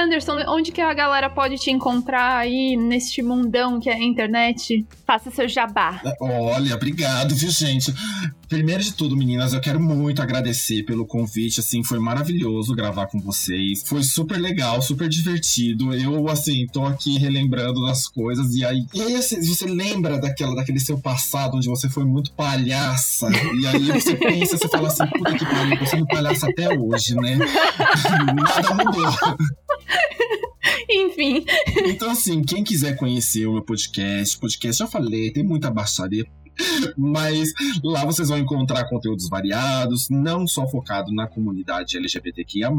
Anderson, 0.00 0.38
onde 0.48 0.72
que 0.72 0.80
a 0.80 0.94
galera 0.94 1.28
pode 1.28 1.56
te 1.56 1.70
encontrar 1.70 2.38
aí 2.38 2.74
neste 2.74 3.22
mundão 3.22 3.78
que 3.78 3.90
é 3.90 3.94
a 3.94 4.02
internet? 4.02 4.86
Faça 5.06 5.30
seu 5.30 5.46
jabá. 5.46 6.00
Olha, 6.20 6.74
obrigado, 6.74 7.34
viu, 7.34 7.50
gente? 7.50 7.92
Primeiro 8.48 8.82
de 8.82 8.94
tudo, 8.94 9.16
meninas, 9.16 9.52
eu 9.52 9.60
quero 9.60 9.78
muito 9.78 10.20
agradecer 10.20 10.82
pelo 10.84 11.06
convite, 11.06 11.60
assim, 11.60 11.84
foi 11.84 12.00
maravilhoso 12.00 12.74
gravar 12.74 13.06
com 13.06 13.20
vocês. 13.20 13.82
Foi 13.86 14.02
super 14.02 14.38
legal, 14.38 14.82
super 14.82 15.08
divertido. 15.08 15.94
Eu, 15.94 16.28
assim, 16.28 16.66
tô 16.66 16.84
aqui 16.84 17.16
relembrando 17.16 17.84
das 17.84 18.08
coisas 18.08 18.54
e 18.54 18.64
aí, 18.64 18.84
e 18.92 19.02
aí 19.02 19.14
assim, 19.14 19.40
você 19.40 19.66
lembra 19.66 20.18
daquela, 20.18 20.56
daquele 20.56 20.80
seu 20.80 20.98
passado 20.98 21.58
onde 21.58 21.68
você 21.68 21.88
foi 21.88 22.04
muito 22.04 22.32
palhaça 22.32 23.28
e 23.60 23.66
aí 23.66 23.86
você 23.92 24.16
pensa, 24.16 24.56
você 24.56 24.68
fala 24.68 24.88
assim, 24.88 25.06
puta 25.06 25.34
que 25.34 25.44
pariu, 25.44 25.78
tô 25.78 25.86
sendo 25.86 26.06
palhaça 26.06 26.48
até 26.48 26.76
hoje, 26.76 27.14
né? 27.14 27.38
Nada 28.34 28.74
mudou. 28.74 29.36
Enfim. 30.88 31.44
Então, 31.86 32.10
assim, 32.10 32.42
quem 32.42 32.64
quiser 32.64 32.96
conhecer 32.96 33.46
o 33.46 33.54
meu 33.54 33.62
podcast, 33.62 34.38
podcast 34.38 34.78
já 34.78 34.86
falei, 34.86 35.30
tem 35.32 35.44
muita 35.44 35.70
baixaria 35.70 36.24
mas 36.96 37.52
lá 37.82 38.04
vocês 38.04 38.28
vão 38.28 38.38
encontrar 38.38 38.88
conteúdos 38.88 39.28
variados, 39.28 40.08
não 40.10 40.46
só 40.46 40.68
focado 40.68 41.12
na 41.12 41.26
comunidade 41.26 41.96
LGBTQIA. 41.96 42.70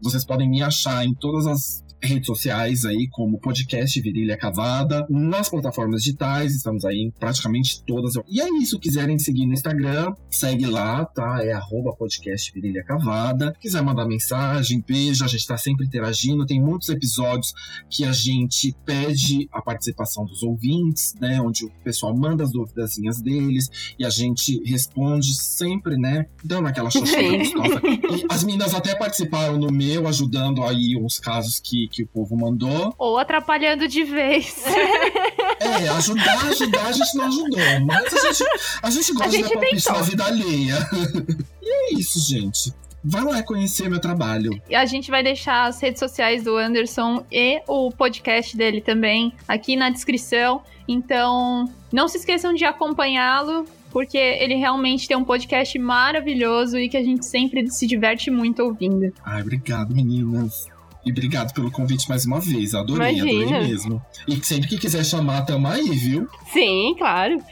Vocês 0.00 0.24
podem 0.24 0.48
me 0.48 0.62
achar 0.62 1.04
em 1.04 1.14
todas 1.14 1.46
as 1.46 1.84
redes 2.02 2.26
sociais 2.26 2.84
aí, 2.84 3.08
como 3.10 3.38
podcast 3.38 4.00
Virilha 4.00 4.36
Cavada, 4.36 5.06
nas 5.08 5.48
plataformas 5.48 6.02
digitais, 6.02 6.54
estamos 6.54 6.84
aí 6.84 6.98
em 6.98 7.10
praticamente 7.10 7.82
todas. 7.84 8.14
E 8.28 8.40
é 8.40 8.48
isso, 8.60 8.78
quiserem 8.78 9.18
seguir 9.18 9.46
no 9.46 9.52
Instagram, 9.52 10.12
segue 10.30 10.66
lá, 10.66 11.04
tá? 11.04 11.40
É 11.42 11.52
arroba 11.52 11.94
podcast 11.94 12.52
Virilha 12.52 12.84
Cavada. 12.84 13.54
Quiser 13.60 13.82
mandar 13.82 14.06
mensagem, 14.06 14.82
beijo, 14.86 15.24
a 15.24 15.28
gente 15.28 15.46
tá 15.46 15.56
sempre 15.56 15.86
interagindo. 15.86 16.46
Tem 16.46 16.60
muitos 16.60 16.88
episódios 16.88 17.52
que 17.90 18.04
a 18.04 18.12
gente 18.12 18.74
pede 18.84 19.48
a 19.52 19.60
participação 19.60 20.24
dos 20.24 20.42
ouvintes, 20.42 21.14
né? 21.20 21.40
Onde 21.40 21.64
o 21.64 21.70
pessoal 21.82 22.16
manda 22.16 22.44
as 22.44 22.52
dúvidas 22.52 22.96
deles 23.22 23.94
e 23.98 24.04
a 24.04 24.10
gente 24.10 24.62
responde 24.64 25.34
sempre, 25.34 25.96
né? 25.96 26.26
Dando 26.44 26.68
aquela 26.68 26.90
xoxota 26.90 27.38
gostosa. 27.38 27.82
As 28.28 28.44
meninas 28.44 28.74
até 28.74 28.94
participaram 28.94 29.58
no 29.58 29.70
meu, 29.72 30.06
ajudando 30.06 30.62
aí 30.62 30.96
uns 30.96 31.18
casos 31.18 31.60
que 31.60 31.87
que 31.88 32.02
o 32.02 32.06
povo 32.06 32.36
mandou. 32.36 32.94
Ou 32.98 33.18
atrapalhando 33.18 33.88
de 33.88 34.04
vez. 34.04 34.64
É, 35.60 35.88
ajudar, 35.88 36.46
ajudar, 36.46 36.86
a 36.86 36.92
gente 36.92 37.16
não 37.16 37.24
ajudou. 37.26 37.58
Mas 37.84 38.14
a 38.14 38.32
gente, 38.32 38.44
a 38.80 38.90
gente 38.90 39.12
gosta 39.12 39.28
a 39.28 39.30
gente 39.30 39.48
de 39.48 39.54
dar 39.54 39.94
palpite 39.94 40.10
vida 40.10 40.24
alheia. 40.24 40.76
E 41.60 41.70
é 41.70 41.94
isso, 41.98 42.18
gente. 42.20 42.72
Vai 43.04 43.22
lá 43.22 43.42
conhecer 43.42 43.88
meu 43.88 44.00
trabalho. 44.00 44.50
E 44.68 44.74
a 44.74 44.86
gente 44.86 45.10
vai 45.10 45.22
deixar 45.22 45.66
as 45.66 45.80
redes 45.80 45.98
sociais 45.98 46.42
do 46.42 46.56
Anderson 46.56 47.24
e 47.30 47.60
o 47.68 47.90
podcast 47.90 48.56
dele 48.56 48.80
também 48.80 49.32
aqui 49.46 49.76
na 49.76 49.90
descrição. 49.90 50.62
Então, 50.86 51.70
não 51.92 52.08
se 52.08 52.18
esqueçam 52.18 52.54
de 52.54 52.64
acompanhá-lo, 52.64 53.66
porque 53.90 54.18
ele 54.18 54.54
realmente 54.54 55.06
tem 55.06 55.16
um 55.16 55.24
podcast 55.24 55.78
maravilhoso 55.78 56.78
e 56.78 56.88
que 56.88 56.96
a 56.96 57.02
gente 57.02 57.26
sempre 57.26 57.70
se 57.70 57.86
diverte 57.86 58.30
muito 58.30 58.62
ouvindo. 58.62 59.12
Ai, 59.24 59.42
obrigado, 59.42 59.94
meninas. 59.94 60.66
E 61.08 61.10
obrigado 61.10 61.54
pelo 61.54 61.70
convite 61.70 62.06
mais 62.06 62.26
uma 62.26 62.38
vez. 62.38 62.74
Adorei, 62.74 63.16
Imagina. 63.16 63.46
adorei 63.46 63.68
mesmo. 63.68 64.02
E 64.28 64.44
sempre 64.44 64.68
que 64.68 64.76
quiser 64.76 65.02
chamar, 65.02 65.40
tamo 65.46 65.66
aí, 65.66 65.88
viu? 65.88 66.28
Sim, 66.52 66.94
claro. 66.98 67.42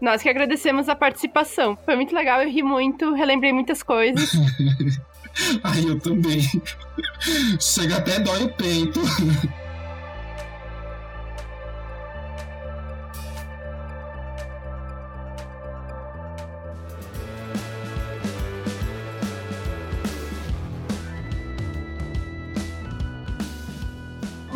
Nós 0.00 0.22
que 0.22 0.28
agradecemos 0.28 0.88
a 0.88 0.96
participação. 0.96 1.78
Foi 1.84 1.94
muito 1.94 2.12
legal, 2.12 2.42
eu 2.42 2.50
ri 2.50 2.64
muito, 2.64 3.14
relembrei 3.14 3.52
muitas 3.52 3.80
coisas. 3.80 4.32
Ai, 5.62 5.84
eu 5.86 6.00
também. 6.00 6.40
Chega 7.60 7.98
até 7.98 8.18
dói 8.18 8.42
o 8.42 8.52
peito. 8.54 9.00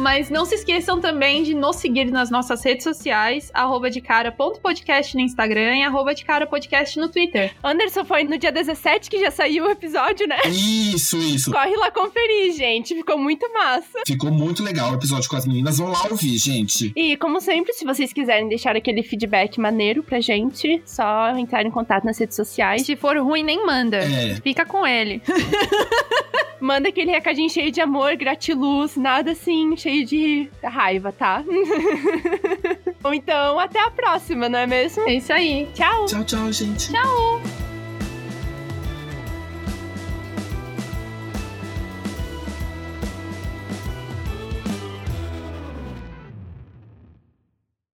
Mas 0.00 0.30
não 0.30 0.46
se 0.46 0.54
esqueçam 0.54 0.98
também 0.98 1.42
de 1.42 1.54
nos 1.54 1.76
seguir 1.76 2.10
nas 2.10 2.30
nossas 2.30 2.64
redes 2.64 2.84
sociais, 2.84 3.50
arroba 3.52 3.90
de 3.90 4.00
cara.podcast 4.00 5.14
no 5.14 5.20
Instagram 5.20 5.76
e 5.76 5.82
arroba 5.82 6.14
de 6.14 6.24
cara 6.24 6.46
podcast 6.46 6.98
no 6.98 7.10
Twitter. 7.10 7.54
Anderson 7.62 8.02
foi 8.06 8.24
no 8.24 8.38
dia 8.38 8.50
17 8.50 9.10
que 9.10 9.20
já 9.20 9.30
saiu 9.30 9.66
o 9.66 9.70
episódio, 9.70 10.26
né? 10.26 10.38
Isso, 10.46 11.18
isso. 11.18 11.52
Corre 11.52 11.76
lá 11.76 11.90
conferir, 11.90 12.54
gente. 12.54 12.94
Ficou 12.94 13.18
muito 13.18 13.46
massa. 13.52 14.00
Ficou 14.06 14.30
muito 14.30 14.62
legal 14.62 14.90
o 14.90 14.94
episódio 14.94 15.28
com 15.28 15.36
as 15.36 15.46
meninas. 15.46 15.76
Vão 15.76 15.90
lá 15.90 16.02
ouvir, 16.10 16.38
gente. 16.38 16.92
E, 16.96 17.18
como 17.18 17.38
sempre, 17.38 17.74
se 17.74 17.84
vocês 17.84 18.10
quiserem 18.10 18.48
deixar 18.48 18.74
aquele 18.74 19.02
feedback 19.02 19.60
maneiro 19.60 20.02
pra 20.02 20.18
gente, 20.18 20.82
só 20.86 21.36
entrar 21.36 21.66
em 21.66 21.70
contato 21.70 22.04
nas 22.04 22.18
redes 22.18 22.36
sociais. 22.36 22.86
Se 22.86 22.96
for 22.96 23.18
ruim, 23.18 23.42
nem 23.42 23.66
manda. 23.66 23.98
É. 23.98 24.36
Fica 24.36 24.64
com 24.64 24.86
ele. 24.86 25.20
Manda 26.60 26.88
aquele 26.88 27.10
recadinho 27.10 27.48
cheio 27.48 27.70
de 27.72 27.80
amor, 27.80 28.16
gratiluz, 28.16 28.96
nada 28.96 29.32
assim, 29.32 29.76
cheio 29.76 30.04
de 30.04 30.50
raiva, 30.62 31.10
tá? 31.10 31.42
Ou 33.02 33.14
então, 33.14 33.58
até 33.58 33.80
a 33.80 33.90
próxima, 33.90 34.48
não 34.48 34.58
é 34.58 34.66
mesmo? 34.66 35.08
É 35.08 35.14
isso 35.14 35.32
aí. 35.32 35.68
Tchau! 35.74 36.06
Tchau, 36.06 36.24
tchau, 36.24 36.52
gente. 36.52 36.92
Tchau! 36.92 37.40